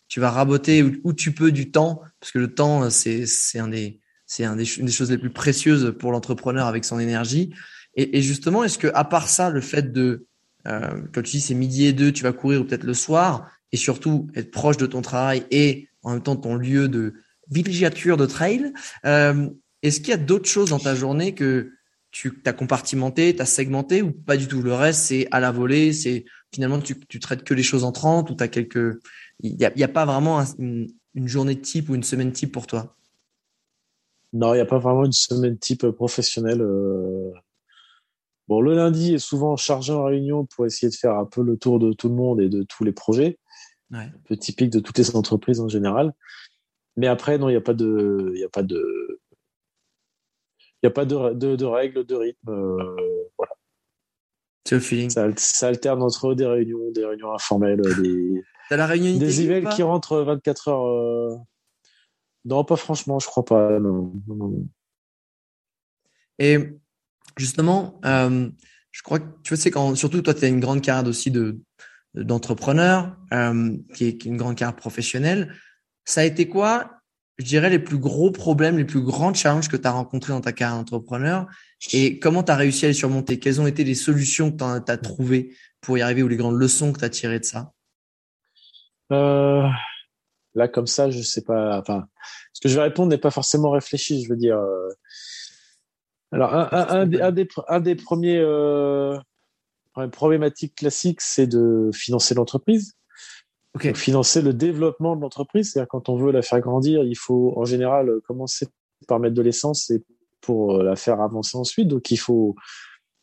tu 0.07 0.19
vas 0.19 0.29
raboter 0.29 0.83
où, 0.83 1.13
tu 1.13 1.33
peux 1.33 1.51
du 1.51 1.71
temps, 1.71 1.99
parce 2.19 2.31
que 2.31 2.37
le 2.37 2.53
temps, 2.53 2.91
c'est, 2.91 3.25
c'est 3.25 3.57
un 3.57 3.69
des, 3.69 4.01
c'est 4.27 4.45
un 4.45 4.55
une 4.55 4.85
des 4.85 4.91
choses 4.91 5.09
les 5.09 5.17
plus 5.17 5.31
précieuses 5.33 5.95
pour 5.97 6.11
l'entrepreneur 6.11 6.67
avec 6.67 6.85
son 6.85 6.99
énergie. 6.99 7.55
Et, 7.95 8.21
justement, 8.21 8.63
est-ce 8.63 8.77
que, 8.77 8.87
à 8.93 9.05
part 9.05 9.29
ça, 9.29 9.49
le 9.49 9.61
fait 9.61 9.91
de, 9.93 10.25
euh, 10.67 11.01
quand 11.13 11.21
tu 11.21 11.37
dis 11.37 11.41
c'est 11.41 11.53
midi 11.53 11.85
et 11.85 11.93
deux, 11.93 12.11
tu 12.11 12.23
vas 12.23 12.33
courir 12.33 12.61
ou 12.61 12.65
peut-être 12.65 12.83
le 12.83 12.93
soir, 12.93 13.49
et 13.71 13.77
surtout 13.77 14.27
être 14.35 14.51
proche 14.51 14.77
de 14.77 14.85
ton 14.85 15.01
travail 15.01 15.45
et 15.51 15.89
en 16.03 16.13
même 16.13 16.23
temps 16.23 16.35
ton 16.35 16.55
lieu 16.55 16.87
de 16.87 17.13
villégiature 17.49 18.17
de 18.17 18.25
trail. 18.25 18.73
Euh, 19.05 19.49
Est-ce 19.81 19.99
qu'il 19.99 20.09
y 20.09 20.13
a 20.13 20.17
d'autres 20.17 20.49
choses 20.49 20.69
dans 20.69 20.79
ta 20.79 20.95
journée 20.95 21.33
que 21.33 21.71
tu 22.11 22.41
as 22.45 22.53
compartimenté, 22.53 23.35
tu 23.35 23.41
as 23.41 23.45
segmenté 23.45 24.01
ou 24.01 24.11
pas 24.11 24.37
du 24.37 24.47
tout? 24.47 24.61
Le 24.61 24.73
reste, 24.73 25.01
c'est 25.01 25.27
à 25.31 25.39
la 25.39 25.51
volée, 25.51 25.93
c'est 25.93 26.25
finalement 26.53 26.79
tu, 26.79 26.97
tu 27.07 27.19
traites 27.19 27.43
que 27.43 27.53
les 27.53 27.63
choses 27.63 27.83
en 27.83 27.91
30 27.91 28.29
ou 28.29 28.35
tu 28.35 28.43
as 28.43 28.47
quelques. 28.47 28.99
Il 29.41 29.55
n'y 29.57 29.83
a, 29.83 29.87
pas 29.89 30.05
vraiment 30.05 30.41
une, 30.57 30.87
une, 31.13 31.27
journée 31.27 31.59
type 31.59 31.89
ou 31.89 31.95
une 31.95 32.03
semaine 32.03 32.31
type 32.31 32.53
pour 32.53 32.67
toi? 32.67 32.95
Non, 34.31 34.53
il 34.53 34.57
n'y 34.57 34.61
a 34.61 34.65
pas 34.65 34.79
vraiment 34.79 35.03
une 35.03 35.11
semaine 35.11 35.57
type 35.57 35.85
professionnelle. 35.89 36.61
Euh... 36.61 37.31
Bon, 38.47 38.61
le 38.61 38.75
lundi 38.75 39.15
est 39.15 39.19
souvent 39.19 39.55
chargé 39.55 39.91
en 39.91 40.03
réunion 40.03 40.45
pour 40.45 40.65
essayer 40.65 40.89
de 40.89 40.95
faire 40.95 41.15
un 41.15 41.25
peu 41.25 41.41
le 41.41 41.57
tour 41.57 41.79
de 41.79 41.93
tout 41.93 42.09
le 42.09 42.15
monde 42.15 42.41
et 42.41 42.49
de 42.49 42.63
tous 42.63 42.83
les 42.83 42.91
projets 42.91 43.39
ouais. 43.91 43.99
un 43.99 44.21
peu 44.25 44.37
typique 44.37 44.69
de 44.71 44.79
toutes 44.79 44.97
les 44.97 45.15
entreprises 45.15 45.59
en 45.59 45.67
général. 45.67 46.13
Mais 46.97 47.07
après, 47.07 47.37
non, 47.37 47.49
il 47.49 47.53
n'y 47.53 47.57
a 47.57 47.61
pas 47.61 47.73
de, 47.73 48.31
il 48.35 48.43
a 48.43 48.49
pas 48.49 48.63
de, 48.63 49.19
il 50.81 50.87
a 50.87 50.91
pas 50.91 51.05
de, 51.05 51.33
de, 51.33 51.55
de 51.55 51.65
règles, 51.65 52.05
de 52.05 52.15
rythme. 52.15 52.49
Euh, 52.49 52.95
voilà. 53.37 53.53
C'est 54.65 54.75
le 54.75 54.81
feeling. 54.81 55.09
Ça, 55.09 55.27
ça, 55.35 55.67
alterne 55.67 56.01
entre 56.01 56.33
des 56.33 56.45
réunions, 56.45 56.91
des 56.91 57.05
réunions 57.05 57.33
informelles, 57.33 57.81
des, 58.01 58.43
la 58.71 58.85
réunion 58.85 59.17
des 59.17 59.41
emails 59.41 59.67
qui 59.73 59.83
rentrent 59.83 60.21
24 60.21 60.67
heures. 60.69 60.85
Euh... 60.85 61.35
Non, 62.45 62.63
pas 62.63 62.75
franchement, 62.75 63.19
je 63.19 63.27
crois 63.27 63.43
pas. 63.43 63.79
Non, 63.79 64.13
non, 64.27 64.35
non. 64.35 64.67
Et 66.37 66.57
justement, 67.37 67.99
euh, 68.05 68.49
je 68.91 69.01
crois 69.01 69.19
que 69.19 69.25
tu 69.43 69.55
sais 69.55 69.71
quand, 69.71 69.95
surtout 69.95 70.21
toi, 70.21 70.33
tu 70.33 70.45
as 70.45 70.47
une 70.47 70.59
grande 70.59 70.81
carrière 70.81 71.07
aussi 71.07 71.31
de 71.31 71.59
d'entrepreneur, 72.13 73.13
euh, 73.33 73.75
qui, 73.93 74.05
est, 74.05 74.23
une 74.23 74.37
grande 74.37 74.55
carrière 74.55 74.77
professionnelle. 74.77 75.53
Ça 76.05 76.21
a 76.21 76.23
été 76.23 76.47
quoi, 76.47 77.01
je 77.37 77.43
dirais, 77.43 77.69
les 77.69 77.79
plus 77.79 77.97
gros 77.97 78.31
problèmes, 78.31 78.77
les 78.77 78.85
plus 78.85 79.01
grands 79.01 79.33
challenges 79.33 79.67
que 79.67 79.75
tu 79.75 79.85
as 79.85 79.91
rencontrés 79.91 80.31
dans 80.31 80.39
ta 80.39 80.53
carrière 80.53 80.77
d'entrepreneur? 80.77 81.45
Et 81.91 82.17
comment 82.19 82.41
tu 82.41 82.53
as 82.53 82.55
réussi 82.55 82.85
à 82.85 82.87
les 82.87 82.93
surmonter? 82.93 83.37
Quelles 83.37 83.59
ont 83.59 83.67
été 83.67 83.83
les 83.83 83.95
solutions 83.95 84.49
que 84.49 84.79
tu 84.79 84.91
as, 84.91 84.97
trouvées 84.97 85.53
pour 85.81 85.97
y 85.97 86.01
arriver 86.01 86.23
ou 86.23 86.29
les 86.29 86.37
grandes 86.37 86.57
leçons 86.57 86.93
que 86.93 86.99
tu 86.99 87.05
as 87.05 87.09
tirées 87.09 87.41
de 87.41 87.45
ça? 87.45 87.73
Euh, 89.11 89.67
Là, 90.55 90.69
comme 90.69 90.87
ça, 90.87 91.11
je 91.11 91.21
sais 91.21 91.43
pas. 91.43 91.77
Enfin, 91.79 92.07
ce 92.53 92.61
que 92.61 92.69
je 92.69 92.75
vais 92.75 92.83
répondre 92.83 93.09
n'est 93.09 93.17
pas 93.17 93.29
forcément 93.29 93.71
réfléchi. 93.71 94.23
Je 94.23 94.29
veux 94.29 94.37
dire. 94.37 94.57
Euh... 96.35 96.37
Alors, 96.37 96.53
un, 96.53 96.69
un, 96.71 96.87
un, 96.89 97.05
des, 97.05 97.21
un, 97.21 97.31
des, 97.31 97.47
un 97.67 97.79
des 97.79 97.95
premiers 97.95 98.37
euh, 98.37 99.17
une 99.95 100.11
problématique 100.11 100.75
classique, 100.75 101.21
c'est 101.21 101.47
de 101.47 101.89
financer 101.93 102.35
l'entreprise. 102.35 102.93
Okay. 103.75 103.93
financer 103.93 104.41
le 104.41 104.53
développement 104.53 105.17
de 105.17 105.21
l'entreprise, 105.21 105.71
c'est-à-dire 105.71 105.89
quand 105.89 106.07
on 106.07 106.15
veut 106.15 106.31
la 106.31 106.41
faire 106.41 106.61
grandir, 106.61 107.03
il 107.03 107.17
faut 107.17 107.53
en 107.57 107.65
général 107.65 108.21
commencer 108.25 108.67
par 109.05 109.19
mettre 109.19 109.35
de 109.35 109.41
l'essence 109.41 109.89
et 109.89 110.01
pour 110.39 110.81
la 110.81 110.95
faire 110.95 111.19
avancer 111.19 111.57
ensuite. 111.57 111.89
Donc 111.89 112.09
il 112.09 112.15
faut 112.15 112.55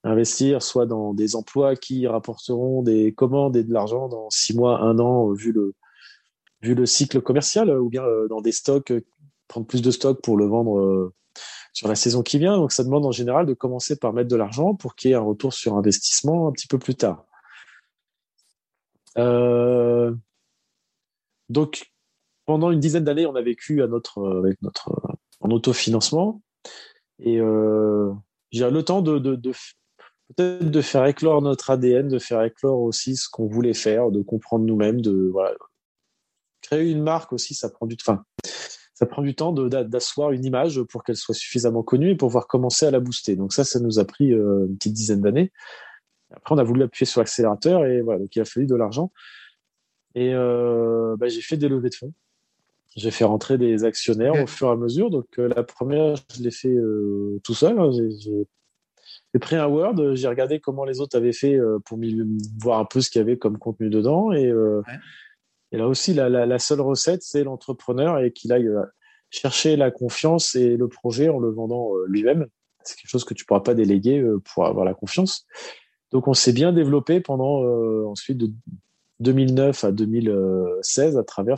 investir 0.05 0.63
soit 0.63 0.85
dans 0.85 1.15
des 1.15 1.37
emplois 1.37 1.75
qui 1.75 2.07
rapporteront 2.07 2.83
des 2.83 3.15
commandes 3.15 3.57
et 3.57 3.65
de 3.65 3.73
l'argent 3.73 4.09
dans 4.09 4.29
six 4.29 4.55
mois, 4.55 4.81
un 4.81 4.99
an, 4.99 5.33
vu 5.33 5.53
le 5.53 5.73
vu 6.61 6.75
le 6.75 6.85
cycle 6.85 7.23
commercial, 7.23 7.71
ou 7.71 7.89
bien 7.89 8.05
euh, 8.05 8.29
dans 8.29 8.43
des 8.43 8.53
stocks, 8.53 8.93
prendre 9.49 9.67
plus 9.67 9.81
de 9.81 9.91
stocks 9.91 10.21
pour 10.21 10.37
le 10.37 10.45
vendre 10.45 10.79
euh, 10.79 11.15
sur 11.73 11.89
la 11.89 11.95
saison 11.95 12.23
qui 12.23 12.39
vient. 12.39 12.57
Donc, 12.57 12.73
ça 12.73 12.85
demande 12.85 13.07
en 13.07 13.13
général 13.13 13.47
de 13.47 13.55
commencer 13.55 13.97
par 13.97 14.13
mettre 14.13 14.29
de 14.29 14.37
l'argent 14.37 14.75
pour 14.75 14.95
qu'il 14.95 15.11
y 15.11 15.15
ait 15.15 15.17
un 15.17 15.21
retour 15.21 15.53
sur 15.53 15.77
investissement 15.77 16.49
un 16.49 16.53
petit 16.53 16.67
peu 16.67 16.79
plus 16.79 16.95
tard. 16.95 17.27
Euh... 19.19 20.15
Donc, 21.49 21.93
pendant 22.47 22.71
une 22.71 22.81
dizaine 22.81 23.05
d'années, 23.05 23.27
on 23.27 23.35
a 23.35 23.43
vécu 23.43 23.83
avec 23.83 24.63
notre, 24.63 25.17
en 25.41 25.51
autofinancement. 25.51 26.43
Et 27.19 27.39
euh, 27.39 28.13
j'ai 28.51 28.71
le 28.71 28.83
temps 28.83 29.03
de, 29.03 29.19
peut-être 29.19 30.71
de 30.71 30.81
faire 30.81 31.05
éclore 31.07 31.43
notre 31.43 31.71
ADN, 31.71 32.09
de 32.09 32.19
faire 32.19 32.43
éclore 32.43 32.81
aussi 32.81 33.17
ce 33.17 33.29
qu'on 33.29 33.47
voulait 33.47 33.75
faire, 33.75 34.11
de 34.11 34.23
comprendre 34.23 34.65
nous-mêmes, 34.65 35.01
de 35.01 35.29
voilà, 35.31 35.55
créer 36.63 36.91
une 36.91 37.03
marque 37.03 37.33
aussi, 37.33 37.55
ça 37.55 37.69
prend 37.69 37.87
du 37.87 37.97
temps. 37.97 38.19
Ça 38.95 39.07
prend 39.07 39.23
du 39.23 39.35
temps 39.35 39.53
d'asseoir 39.53 40.33
une 40.33 40.45
image 40.45 40.83
pour 40.83 41.03
qu'elle 41.03 41.17
soit 41.17 41.35
suffisamment 41.35 41.83
connue 41.83 42.11
et 42.11 42.15
pour 42.15 42.29
pouvoir 42.29 42.47
commencer 42.47 42.87
à 42.87 42.91
la 42.91 43.01
booster. 43.01 43.37
Donc 43.37 43.53
ça, 43.53 43.65
ça 43.65 43.81
nous 43.81 43.99
a 43.99 44.05
pris 44.05 44.33
euh, 44.33 44.67
une 44.67 44.77
petite 44.77 44.93
dizaine 44.93 45.23
d'années. 45.23 45.51
Après, 46.35 46.55
on 46.55 46.59
a 46.59 46.63
voulu 46.63 46.83
appuyer 46.83 47.07
sur 47.07 47.21
l'accélérateur 47.21 47.85
et 47.85 48.01
voilà, 48.01 48.21
donc 48.21 48.35
il 48.35 48.41
a 48.41 48.45
fallu 48.45 48.67
de 48.67 48.75
l'argent. 48.75 49.13
Et 50.15 50.35
euh, 50.35 51.17
bah, 51.17 51.29
j'ai 51.29 51.41
fait 51.41 51.57
des 51.57 51.69
levées 51.69 51.89
de 51.89 51.95
fonds. 51.95 52.13
J'ai 52.95 53.11
fait 53.11 53.25
rentrer 53.25 53.57
des 53.57 53.85
actionnaires 53.85 54.35
au 54.43 54.47
fur 54.47 54.69
et 54.69 54.73
à 54.73 54.77
mesure. 54.77 55.09
Donc 55.09 55.27
euh, 55.39 55.49
la 55.49 55.63
première, 55.63 56.17
je 56.17 56.43
l'ai 56.43 56.51
fait 56.51 56.69
euh, 56.69 57.41
tout 57.43 57.55
seul. 57.55 57.79
Hein. 57.79 57.91
J'ai 57.93 59.41
pris 59.41 59.57
un 59.57 59.67
Word, 59.67 60.15
j'ai 60.15 60.29
regardé 60.29 60.61
comment 60.61 60.85
les 60.85 61.01
autres 61.01 61.17
avaient 61.17 61.33
fait 61.33 61.59
pour 61.87 61.99
voir 62.61 62.79
un 62.81 62.85
peu 62.85 63.01
ce 63.01 63.09
qu'il 63.09 63.19
y 63.21 63.23
avait 63.23 63.39
comme 63.39 63.57
contenu 63.57 63.89
dedans 63.89 64.31
et 64.31 64.53
ouais 64.53 64.83
et 65.73 65.79
là 65.79 65.89
aussi, 65.89 66.13
la, 66.13 66.59
seule 66.59 66.83
recette, 66.83 67.23
c'est 67.23 67.45
l'entrepreneur 67.45 68.19
et 68.21 68.31
qu'il 68.31 68.53
aille 68.53 68.69
euh, 68.69 68.85
chercher 69.31 69.77
la 69.77 69.91
confiance 69.91 70.55
et 70.55 70.77
le 70.77 70.87
projet 70.87 71.31
en 71.31 71.39
le 71.39 71.51
vendant 71.51 71.97
euh, 71.97 72.05
lui-même. 72.09 72.47
C'est 72.85 72.97
quelque 72.97 73.11
chose 73.11 73.25
que 73.25 73.33
tu 73.33 73.47
pourras 73.47 73.61
pas 73.61 73.75
déléguer 73.75 74.19
euh, 74.19 74.39
pour 74.45 74.67
avoir 74.67 74.85
la 74.85 74.93
confiance. 74.93 75.47
Donc, 76.11 76.29
on 76.29 76.35
s'est 76.35 76.53
bien 76.53 76.75
développé 76.75 77.21
pendant 77.21 77.65
ensuite 78.07 78.37
de 78.37 78.51
2009 79.21 79.85
à 79.85 79.93
2016 79.93 81.17
à 81.17 81.25
travers 81.25 81.57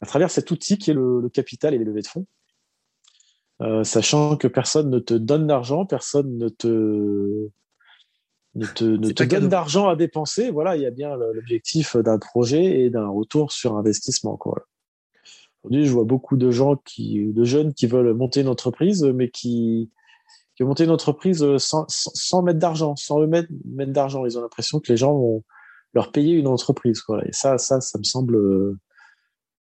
à 0.00 0.06
travers 0.06 0.30
cet 0.30 0.50
outil 0.50 0.78
qui 0.78 0.90
est 0.90 0.94
le, 0.94 1.28
capital 1.28 1.74
et 1.74 1.78
les 1.78 1.84
levées 1.84 2.00
de 2.00 2.06
fonds. 2.06 2.26
Sachant 3.84 4.38
que 4.38 4.48
personne 4.48 4.88
ne 4.88 5.00
te 5.00 5.12
donne 5.12 5.46
d'argent, 5.46 5.84
personne 5.84 6.38
ne 6.38 6.48
te 6.48 7.50
ne 8.54 8.66
te, 8.66 8.84
ne 8.84 9.10
te 9.10 9.22
donne 9.22 9.48
d'argent 9.48 9.88
à 9.88 9.96
dépenser. 9.96 10.50
Voilà, 10.50 10.76
il 10.76 10.82
y 10.82 10.86
a 10.86 10.90
bien 10.90 11.16
l'objectif 11.16 11.96
d'un 11.96 12.18
projet 12.18 12.80
et 12.80 12.90
d'un 12.90 13.08
retour 13.08 13.52
sur 13.52 13.76
investissement. 13.76 14.36
Quoi. 14.36 14.66
Aujourd'hui, 15.62 15.86
je 15.86 15.92
vois 15.92 16.04
beaucoup 16.04 16.36
de 16.36 16.50
gens 16.50 16.76
qui, 16.76 17.32
de 17.32 17.44
jeunes 17.44 17.74
qui 17.74 17.86
veulent 17.86 18.14
monter 18.14 18.40
une 18.40 18.48
entreprise, 18.48 19.04
mais 19.04 19.30
qui, 19.30 19.90
qui 20.56 20.64
monter 20.64 20.84
une 20.84 20.90
entreprise 20.90 21.44
sans, 21.58 21.84
sans, 21.88 22.42
mettre 22.42 22.58
d'argent, 22.58 22.96
sans 22.96 23.20
eux 23.20 23.26
mettre, 23.26 23.50
mettre 23.66 23.92
d'argent. 23.92 24.24
Ils 24.26 24.38
ont 24.38 24.42
l'impression 24.42 24.80
que 24.80 24.90
les 24.90 24.96
gens 24.96 25.12
vont 25.12 25.44
leur 25.94 26.12
payer 26.12 26.34
une 26.34 26.46
entreprise. 26.46 27.02
Quoi. 27.02 27.24
Et 27.26 27.32
ça, 27.32 27.58
ça, 27.58 27.80
ça 27.80 27.98
me 27.98 28.04
semble, 28.04 28.76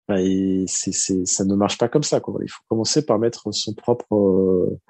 bah, 0.09 0.20
et 0.20 0.64
c'est, 0.68 0.93
c'est, 0.93 1.26
ça 1.26 1.45
ne 1.45 1.55
marche 1.55 1.76
pas 1.76 1.89
comme 1.89 2.03
ça. 2.03 2.20
Quoi. 2.20 2.41
Il 2.43 2.49
faut 2.49 2.62
commencer 2.68 3.05
par 3.05 3.18
mettre 3.18 3.53
son 3.53 3.74
propre 3.74 4.14
euh, 4.14 4.81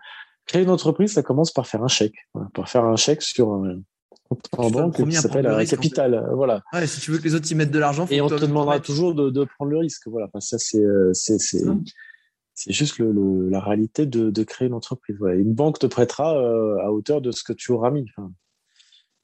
créer 0.50 0.62
une 0.62 0.70
entreprise, 0.70 1.12
ça 1.12 1.22
commence 1.22 1.52
par 1.52 1.68
faire 1.68 1.84
un 1.84 1.88
chèque, 1.88 2.26
par 2.54 2.68
faire 2.68 2.84
un 2.84 2.96
chèque 2.96 3.22
sur 3.22 3.52
un 3.52 3.82
compte 4.28 4.48
en 4.58 4.70
banque 4.70 5.04
qui 5.04 5.12
s'appelle 5.12 5.46
un 5.46 5.64
capital. 5.64 6.14
Euh, 6.14 6.34
voilà. 6.34 6.62
Ouais, 6.72 6.88
si 6.88 7.00
tu 7.00 7.12
veux 7.12 7.18
que 7.18 7.22
les 7.22 7.36
autres 7.36 7.50
y 7.50 7.54
mettent 7.54 7.70
de 7.70 7.78
l'argent, 7.78 8.06
et 8.10 8.20
on 8.20 8.28
te 8.28 8.34
demandera 8.34 8.80
toujours 8.80 9.14
de, 9.14 9.30
de, 9.30 9.44
prendre 9.44 9.70
le 9.70 9.78
risque. 9.78 10.08
Voilà, 10.08 10.26
enfin, 10.26 10.40
ça 10.40 10.58
c'est 10.58 10.82
euh, 10.82 11.12
c'est 11.14 12.72
juste 12.72 12.98
le, 12.98 13.12
le, 13.12 13.48
la 13.48 13.60
réalité 13.60 14.06
de, 14.06 14.30
de 14.30 14.42
créer 14.42 14.66
une 14.66 14.74
entreprise. 14.74 15.16
Voilà. 15.20 15.36
Une 15.36 15.54
banque 15.54 15.78
te 15.78 15.86
prêtera 15.86 16.36
euh, 16.36 16.78
à 16.84 16.90
hauteur 16.90 17.20
de 17.20 17.30
ce 17.30 17.44
que 17.44 17.52
tu 17.52 17.70
auras 17.70 17.92
mis. 17.92 18.04
Enfin, 18.16 18.32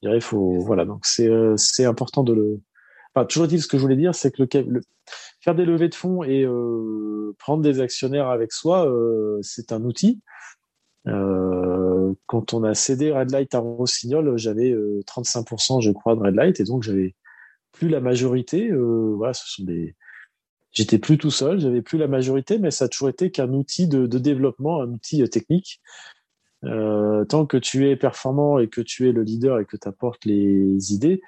je 0.01 0.09
dirais, 0.09 0.21
faut 0.21 0.61
voilà 0.61 0.85
donc 0.85 1.07
c'est 1.07 1.29
c'est 1.57 1.87
important 1.87 2.23
de 2.23 2.33
le 2.33 2.61
enfin, 3.15 3.27
toujours 3.27 3.49
dit 3.49 3.61
ce 3.61 3.67
que 3.67 3.79
je 3.79 3.83
voulais 3.83 3.97
dire, 3.97 4.15
c'est 4.15 4.31
que 4.31 4.43
le, 4.43 4.81
faire 5.41 5.57
des 5.57 5.65
levées 5.65 5.89
de 5.89 5.95
fonds 5.97 6.23
et 6.23 6.47
prendre 7.41 7.63
des 7.63 7.81
actionnaires 7.81 8.29
avec 8.29 8.53
soi, 8.53 8.89
c'est 9.43 9.73
un 9.73 9.83
outil. 9.83 10.21
Quand 11.07 12.55
on 12.55 12.65
a 12.65 12.75
cédé 12.75 13.13
Red 13.13 13.31
Light 13.31 13.55
à 13.55 13.61
Rossignol, 13.61 14.37
j'avais 14.37 14.75
35%, 15.07 15.81
je 15.81 15.91
crois, 15.93 16.17
de 16.17 16.21
Red 16.21 16.35
Light, 16.35 16.61
et 16.61 16.65
donc 16.65 16.83
j'avais 16.83 17.15
plus 17.73 17.89
la 17.89 18.01
majorité. 18.01 18.71
voilà, 18.73 19.33
ce 19.33 19.45
sont 19.47 19.65
des 19.65 19.95
J'étais 20.77 20.99
plus 20.99 21.17
tout 21.17 21.31
seul, 21.31 21.59
j'avais 21.59 21.81
plus 21.81 21.97
la 21.97 22.07
majorité, 22.07 22.59
mais 22.59 22.71
ça 22.71 22.85
a 22.85 22.89
toujours 22.89 23.09
été 23.09 23.31
qu'un 23.31 23.51
outil 23.55 23.89
de, 23.89 24.07
développement, 24.19 24.83
un 24.83 24.93
outil 24.93 25.23
euh, 25.23 25.27
technique. 25.27 25.81
Euh, 26.65 27.25
tant 27.25 27.47
que 27.47 27.57
tu 27.57 27.89
es 27.89 27.97
performant 27.97 28.59
et 28.59 28.69
que 28.69 28.83
tu 28.83 29.09
es 29.09 29.13
le 29.13 29.23
leader 29.23 29.59
et 29.59 29.65
que 29.65 29.79
tu 29.79 29.89
apportes 29.89 30.27
les 30.27 30.93
idées, 30.93 31.23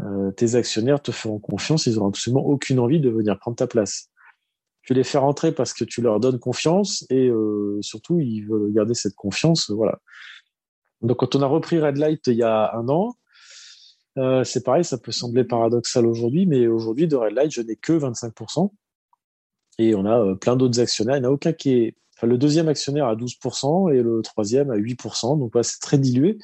euh, 0.00 0.30
tes 0.30 0.54
actionnaires 0.54 1.02
te 1.02 1.12
feront 1.12 1.38
confiance, 1.38 1.84
ils 1.84 1.96
n'auront 1.96 2.08
absolument 2.08 2.46
aucune 2.46 2.78
envie 2.78 2.98
de 2.98 3.10
venir 3.10 3.38
prendre 3.38 3.58
ta 3.58 3.66
place. 3.66 4.08
Tu 4.88 4.94
les 4.94 5.04
fais 5.04 5.18
rentrer 5.18 5.52
parce 5.52 5.74
que 5.74 5.84
tu 5.84 6.00
leur 6.00 6.18
donnes 6.18 6.38
confiance 6.38 7.04
et 7.10 7.30
surtout 7.82 8.20
ils 8.20 8.46
veulent 8.46 8.72
garder 8.72 8.94
cette 8.94 9.14
confiance. 9.14 9.70
Voilà. 9.70 9.98
Donc 11.02 11.18
quand 11.18 11.36
on 11.36 11.42
a 11.42 11.46
repris 11.46 11.78
Red 11.78 11.98
Light 11.98 12.26
il 12.28 12.36
y 12.36 12.42
a 12.42 12.74
un 12.74 12.88
an, 12.88 13.14
euh, 14.18 14.42
c'est 14.44 14.64
pareil, 14.64 14.84
ça 14.84 14.98
peut 14.98 15.12
sembler 15.12 15.44
paradoxal 15.44 16.06
aujourd'hui, 16.06 16.46
mais 16.46 16.66
aujourd'hui, 16.66 17.06
de 17.06 17.16
Red 17.16 17.34
Light, 17.34 17.52
je 17.52 17.60
n'ai 17.60 17.76
que 17.76 17.92
25%. 17.92 18.72
Et 19.78 19.94
on 19.94 20.04
a 20.06 20.18
euh, 20.18 20.34
plein 20.34 20.56
d'autres 20.56 20.80
actionnaires. 20.80 21.16
Il 21.16 21.20
n'y 21.20 21.26
en 21.26 21.30
a 21.30 21.32
aucun 21.32 21.52
qui 21.52 21.72
est. 21.72 21.94
Le 22.22 22.36
deuxième 22.36 22.66
actionnaire 22.66 23.06
à 23.06 23.14
12% 23.14 23.94
et 23.94 24.02
le 24.02 24.22
troisième 24.22 24.72
à 24.72 24.76
8%. 24.76 25.38
Donc, 25.38 25.52
c'est 25.62 25.78
très 25.78 25.98
dilué. 25.98 26.36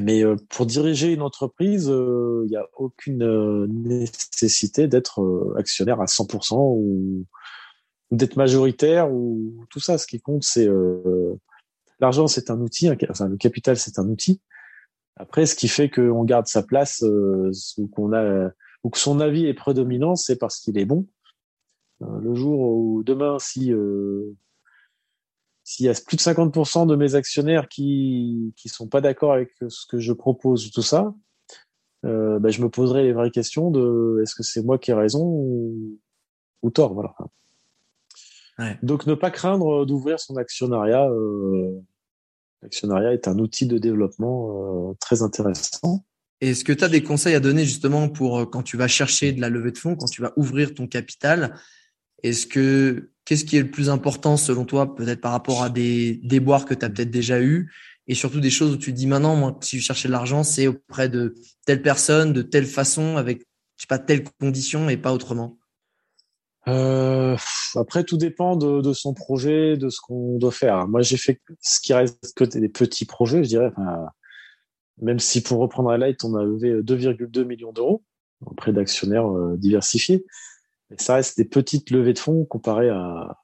Mais 0.00 0.24
euh, 0.24 0.36
pour 0.48 0.66
diriger 0.66 1.12
une 1.12 1.22
entreprise, 1.22 1.86
il 1.86 2.48
n'y 2.48 2.56
a 2.56 2.66
aucune 2.76 3.66
nécessité 3.66 4.88
d'être 4.88 5.54
actionnaire 5.58 6.00
à 6.00 6.06
100% 6.06 6.56
ou, 6.56 7.26
d'être 8.10 8.36
majoritaire 8.36 9.12
ou 9.12 9.64
tout 9.70 9.80
ça. 9.80 9.98
Ce 9.98 10.06
qui 10.06 10.20
compte, 10.20 10.44
c'est 10.44 10.68
l'argent, 12.00 12.26
c'est 12.26 12.50
un 12.50 12.60
outil. 12.60 12.88
Enfin, 13.10 13.28
le 13.28 13.36
capital, 13.36 13.76
c'est 13.76 13.98
un 13.98 14.08
outil. 14.08 14.40
Après, 15.16 15.46
ce 15.46 15.54
qui 15.54 15.68
fait 15.68 15.90
qu'on 15.90 16.24
garde 16.24 16.46
sa 16.46 16.62
place 16.62 17.02
euh, 17.04 17.50
ou 17.78 17.86
qu'on 17.88 18.12
a 18.12 18.50
ou 18.82 18.90
que 18.90 18.98
son 18.98 19.20
avis 19.20 19.46
est 19.46 19.54
prédominant, 19.54 20.16
c'est 20.16 20.36
parce 20.36 20.60
qu'il 20.60 20.76
est 20.78 20.84
bon. 20.84 21.06
Euh, 22.02 22.18
le 22.20 22.34
jour 22.34 22.60
où 22.60 23.02
demain, 23.02 23.38
si 23.38 23.72
euh, 23.72 24.34
s'il 25.64 25.86
y 25.86 25.88
a 25.88 25.94
plus 25.94 26.16
de 26.16 26.22
50% 26.22 26.86
de 26.86 26.94
mes 26.94 27.14
actionnaires 27.14 27.68
qui 27.68 28.52
qui 28.56 28.68
sont 28.68 28.86
pas 28.86 29.00
d'accord 29.00 29.32
avec 29.32 29.50
ce 29.68 29.86
que 29.86 29.98
je 29.98 30.12
propose 30.12 30.66
ou 30.66 30.70
tout 30.70 30.82
ça, 30.82 31.14
euh, 32.04 32.38
ben, 32.38 32.50
je 32.50 32.62
me 32.62 32.68
poserai 32.68 33.02
les 33.02 33.12
vraies 33.12 33.30
questions 33.30 33.70
de 33.70 34.20
est-ce 34.22 34.34
que 34.34 34.42
c'est 34.42 34.62
moi 34.62 34.78
qui 34.78 34.90
ai 34.90 34.94
raison 34.94 35.24
ou, 35.24 35.98
ou 36.62 36.70
tort, 36.70 36.94
voilà. 36.94 37.14
Ouais. 38.58 38.78
Donc 38.82 39.06
ne 39.06 39.14
pas 39.14 39.30
craindre 39.30 39.84
d'ouvrir 39.84 40.20
son 40.20 40.36
actionnariat. 40.36 41.08
Euh, 41.08 41.80
L'actionnariat 42.64 43.12
est 43.12 43.28
un 43.28 43.38
outil 43.38 43.66
de 43.66 43.76
développement 43.76 44.90
euh, 44.90 44.94
très 44.98 45.20
intéressant. 45.20 46.06
Est-ce 46.40 46.64
que 46.64 46.72
tu 46.72 46.82
as 46.82 46.88
des 46.88 47.02
conseils 47.02 47.34
à 47.34 47.40
donner 47.40 47.66
justement 47.66 48.08
pour 48.08 48.38
euh, 48.38 48.46
quand 48.46 48.62
tu 48.62 48.78
vas 48.78 48.88
chercher 48.88 49.32
de 49.32 49.40
la 49.42 49.50
levée 49.50 49.70
de 49.70 49.76
fonds, 49.76 49.96
quand 49.96 50.06
tu 50.06 50.22
vas 50.22 50.32
ouvrir 50.36 50.72
ton 50.72 50.86
capital? 50.86 51.54
Est-ce 52.22 52.46
que 52.46 53.10
qu'est-ce 53.24 53.44
qui 53.44 53.56
est 53.56 53.62
le 53.62 53.70
plus 53.70 53.90
important 53.90 54.36
selon 54.36 54.64
toi, 54.64 54.94
peut-être 54.94 55.20
par 55.20 55.32
rapport 55.32 55.62
à 55.62 55.70
des 55.70 56.20
déboires 56.22 56.64
que 56.64 56.74
tu 56.74 56.84
as 56.84 56.90
peut-être 56.90 57.10
déjà 57.10 57.40
eu 57.40 57.70
et 58.06 58.14
surtout 58.14 58.40
des 58.40 58.50
choses 58.50 58.74
où 58.74 58.76
tu 58.76 58.92
dis 58.92 59.06
maintenant, 59.06 59.34
moi, 59.34 59.58
si 59.62 59.78
je 59.78 59.84
cherchais 59.84 60.08
de 60.08 60.12
l'argent, 60.12 60.42
c'est 60.42 60.66
auprès 60.66 61.08
de 61.08 61.34
telle 61.66 61.80
personne, 61.80 62.32
de 62.32 62.42
telle 62.42 62.66
façon, 62.66 63.16
avec 63.16 63.40
je 63.76 63.82
sais 63.82 63.86
pas 63.88 63.98
telle 63.98 64.24
condition 64.40 64.88
et 64.88 64.96
pas 64.96 65.12
autrement. 65.12 65.58
Euh, 66.68 67.36
après, 67.74 68.04
tout 68.04 68.16
dépend 68.16 68.56
de, 68.56 68.92
son 68.92 69.14
projet, 69.14 69.76
de 69.76 69.88
ce 69.88 70.00
qu'on 70.00 70.38
doit 70.38 70.52
faire. 70.52 70.86
Moi, 70.86 71.02
j'ai 71.02 71.16
fait 71.16 71.40
ce 71.60 71.80
qui 71.80 71.92
reste 71.92 72.34
que 72.36 72.44
des 72.44 72.68
petits 72.68 73.04
projets, 73.04 73.42
je 73.42 73.48
dirais. 73.48 73.72
Même 75.00 75.18
si 75.18 75.42
pour 75.42 75.58
reprendre 75.58 75.90
à 75.90 75.98
Light, 75.98 76.24
on 76.24 76.34
a 76.36 76.44
levé 76.44 76.82
2,2 76.82 77.44
millions 77.44 77.72
d'euros 77.72 78.02
auprès 78.46 78.72
d'actionnaires 78.72 79.26
euh, 79.26 79.56
diversifiés. 79.56 80.24
Mais 80.94 81.02
ça 81.02 81.16
reste 81.16 81.36
des 81.36 81.44
petites 81.44 81.90
levées 81.90 82.12
de 82.12 82.18
fonds 82.20 82.44
comparées 82.44 82.88
à, 82.88 83.36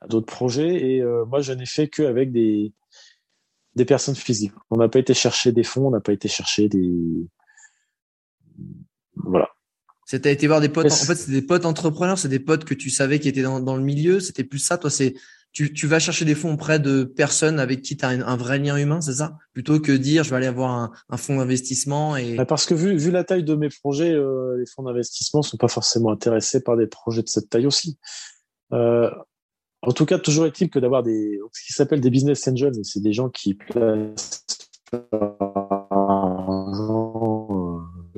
à 0.00 0.06
d'autres 0.08 0.32
projets. 0.32 0.90
Et 0.90 1.02
euh, 1.02 1.24
moi, 1.24 1.40
je 1.40 1.52
n'ai 1.52 1.66
fait 1.66 1.88
qu'avec 1.88 2.30
des, 2.30 2.72
des 3.74 3.84
personnes 3.84 4.14
physiques. 4.14 4.52
On 4.70 4.76
n'a 4.76 4.88
pas 4.88 5.00
été 5.00 5.12
chercher 5.12 5.50
des 5.50 5.64
fonds, 5.64 5.88
on 5.88 5.90
n'a 5.90 6.00
pas 6.00 6.12
été 6.12 6.28
chercher 6.28 6.68
des... 6.68 6.94
Voilà. 9.16 9.48
C'était 10.06 10.32
été 10.32 10.46
voir 10.46 10.60
des 10.60 10.68
potes. 10.68 10.86
En 10.86 10.90
fait, 10.90 11.16
c'est 11.16 11.32
des 11.32 11.42
potes 11.42 11.66
entrepreneurs, 11.66 12.18
c'est 12.18 12.28
des 12.28 12.38
potes 12.38 12.64
que 12.64 12.74
tu 12.74 12.90
savais 12.90 13.18
qui 13.18 13.28
étaient 13.28 13.42
dans, 13.42 13.60
dans 13.60 13.76
le 13.76 13.82
milieu. 13.82 14.20
C'était 14.20 14.44
plus 14.44 14.60
ça. 14.60 14.78
Toi, 14.78 14.90
c'est 14.90 15.14
tu, 15.52 15.72
tu 15.72 15.86
vas 15.86 15.98
chercher 15.98 16.24
des 16.24 16.34
fonds 16.34 16.54
auprès 16.54 16.78
de 16.78 17.04
personnes 17.04 17.58
avec 17.58 17.82
qui 17.82 17.96
tu 17.96 18.04
as 18.04 18.08
un, 18.08 18.36
vrai 18.36 18.58
lien 18.58 18.76
humain, 18.76 19.00
c'est 19.00 19.14
ça? 19.14 19.36
Plutôt 19.52 19.80
que 19.80 19.92
dire 19.92 20.22
je 20.24 20.30
vais 20.30 20.36
aller 20.36 20.46
avoir 20.46 20.70
un, 20.70 20.92
un 21.08 21.16
fonds 21.16 21.36
d'investissement. 21.36 22.16
Et... 22.16 22.36
Bah, 22.36 22.44
parce 22.44 22.66
que 22.66 22.74
vu, 22.74 22.96
vu 22.96 23.10
la 23.10 23.24
taille 23.24 23.44
de 23.44 23.54
mes 23.54 23.68
projets, 23.68 24.12
euh, 24.12 24.56
les 24.58 24.66
fonds 24.66 24.82
d'investissement 24.82 25.42
sont 25.42 25.56
pas 25.56 25.68
forcément 25.68 26.10
intéressés 26.10 26.62
par 26.62 26.76
des 26.76 26.86
projets 26.86 27.22
de 27.22 27.28
cette 27.28 27.48
taille 27.48 27.66
aussi. 27.66 27.98
Euh, 28.72 29.10
en 29.82 29.92
tout 29.92 30.06
cas, 30.06 30.18
toujours 30.18 30.46
est-il 30.46 30.70
que 30.70 30.78
d'avoir 30.78 31.02
des 31.02 31.38
ce 31.52 31.66
qui 31.66 31.72
s'appelle 31.72 32.00
des 32.00 32.10
business 32.10 32.46
angels, 32.48 32.84
c'est 32.84 33.02
des 33.02 33.12
gens 33.12 33.28
qui 33.28 33.54
placent 33.54 34.44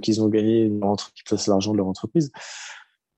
qu'ils 0.02 0.22
ont 0.22 0.28
gagné 0.28 0.70
qui 1.14 1.22
placent 1.24 1.46
l'argent 1.46 1.72
de 1.72 1.76
leur 1.76 1.86
entreprise. 1.86 2.32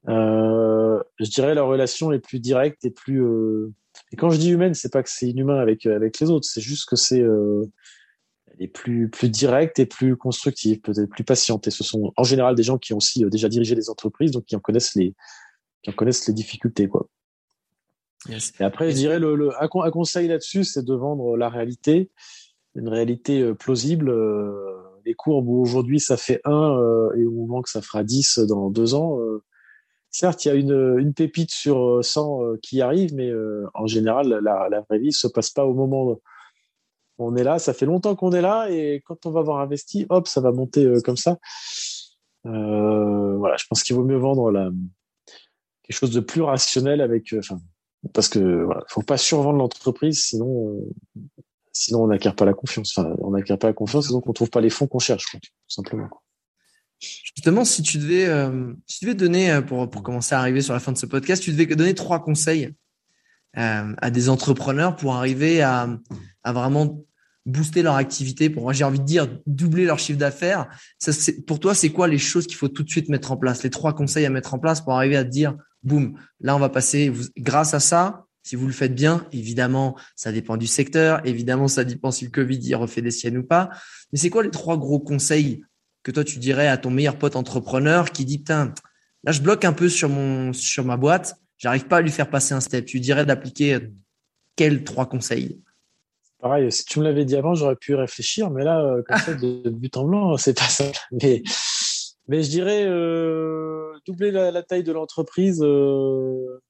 Euh, 0.09 1.01
je 1.21 1.31
dirais 1.31 1.55
la 1.55 1.63
relation 1.63 2.13
est 2.13 2.19
plus 2.19 2.41
directe 2.41 2.85
et 2.85 2.91
plus. 2.91 3.25
Euh... 3.97 4.01
Et 4.13 4.17
quand 4.17 4.31
je 4.31 4.39
dis 4.39 4.51
humaine, 4.51 4.75
c'est 4.75 4.93
pas 4.93 5.03
que 5.03 5.11
c'est 5.11 5.29
inhumain 5.29 5.59
avec 5.59 5.87
avec 5.87 6.21
les 6.21 6.31
autres, 6.31 6.47
c'est 6.49 6.61
juste 6.61 6.89
que 6.89 6.97
c'est 6.97 7.21
euh... 7.21 7.65
elle 8.49 8.65
est 8.65 8.69
plus 8.69 9.09
plus 9.09 9.29
directe 9.29 9.79
et 9.79 9.87
plus 9.87 10.17
constructive, 10.17 10.81
peut-être 10.81 11.11
plus 11.11 11.25
patiente. 11.25 11.67
Et 11.67 11.71
ce 11.71 11.85
sont 11.85 12.13
en 12.17 12.25
général 12.25 12.55
des 12.55 12.63
gens 12.63 12.79
qui 12.79 12.93
ont 12.93 12.99
aussi 12.99 13.25
euh, 13.25 13.31
déjà 13.31 13.49
dirigé 13.49 13.75
des 13.75 13.91
entreprises, 13.91 14.33
donc 14.33 14.45
qui 14.45 14.57
en 14.57 14.61
connaissent 14.61 14.95
les 14.95 15.15
qui 15.83 15.91
en 15.91 15.95
connaissent 15.95 16.27
les 16.29 16.35
difficultés, 16.35 16.89
quoi. 16.89 17.09
Yes. 18.29 18.53
Et 18.61 18.63
après, 18.63 18.91
je 18.93 18.95
dirais 18.95 19.19
le, 19.19 19.35
le 19.35 19.51
un, 19.61 19.69
conseil 19.69 20.29
là-dessus, 20.29 20.63
c'est 20.63 20.85
de 20.85 20.95
vendre 20.95 21.37
la 21.37 21.49
réalité, 21.49 22.09
une 22.77 22.89
réalité 22.89 23.41
euh, 23.41 23.55
plausible. 23.55 24.11
Euh, 24.11 24.83
les 25.05 25.15
courbes 25.15 25.49
où 25.49 25.61
aujourd'hui 25.61 26.01
ça 26.01 26.17
fait 26.17 26.41
1 26.45 26.53
euh, 26.53 27.13
et 27.17 27.27
au 27.27 27.33
moment 27.33 27.63
que 27.63 27.71
ça 27.71 27.83
fera 27.83 28.05
10 28.05 28.39
dans 28.49 28.71
deux 28.71 28.95
ans, 28.95 29.21
euh, 29.21 29.43
certes, 30.13 30.45
il 30.45 30.49
y 30.49 30.51
a 30.51 30.55
une, 30.55 30.99
une 30.99 31.15
pépite 31.15 31.51
sur 31.51 32.05
100 32.05 32.45
euh, 32.45 32.59
qui 32.63 32.81
arrive, 32.81 33.15
mais 33.15 33.31
en 33.75 33.87
général, 33.87 34.29
la, 34.29 34.69
la 34.69 34.81
vraie 34.83 34.99
vie 34.99 35.13
se 35.13 35.27
passe 35.27 35.51
pas 35.51 35.65
au 35.67 35.75
moment 35.75 36.05
où 36.05 36.21
on 37.19 37.37
est 37.37 37.45
là. 37.45 37.59
Ça 37.59 37.75
fait 37.75 37.87
longtemps 37.87 38.15
qu'on 38.15 38.33
est 38.33 38.41
là 38.41 38.69
et 38.71 39.03
quand 39.05 39.27
on 39.27 39.31
va 39.31 39.41
avoir 39.41 39.61
investi, 39.61 40.07
hop, 40.09 40.29
ça 40.29 40.41
va 40.41 40.53
monter 40.53 40.89
comme 41.05 41.17
ça. 41.17 41.39
voilà, 42.45 43.57
je 43.57 43.65
pense 43.69 43.83
qu'il 43.83 43.97
vaut 43.97 44.05
mieux 44.05 44.17
vendre 44.19 44.51
la, 44.51 44.71
quelque 45.83 45.97
chose 45.97 46.13
de 46.13 46.21
plus 46.21 46.43
rationnel 46.43 47.01
avec, 47.01 47.35
enfin, 47.37 47.59
parce 48.13 48.29
que 48.29 48.63
voilà, 48.65 48.85
faut 48.89 49.03
pas 49.03 49.19
survendre 49.19 49.59
l'entreprise, 49.59 50.23
sinon 50.23 50.79
Sinon, 51.73 52.05
on 52.05 52.07
n'acquiert 52.09 52.37
pas 52.37 52.45
la 52.45 52.53
confiance. 52.53 52.97
Enfin, 52.97 53.15
on 53.19 53.31
n'acquiert 53.31 53.59
pas 53.59 53.69
la 53.69 53.73
confiance, 53.73 54.11
et 54.11 54.13
donc 54.13 54.29
on 54.29 54.33
trouve 54.33 54.51
pas 54.51 54.61
les 54.61 54.71
fonds 54.71 54.87
qu'on 54.87 54.99
cherche, 54.99 55.25
tout 55.33 55.41
simplement. 55.69 56.09
Justement, 57.03 57.65
si 57.65 57.83
tu 57.83 57.99
devais, 57.99 58.27
euh, 58.27 58.73
si 58.87 59.01
tu 59.01 59.05
devais 59.07 59.17
donner 59.17 59.51
euh, 59.51 59.61
pour 59.61 59.91
pour 59.91 60.03
commencer 60.03 60.35
à 60.35 60.39
arriver 60.39 60.63
sur 60.63 60.73
la 60.73 60.81
fin 60.81 60.93
de 60.93 60.99
ce 60.99 61.07
podcast, 61.07 61.43
tu 61.43 61.51
devais 61.51 61.67
donner 61.67 61.95
trois 61.95 62.23
conseils 62.23 62.71
euh, 63.59 63.93
à 64.01 64.11
des 64.11 64.29
entrepreneurs 64.29 64.95
pour 64.97 65.15
arriver 65.15 65.63
à, 65.63 65.89
à 66.45 66.53
vraiment 66.53 67.05
booster 67.45 67.83
leur 67.83 67.97
activité, 67.97 68.49
pour 68.51 68.73
j'ai 68.73 68.85
envie 68.85 69.01
de 69.01 69.05
dire 69.05 69.29
doubler 69.47 69.85
leur 69.85 69.99
chiffre 69.99 70.19
d'affaires. 70.19 70.69
Pour 71.47 71.59
toi, 71.59 71.75
c'est 71.75 71.91
quoi 71.91 72.07
les 72.07 72.19
choses 72.19 72.47
qu'il 72.47 72.57
faut 72.57 72.69
tout 72.69 72.85
de 72.85 72.89
suite 72.89 73.09
mettre 73.09 73.33
en 73.33 73.37
place, 73.37 73.65
les 73.65 73.71
trois 73.71 73.95
conseils 73.95 74.25
à 74.25 74.31
mettre 74.31 74.55
en 74.55 74.61
place 74.61 74.81
pour 74.81 74.93
arriver 74.95 75.17
à 75.17 75.25
te 75.25 75.31
dire, 75.31 75.57
boum, 75.83 76.17
là 76.41 76.55
on 76.55 76.61
va 76.61 76.69
passer, 76.69 77.13
grâce 77.37 77.75
à 77.75 77.81
ça, 77.81 78.27
si 78.45 78.57
vous 78.57 78.67
le 78.67 78.73
faites 78.73 78.95
bien, 78.95 79.27
évidemment, 79.33 79.97
ça 80.17 80.33
dépend 80.33 80.57
du 80.57 80.67
secteur. 80.67 81.25
Évidemment, 81.25 81.69
ça 81.69 81.85
dépend 81.85 82.11
si 82.11 82.25
le 82.25 82.31
Covid 82.31 82.59
y 82.59 82.75
refait 82.75 83.03
des 83.03 83.13
siennes 83.13 83.39
ou 83.39 83.45
pas. 83.45 83.71
Mais 84.13 84.19
c'est 84.19 84.31
quoi 84.31 84.43
les 84.43 84.51
trois 84.51 84.77
gros 84.77 84.99
conseils 84.99 85.63
que 86.03 86.11
toi 86.11 86.25
tu 86.25 86.39
dirais 86.39 86.69
à 86.69 86.77
ton 86.77 86.91
meilleur 86.91 87.17
pote 87.17 87.37
entrepreneur 87.37 88.11
qui 88.11 88.25
dit 88.25 88.39
putain, 88.39 88.75
là 89.25 89.33
je 89.33 89.41
bloque 89.41 89.65
un 89.65 89.73
peu 89.73 89.89
sur 89.89 90.09
mon 90.09 90.53
sur 90.53 90.85
ma 90.85 90.97
boîte, 90.97 91.37
j'arrive 91.59 91.87
pas 91.87 91.99
à 91.99 92.01
lui 92.01 92.11
faire 92.11 92.31
passer 92.31 92.55
un 92.55 92.61
step. 92.61 92.85
Tu 92.85 93.01
dirais 93.01 93.25
d'appliquer 93.25 93.79
quels 94.57 94.85
trois 94.85 95.07
conseils? 95.07 95.63
Pareil, 96.43 96.73
si 96.73 96.85
tu 96.85 96.99
me 96.99 97.05
l'avais 97.05 97.25
dit 97.25 97.37
avant, 97.37 97.55
j'aurais 97.55 97.77
pu 97.77 97.95
réfléchir, 97.95 98.51
mais 98.51 98.65
là, 98.65 98.81
euh, 98.81 99.03
comme 99.07 99.19
ça, 99.19 99.35
de, 99.35 99.71
but 99.71 99.97
en 99.97 100.05
blanc, 100.05 100.37
c'est 100.37 100.59
pas 100.59 100.65
ça. 100.65 100.85
Mais, 101.23 101.43
mais 102.27 102.43
je 102.43 102.51
dirais 102.51 102.85
euh, 102.85 103.93
doubler 104.07 104.33
la, 104.33 104.63
taille 104.63 104.83
de 104.83 104.93
l'entreprise. 104.93 105.61
Euh, 105.63 106.61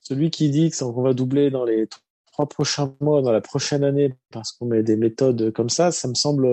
celui 0.00 0.30
qui 0.30 0.50
dit 0.50 0.70
qu'on 0.70 1.02
va 1.02 1.14
doubler 1.14 1.50
dans 1.50 1.64
les 1.64 1.86
trois 2.32 2.46
prochains 2.48 2.94
mois, 3.00 3.22
dans 3.22 3.32
la 3.32 3.40
prochaine 3.40 3.84
année, 3.84 4.14
parce 4.30 4.52
qu'on 4.52 4.66
met 4.66 4.82
des 4.82 4.96
méthodes 4.96 5.52
comme 5.52 5.68
ça, 5.70 5.90
ça 5.90 6.08
me 6.08 6.14
semble, 6.14 6.46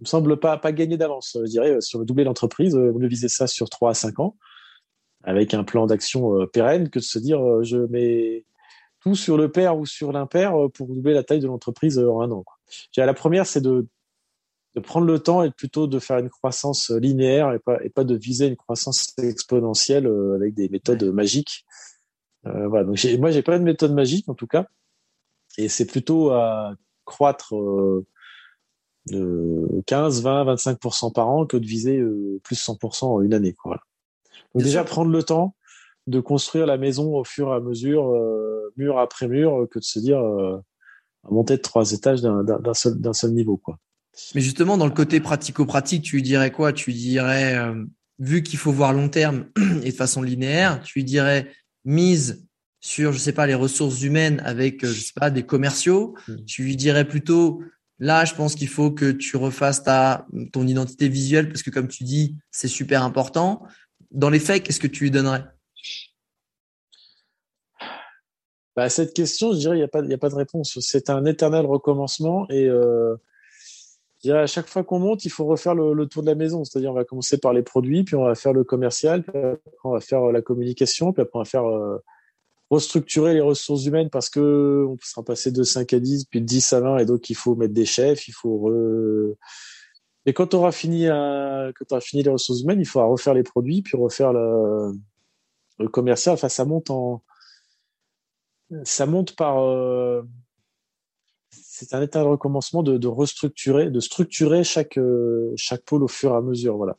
me 0.00 0.06
semble 0.06 0.38
pas, 0.38 0.56
pas 0.56 0.72
gagner 0.72 0.96
d'avance. 0.96 1.36
Je 1.40 1.48
dirais, 1.48 1.80
si 1.80 1.96
on 1.96 2.00
veut 2.00 2.04
doubler 2.04 2.24
l'entreprise, 2.24 2.74
on 2.74 2.92
veut 2.92 3.08
viser 3.08 3.28
ça 3.28 3.46
sur 3.46 3.70
3 3.70 3.90
à 3.90 3.94
5 3.94 4.20
ans, 4.20 4.36
avec 5.24 5.54
un 5.54 5.64
plan 5.64 5.86
d'action 5.86 6.46
pérenne, 6.52 6.90
que 6.90 6.98
de 6.98 7.04
se 7.04 7.18
dire, 7.18 7.40
je 7.62 7.78
mets 7.78 8.44
tout 9.00 9.14
sur 9.14 9.36
le 9.36 9.50
pair 9.50 9.76
ou 9.78 9.86
sur 9.86 10.12
l'impair 10.12 10.54
pour 10.74 10.88
doubler 10.88 11.14
la 11.14 11.22
taille 11.22 11.40
de 11.40 11.46
l'entreprise 11.46 11.98
en 11.98 12.20
un 12.20 12.30
an. 12.30 12.44
La 12.96 13.14
première, 13.14 13.46
c'est 13.46 13.60
de, 13.60 13.86
de 14.74 14.80
prendre 14.80 15.06
le 15.06 15.18
temps 15.18 15.42
et 15.42 15.50
plutôt 15.50 15.86
de 15.86 15.98
faire 15.98 16.18
une 16.18 16.28
croissance 16.28 16.90
linéaire 16.90 17.52
et 17.52 17.58
pas, 17.58 17.82
et 17.82 17.88
pas 17.88 18.04
de 18.04 18.14
viser 18.14 18.46
une 18.48 18.56
croissance 18.56 19.14
exponentielle 19.18 20.06
avec 20.34 20.54
des 20.54 20.68
méthodes 20.68 21.04
magiques. 21.04 21.64
Euh, 22.46 22.68
voilà. 22.68 22.84
Donc 22.84 23.02
moi, 23.18 23.30
j'ai 23.30 23.42
pas 23.42 23.58
de 23.58 23.64
méthode 23.64 23.92
magique 23.92 24.28
en 24.28 24.34
tout 24.34 24.46
cas, 24.46 24.66
et 25.58 25.68
c'est 25.68 25.86
plutôt 25.86 26.30
à 26.30 26.74
croître 27.04 27.56
euh, 27.56 28.06
de 29.10 29.82
15, 29.86 30.22
20, 30.22 30.44
25 30.44 30.78
par 31.14 31.28
an 31.28 31.46
que 31.46 31.56
de 31.56 31.66
viser 31.66 31.98
euh, 31.98 32.40
plus 32.42 32.56
100 32.56 32.78
en 33.02 33.22
une 33.22 33.34
année. 33.34 33.52
Quoi. 33.52 33.78
Donc 34.54 34.64
déjà 34.64 34.84
prendre 34.84 35.10
le 35.10 35.22
temps 35.22 35.54
de 36.06 36.20
construire 36.20 36.66
la 36.66 36.78
maison 36.78 37.16
au 37.16 37.24
fur 37.24 37.48
et 37.48 37.56
à 37.56 37.60
mesure, 37.60 38.12
euh, 38.12 38.72
mur 38.76 38.98
après 38.98 39.28
mur, 39.28 39.66
que 39.70 39.78
de 39.78 39.84
se 39.84 39.98
dire 39.98 40.20
euh, 40.20 40.58
monter 41.30 41.56
de 41.56 41.62
trois 41.62 41.92
étages 41.92 42.22
d'un 42.22 42.74
seul, 42.74 42.98
seul 43.12 43.32
niveau. 43.32 43.56
Quoi. 43.56 43.78
Mais 44.34 44.40
justement, 44.40 44.76
dans 44.76 44.86
le 44.86 44.92
côté 44.92 45.20
pratico-pratique, 45.20 46.04
tu 46.04 46.22
dirais 46.22 46.50
quoi? 46.50 46.72
Tu 46.72 46.92
dirais, 46.92 47.56
euh, 47.56 47.84
vu 48.18 48.42
qu'il 48.42 48.58
faut 48.58 48.72
voir 48.72 48.92
long 48.92 49.08
terme 49.08 49.46
et 49.82 49.90
de 49.90 49.96
façon 49.96 50.22
linéaire, 50.22 50.82
tu 50.82 51.02
dirais 51.02 51.50
mise 51.84 52.46
sur, 52.80 53.12
je 53.12 53.18
sais 53.18 53.32
pas, 53.32 53.46
les 53.46 53.54
ressources 53.54 54.02
humaines 54.02 54.40
avec, 54.44 54.86
je 54.86 55.00
sais 55.00 55.12
pas, 55.14 55.30
des 55.30 55.44
commerciaux? 55.44 56.14
Hmm. 56.28 56.36
Tu 56.46 56.62
lui 56.62 56.76
dirais 56.76 57.06
plutôt, 57.06 57.62
là, 57.98 58.24
je 58.24 58.34
pense 58.34 58.54
qu'il 58.54 58.68
faut 58.68 58.90
que 58.90 59.10
tu 59.10 59.36
refasses 59.36 59.82
ta, 59.82 60.26
ton 60.52 60.66
identité 60.66 61.08
visuelle 61.08 61.48
parce 61.48 61.62
que 61.62 61.70
comme 61.70 61.88
tu 61.88 62.04
dis, 62.04 62.36
c'est 62.50 62.68
super 62.68 63.02
important. 63.02 63.62
Dans 64.10 64.30
les 64.30 64.40
faits, 64.40 64.62
qu'est-ce 64.62 64.80
que 64.80 64.86
tu 64.86 65.04
lui 65.04 65.10
donnerais? 65.10 65.44
Bah, 68.76 68.88
cette 68.90 69.14
question, 69.14 69.52
je 69.52 69.58
dirais, 69.58 69.76
il 69.76 69.78
n'y 69.78 69.84
a, 69.84 69.88
pas, 69.88 70.02
a 70.02 70.18
pas 70.18 70.28
de 70.28 70.34
réponse. 70.34 70.78
C'est 70.80 71.08
un 71.08 71.24
éternel 71.24 71.64
recommencement 71.64 72.46
et 72.50 72.68
euh, 72.68 73.16
à 74.34 74.46
chaque 74.46 74.66
fois 74.66 74.84
qu'on 74.84 74.98
monte, 74.98 75.24
il 75.24 75.30
faut 75.30 75.44
refaire 75.44 75.74
le, 75.74 76.06
tour 76.06 76.22
de 76.22 76.28
la 76.28 76.34
maison. 76.34 76.64
C'est-à-dire, 76.64 76.90
on 76.90 76.94
va 76.94 77.04
commencer 77.04 77.38
par 77.38 77.52
les 77.52 77.62
produits, 77.62 78.04
puis 78.04 78.16
on 78.16 78.24
va 78.24 78.34
faire 78.34 78.52
le 78.52 78.64
commercial, 78.64 79.22
puis 79.22 79.36
après 79.36 79.58
on 79.84 79.92
va 79.92 80.00
faire 80.00 80.20
la 80.32 80.42
communication, 80.42 81.12
puis 81.12 81.22
après 81.22 81.38
on 81.38 81.42
va 81.42 81.44
faire 81.44 81.68
euh, 81.68 82.02
restructurer 82.70 83.34
les 83.34 83.40
ressources 83.40 83.84
humaines 83.84 84.10
parce 84.10 84.28
que 84.28 84.84
on 84.88 84.96
sera 85.02 85.24
passé 85.24 85.52
de 85.52 85.62
5 85.62 85.92
à 85.92 86.00
10, 86.00 86.26
puis 86.26 86.40
de 86.40 86.46
10 86.46 86.72
à 86.72 86.80
20, 86.80 86.98
et 86.98 87.04
donc 87.06 87.30
il 87.30 87.36
faut 87.36 87.54
mettre 87.54 87.74
des 87.74 87.86
chefs, 87.86 88.28
il 88.28 88.32
faut 88.32 88.58
re... 88.58 89.36
Et 90.28 90.32
quand 90.32 90.54
on 90.54 90.58
aura 90.58 90.72
fini, 90.72 91.06
à, 91.06 91.70
quand 91.76 91.84
on 91.90 91.94
aura 91.94 92.00
fini 92.00 92.24
les 92.24 92.30
ressources 92.30 92.62
humaines, 92.62 92.80
il 92.80 92.86
faudra 92.86 93.06
refaire 93.06 93.34
les 93.34 93.44
produits, 93.44 93.82
puis 93.82 93.96
refaire 93.96 94.32
le, 94.32 94.92
le 95.78 95.88
commercial. 95.88 96.34
Enfin, 96.34 96.48
ça 96.48 96.64
monte 96.64 96.90
en, 96.90 97.22
ça 98.84 99.06
monte 99.06 99.36
par. 99.36 99.62
Euh, 99.62 100.22
c'est 101.50 101.94
un 101.94 102.02
état 102.02 102.20
de 102.22 102.28
recommencement 102.28 102.82
de, 102.82 102.96
de, 102.96 103.06
restructurer, 103.06 103.90
de 103.90 104.00
structurer 104.00 104.64
chaque 104.64 104.98
euh, 104.98 105.52
chaque 105.56 105.82
pôle 105.82 106.02
au 106.02 106.08
fur 106.08 106.32
et 106.32 106.36
à 106.36 106.40
mesure, 106.40 106.76
voilà. 106.76 106.96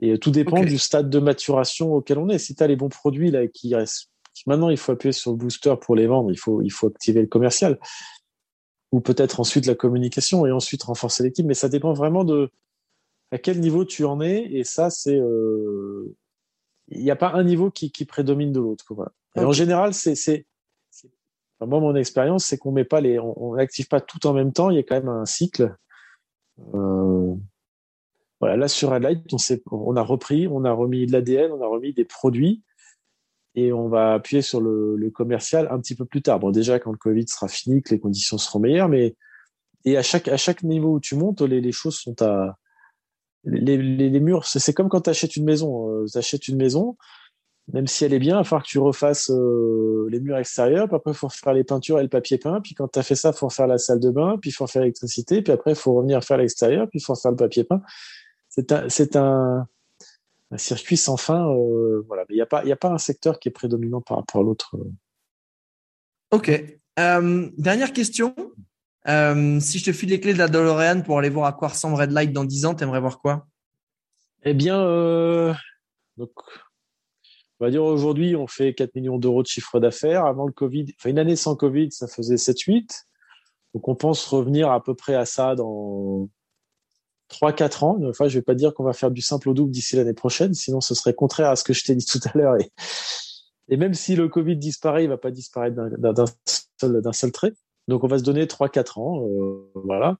Et 0.00 0.18
tout 0.18 0.30
dépend 0.30 0.62
du 0.62 0.78
stade 0.78 1.08
de 1.08 1.18
maturation 1.18 1.94
auquel 1.94 2.18
on 2.18 2.28
est. 2.28 2.38
Si 2.38 2.54
tu 2.54 2.62
as 2.62 2.66
les 2.66 2.76
bons 2.76 2.88
produits 2.88 3.30
là 3.30 3.46
qui 3.46 3.74
restent, 3.74 4.10
maintenant 4.46 4.68
il 4.68 4.76
faut 4.76 4.92
appuyer 4.92 5.12
sur 5.12 5.30
le 5.30 5.36
booster 5.36 5.74
pour 5.80 5.94
les 5.96 6.06
vendre, 6.06 6.30
il 6.30 6.38
faut 6.38 6.62
il 6.62 6.70
faut 6.70 6.88
activer 6.88 7.20
le 7.20 7.28
commercial 7.28 7.78
ou 8.94 9.00
peut-être 9.00 9.40
ensuite 9.40 9.66
la 9.66 9.74
communication 9.74 10.46
et 10.46 10.52
ensuite 10.52 10.84
renforcer 10.84 11.24
l'équipe. 11.24 11.44
Mais 11.44 11.54
ça 11.54 11.68
dépend 11.68 11.92
vraiment 11.94 12.22
de 12.22 12.50
à 13.32 13.38
quel 13.38 13.58
niveau 13.58 13.84
tu 13.84 14.04
en 14.04 14.20
es. 14.20 14.44
Et 14.52 14.62
ça, 14.62 14.88
c'est 14.88 15.18
euh, 15.18 16.14
il 16.86 17.02
n'y 17.02 17.10
a 17.10 17.16
pas 17.16 17.32
un 17.32 17.42
niveau 17.42 17.72
qui, 17.72 17.90
qui 17.90 18.04
prédomine 18.04 18.52
de 18.52 18.60
l'autre. 18.60 18.84
Et 19.34 19.40
en 19.40 19.50
général, 19.50 19.94
c'est 19.94 20.46
moi, 21.60 21.80
mon 21.80 21.96
expérience, 21.96 22.44
c'est 22.44 22.58
qu'on 22.58 22.72
met 22.72 22.84
pas 22.84 23.00
les, 23.00 23.18
on 23.18 23.54
n'active 23.56 23.88
pas 23.88 24.00
tout 24.00 24.26
en 24.26 24.32
même 24.32 24.52
temps. 24.52 24.70
Il 24.70 24.76
y 24.76 24.78
a 24.78 24.82
quand 24.82 24.96
même 24.96 25.08
un 25.08 25.24
cycle. 25.24 25.74
Euh, 26.74 27.34
voilà, 28.38 28.56
là 28.56 28.68
sur 28.68 28.92
Adlight, 28.92 29.24
on, 29.32 29.38
on 29.72 29.96
a 29.96 30.02
repris, 30.02 30.46
on 30.46 30.64
a 30.64 30.72
remis 30.72 31.06
de 31.06 31.12
l'ADN, 31.12 31.50
on 31.50 31.62
a 31.62 31.66
remis 31.66 31.94
des 31.94 32.04
produits 32.04 32.62
et 33.54 33.72
on 33.72 33.88
va 33.88 34.14
appuyer 34.14 34.42
sur 34.42 34.60
le, 34.60 34.96
le, 34.96 35.10
commercial 35.10 35.68
un 35.70 35.78
petit 35.78 35.94
peu 35.94 36.04
plus 36.04 36.22
tard. 36.22 36.40
Bon, 36.40 36.50
déjà 36.50 36.78
quand 36.78 36.92
le 36.92 36.98
Covid 36.98 37.26
sera 37.28 37.48
fini, 37.48 37.82
que 37.82 37.90
les 37.94 38.00
conditions 38.00 38.38
seront 38.38 38.58
meilleures, 38.58 38.88
mais 38.88 39.14
et 39.84 39.96
à 39.96 40.02
chaque 40.02 40.28
à 40.28 40.36
chaque 40.36 40.62
niveau 40.62 40.94
où 40.94 41.00
tu 41.00 41.14
montes, 41.14 41.42
les, 41.42 41.60
les 41.60 41.72
choses 41.72 41.96
sont 41.96 42.20
à 42.22 42.56
les, 43.44 43.76
les, 43.76 44.10
les 44.10 44.20
murs. 44.20 44.46
C'est 44.46 44.72
comme 44.72 44.88
quand 44.88 45.02
tu 45.02 45.10
achètes 45.10 45.36
une 45.36 45.44
maison. 45.44 45.90
Euh, 45.90 46.06
tu 46.10 46.18
achètes 46.18 46.48
une 46.48 46.56
maison, 46.56 46.96
même 47.72 47.86
si 47.86 48.04
elle 48.04 48.12
est 48.12 48.18
bien, 48.18 48.36
il 48.36 48.38
va 48.38 48.44
falloir 48.44 48.62
que 48.62 48.68
tu 48.68 48.78
refasses 48.78 49.30
euh, 49.30 50.06
les 50.10 50.20
murs 50.20 50.36
extérieurs, 50.36 50.86
puis 50.86 50.96
après 50.96 51.12
il 51.12 51.16
faut 51.16 51.28
faire 51.28 51.54
les 51.54 51.64
peintures 51.64 51.98
et 51.98 52.02
le 52.02 52.08
papier 52.08 52.38
peint, 52.38 52.60
puis 52.60 52.74
quand 52.74 52.88
tu 52.88 52.98
as 52.98 53.02
fait 53.02 53.14
ça, 53.14 53.30
il 53.30 53.36
faut 53.36 53.48
faire 53.48 53.66
la 53.66 53.78
salle 53.78 54.00
de 54.00 54.10
bain, 54.10 54.36
puis 54.40 54.50
il 54.50 54.52
faut 54.52 54.66
faire 54.66 54.82
l'électricité, 54.82 55.40
puis 55.42 55.52
après 55.52 55.72
il 55.72 55.76
faut 55.76 55.94
revenir 55.94 56.22
faire 56.22 56.36
l'extérieur, 56.36 56.88
puis 56.88 56.98
il 56.98 57.02
faut 57.02 57.14
faire 57.14 57.30
le 57.30 57.36
papier 57.36 57.64
peint. 57.64 57.80
C'est 58.48 58.70
un, 58.70 58.88
c'est 58.88 59.16
un, 59.16 59.66
un, 60.50 60.58
circuit 60.58 60.96
sans 60.96 61.16
fin. 61.16 61.48
Euh, 61.48 62.04
voilà, 62.06 62.24
mais 62.28 62.34
il 62.34 62.38
n'y 62.38 62.42
a 62.42 62.46
pas, 62.46 62.64
il 62.64 62.72
a 62.72 62.76
pas 62.76 62.90
un 62.90 62.98
secteur 62.98 63.38
qui 63.38 63.48
est 63.48 63.52
prédominant 63.52 64.00
par 64.00 64.18
rapport 64.18 64.40
à 64.40 64.44
l'autre. 64.44 64.76
Ok. 66.30 66.50
Euh, 66.98 67.50
dernière 67.56 67.92
question. 67.92 68.34
Euh, 69.06 69.60
si 69.60 69.78
je 69.78 69.84
te 69.84 69.92
file 69.92 70.10
les 70.10 70.20
clés 70.20 70.32
de 70.32 70.38
la 70.38 70.48
DeLorean 70.48 71.02
pour 71.02 71.18
aller 71.18 71.28
voir 71.28 71.46
à 71.46 71.52
quoi 71.52 71.68
ressemble 71.68 71.96
Red 71.96 72.12
Light 72.12 72.32
dans 72.32 72.44
10 72.44 72.66
ans, 72.66 72.74
tu 72.74 72.84
aimerais 72.84 73.00
voir 73.00 73.18
quoi? 73.18 73.46
Eh 74.44 74.54
bien, 74.54 74.78
donc 76.16 76.30
on 77.60 77.64
va 77.64 77.70
dire 77.70 77.84
aujourd'hui, 77.84 78.36
on 78.36 78.46
fait 78.46 78.74
4 78.74 78.94
millions 78.94 79.18
d'euros 79.18 79.42
de 79.42 79.46
chiffre 79.46 79.80
d'affaires. 79.80 80.26
Avant 80.26 80.46
le 80.46 80.52
Covid, 80.52 80.86
enfin 80.98 81.10
une 81.10 81.18
année 81.18 81.36
sans 81.36 81.56
Covid, 81.56 81.92
ça 81.92 82.06
faisait 82.08 82.34
7-8. 82.34 83.06
Donc 83.74 83.88
on 83.88 83.94
pense 83.94 84.24
revenir 84.26 84.70
à 84.70 84.82
peu 84.82 84.94
près 84.94 85.14
à 85.14 85.24
ça 85.24 85.54
dans 85.54 86.28
3-4 87.30 87.84
ans. 87.84 87.98
Enfin, 88.08 88.28
je 88.28 88.38
vais 88.38 88.42
pas 88.42 88.54
dire 88.54 88.74
qu'on 88.74 88.84
va 88.84 88.92
faire 88.92 89.10
du 89.10 89.22
simple 89.22 89.48
au 89.48 89.54
double 89.54 89.70
d'ici 89.70 89.96
l'année 89.96 90.14
prochaine, 90.14 90.54
sinon 90.54 90.80
ce 90.80 90.94
serait 90.94 91.14
contraire 91.14 91.50
à 91.50 91.56
ce 91.56 91.64
que 91.64 91.72
je 91.72 91.84
t'ai 91.84 91.94
dit 91.94 92.06
tout 92.06 92.20
à 92.24 92.36
l'heure. 92.36 92.56
Et, 93.68 93.76
même 93.76 93.94
si 93.94 94.14
le 94.16 94.28
Covid 94.28 94.56
disparaît, 94.56 95.04
il 95.04 95.08
va 95.08 95.16
pas 95.16 95.30
disparaître 95.30 95.76
d'un 95.76 96.24
seul, 96.78 97.02
seul 97.12 97.32
trait. 97.32 97.52
Donc 97.86 98.02
on 98.02 98.06
va 98.06 98.18
se 98.18 98.24
donner 98.24 98.46
3-4 98.46 98.98
ans, 98.98 99.28
euh, 99.28 99.70
voilà. 99.74 100.16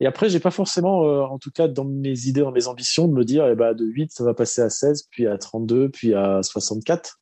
Et 0.00 0.06
après, 0.06 0.28
j'ai 0.28 0.40
pas 0.40 0.50
forcément, 0.50 1.04
euh, 1.04 1.22
en 1.22 1.38
tout 1.38 1.50
cas 1.52 1.68
dans 1.68 1.84
mes 1.84 2.26
idées, 2.26 2.40
dans 2.40 2.50
mes 2.50 2.66
ambitions, 2.66 3.06
de 3.06 3.12
me 3.12 3.24
dire, 3.24 3.46
eh 3.46 3.54
ben, 3.54 3.72
de 3.72 3.84
8, 3.84 4.10
ça 4.12 4.24
va 4.24 4.34
passer 4.34 4.62
à 4.62 4.70
16, 4.70 5.04
puis 5.10 5.26
à 5.28 5.38
32, 5.38 5.90
puis 5.90 6.14
à 6.14 6.42
64. 6.42 7.20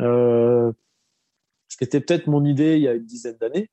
Euh, 0.00 0.72
ce 1.68 1.76
qui 1.76 1.84
était 1.84 2.00
peut-être 2.00 2.28
mon 2.28 2.44
idée 2.44 2.76
il 2.76 2.82
y 2.82 2.88
a 2.88 2.94
une 2.94 3.04
dizaine 3.04 3.36
d'années. 3.36 3.68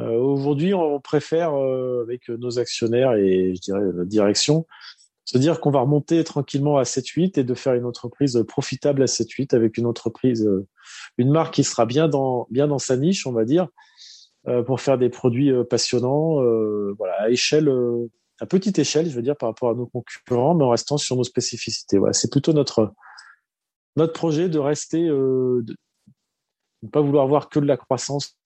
Euh, 0.00 0.18
Aujourd'hui, 0.18 0.74
on 0.74 1.00
préfère, 1.00 1.54
euh, 1.54 2.02
avec 2.02 2.28
nos 2.28 2.58
actionnaires 2.58 3.14
et 3.14 3.54
je 3.54 3.60
dirais 3.60 3.80
direction, 4.06 4.66
se 5.24 5.38
dire 5.38 5.60
qu'on 5.60 5.70
va 5.70 5.80
remonter 5.80 6.24
tranquillement 6.24 6.78
à 6.78 6.82
7-8 6.82 7.38
et 7.38 7.44
de 7.44 7.54
faire 7.54 7.74
une 7.74 7.84
entreprise 7.84 8.42
profitable 8.48 9.02
à 9.02 9.06
7-8 9.06 9.54
avec 9.54 9.78
une 9.78 9.86
entreprise, 9.86 10.50
une 11.18 11.30
marque 11.30 11.54
qui 11.54 11.64
sera 11.64 11.86
bien 11.86 12.08
dans, 12.08 12.48
bien 12.50 12.66
dans 12.66 12.80
sa 12.80 12.96
niche, 12.96 13.26
on 13.26 13.32
va 13.32 13.44
dire, 13.44 13.68
euh, 14.48 14.62
pour 14.62 14.80
faire 14.80 14.96
des 14.96 15.10
produits 15.10 15.52
euh, 15.52 15.64
passionnants, 15.64 16.42
euh, 16.42 16.94
voilà, 16.96 17.14
à 17.22 17.28
échelle, 17.28 17.70
à 18.40 18.46
petite 18.46 18.78
échelle, 18.78 19.08
je 19.08 19.14
veux 19.14 19.22
dire, 19.22 19.36
par 19.36 19.50
rapport 19.50 19.68
à 19.68 19.74
nos 19.74 19.86
concurrents, 19.86 20.54
mais 20.54 20.64
en 20.64 20.70
restant 20.70 20.96
sur 20.96 21.14
nos 21.16 21.24
spécificités. 21.24 21.98
Voilà, 21.98 22.14
c'est 22.14 22.30
plutôt 22.30 22.52
notre 22.52 22.92
notre 23.96 24.12
projet 24.12 24.48
de 24.48 24.58
rester, 24.58 25.10
ne 26.82 26.88
pas 26.88 27.00
vouloir 27.00 27.26
voir 27.26 27.48
que 27.48 27.58
de 27.60 27.66
la 27.66 27.76
croissance 27.76 28.36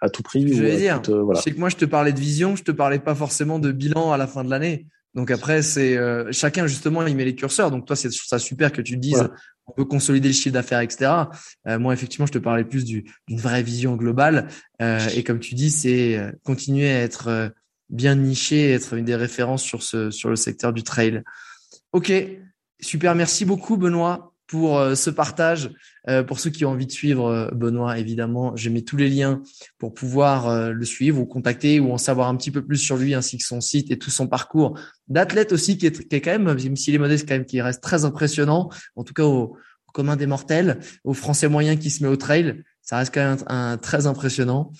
à 0.00 0.08
tout 0.10 0.22
prix. 0.22 0.52
Je 0.52 0.62
vais 0.62 0.76
dire, 0.76 1.00
voilà. 1.08 1.40
c'est 1.40 1.52
que 1.52 1.58
moi 1.60 1.68
je 1.68 1.76
te 1.76 1.84
parlais 1.84 2.12
de 2.12 2.20
vision, 2.20 2.56
je 2.56 2.64
te 2.64 2.72
parlais 2.72 2.98
pas 2.98 3.14
forcément 3.14 3.58
de 3.58 3.70
bilan 3.72 4.12
à 4.12 4.16
la 4.16 4.26
fin 4.26 4.44
de 4.44 4.50
l'année. 4.50 4.86
Donc 5.14 5.30
après, 5.30 5.62
c'est 5.62 5.96
chacun 6.32 6.66
justement 6.66 7.06
il 7.06 7.14
met 7.14 7.24
les 7.24 7.34
curseurs. 7.34 7.70
Donc 7.70 7.86
toi, 7.86 7.96
c'est 7.96 8.10
ça 8.10 8.38
super 8.38 8.72
que 8.72 8.82
tu 8.82 8.96
dises 8.96 9.28
on 9.66 9.72
peut 9.72 9.84
consolider 9.84 10.28
le 10.28 10.34
chiffre 10.34 10.52
d'affaires, 10.52 10.80
etc. 10.80 11.10
Euh, 11.66 11.78
moi, 11.78 11.94
effectivement, 11.94 12.26
je 12.26 12.32
te 12.32 12.38
parlais 12.38 12.64
plus 12.64 12.84
d'une 12.84 13.04
vraie 13.30 13.62
vision 13.62 13.96
globale. 13.96 14.48
Euh, 14.80 14.98
et 15.14 15.22
comme 15.22 15.38
tu 15.38 15.54
dis, 15.54 15.70
c'est 15.70 16.18
euh, 16.18 16.32
continuer 16.44 16.90
à 16.90 17.00
être 17.00 17.52
bien 17.88 18.14
niché, 18.14 18.72
être 18.72 18.94
une 18.94 19.04
des 19.04 19.16
références 19.16 19.62
sur 19.62 19.82
ce 19.82 20.10
sur 20.10 20.30
le 20.30 20.36
secteur 20.36 20.72
du 20.72 20.82
trail. 20.82 21.22
Ok, 21.92 22.12
super. 22.80 23.14
Merci 23.14 23.44
beaucoup, 23.44 23.76
Benoît 23.76 24.31
pour 24.46 24.78
euh, 24.78 24.94
ce 24.94 25.10
partage. 25.10 25.70
Euh, 26.08 26.22
pour 26.22 26.40
ceux 26.40 26.50
qui 26.50 26.64
ont 26.64 26.70
envie 26.70 26.86
de 26.86 26.92
suivre 26.92 27.26
euh, 27.26 27.48
Benoît, 27.52 27.98
évidemment, 27.98 28.54
je 28.56 28.68
mets 28.70 28.82
tous 28.82 28.96
les 28.96 29.08
liens 29.08 29.42
pour 29.78 29.94
pouvoir 29.94 30.72
le 30.72 30.84
suivre 30.84 31.20
ou 31.20 31.26
contacter 31.26 31.80
ou 31.80 31.92
en 31.92 31.98
savoir 31.98 32.28
un 32.28 32.36
petit 32.36 32.50
peu 32.50 32.64
plus 32.64 32.78
sur 32.78 32.96
lui 32.96 33.14
ainsi 33.14 33.38
que 33.38 33.44
son 33.44 33.60
site 33.60 33.90
et 33.90 33.98
tout 33.98 34.10
son 34.10 34.26
parcours 34.26 34.78
d'athlète 35.08 35.52
aussi 35.52 35.78
qui 35.78 35.86
est, 35.86 36.20
quand 36.20 36.30
même, 36.30 36.44
même 36.44 36.76
s'il 36.76 36.94
est 36.94 36.98
modeste, 36.98 37.28
quand 37.28 37.34
même 37.34 37.46
qui 37.46 37.60
reste 37.60 37.82
très 37.82 38.04
impressionnant. 38.04 38.70
En 38.96 39.04
tout 39.04 39.14
cas 39.14 39.24
au, 39.24 39.56
commun 39.92 40.16
des 40.16 40.26
mortels, 40.26 40.80
au 41.04 41.12
Français 41.12 41.48
moyen 41.48 41.76
qui 41.76 41.90
se 41.90 42.02
met 42.02 42.08
au 42.08 42.16
trail, 42.16 42.62
ça 42.80 42.96
reste 42.96 43.14
quand 43.14 43.20
même 43.20 43.44
un, 43.46 43.76
très 43.76 44.06
impressionnant. 44.06 44.72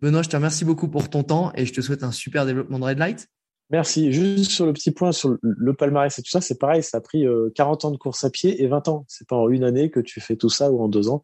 Benoît, 0.00 0.22
je 0.22 0.28
te 0.28 0.36
remercie 0.36 0.64
beaucoup 0.64 0.88
pour 0.88 1.10
ton 1.10 1.22
temps 1.22 1.52
et 1.54 1.66
je 1.66 1.72
te 1.72 1.80
souhaite 1.80 2.02
un 2.02 2.12
super 2.12 2.46
développement 2.46 2.78
de 2.78 2.84
Red 2.84 2.98
Light. 2.98 3.28
Merci. 3.70 4.12
Juste 4.12 4.50
sur 4.50 4.66
le 4.66 4.72
petit 4.72 4.90
point 4.90 5.12
sur 5.12 5.36
le 5.42 5.74
palmarès 5.74 6.18
et 6.18 6.22
tout 6.22 6.30
ça, 6.30 6.40
c'est 6.40 6.58
pareil, 6.58 6.82
ça 6.82 6.98
a 6.98 7.00
pris 7.00 7.26
40 7.54 7.84
ans 7.84 7.90
de 7.90 7.96
course 7.96 8.24
à 8.24 8.30
pied 8.30 8.62
et 8.62 8.66
20 8.66 8.88
ans. 8.88 9.04
C'est 9.08 9.28
pas 9.28 9.36
en 9.36 9.48
une 9.50 9.64
année 9.64 9.90
que 9.90 10.00
tu 10.00 10.20
fais 10.20 10.36
tout 10.36 10.48
ça 10.48 10.70
ou 10.70 10.82
en 10.82 10.88
deux 10.88 11.08
ans. 11.08 11.22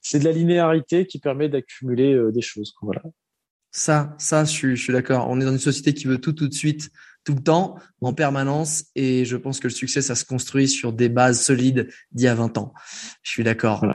C'est 0.00 0.18
de 0.18 0.24
la 0.24 0.32
linéarité 0.32 1.06
qui 1.06 1.18
permet 1.18 1.48
d'accumuler 1.48 2.18
des 2.32 2.40
choses. 2.40 2.74
Voilà. 2.80 3.02
Ça, 3.70 4.14
ça, 4.18 4.44
je 4.44 4.50
suis, 4.50 4.76
je 4.76 4.82
suis 4.82 4.92
d'accord. 4.92 5.28
On 5.30 5.40
est 5.40 5.44
dans 5.44 5.52
une 5.52 5.58
société 5.58 5.94
qui 5.94 6.06
veut 6.06 6.18
tout 6.18 6.32
tout 6.32 6.46
de 6.46 6.54
suite, 6.54 6.90
tout 7.24 7.34
le 7.34 7.42
temps, 7.42 7.76
en 8.02 8.12
permanence, 8.12 8.84
et 8.94 9.24
je 9.24 9.36
pense 9.36 9.60
que 9.60 9.68
le 9.68 9.72
succès, 9.72 10.02
ça 10.02 10.14
se 10.14 10.26
construit 10.26 10.68
sur 10.68 10.92
des 10.92 11.08
bases 11.08 11.40
solides 11.40 11.88
d'il 12.12 12.24
y 12.26 12.28
a 12.28 12.34
20 12.34 12.58
ans. 12.58 12.74
Je 13.22 13.30
suis 13.30 13.44
d'accord. 13.44 13.86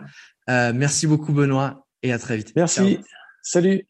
Euh, 0.49 0.74
merci 0.74 1.05
beaucoup, 1.05 1.32
Benoît, 1.32 1.86
et 2.01 2.12
à 2.12 2.18
très 2.18 2.38
vite. 2.38 2.53
Merci. 2.55 2.99
Salut. 3.43 3.88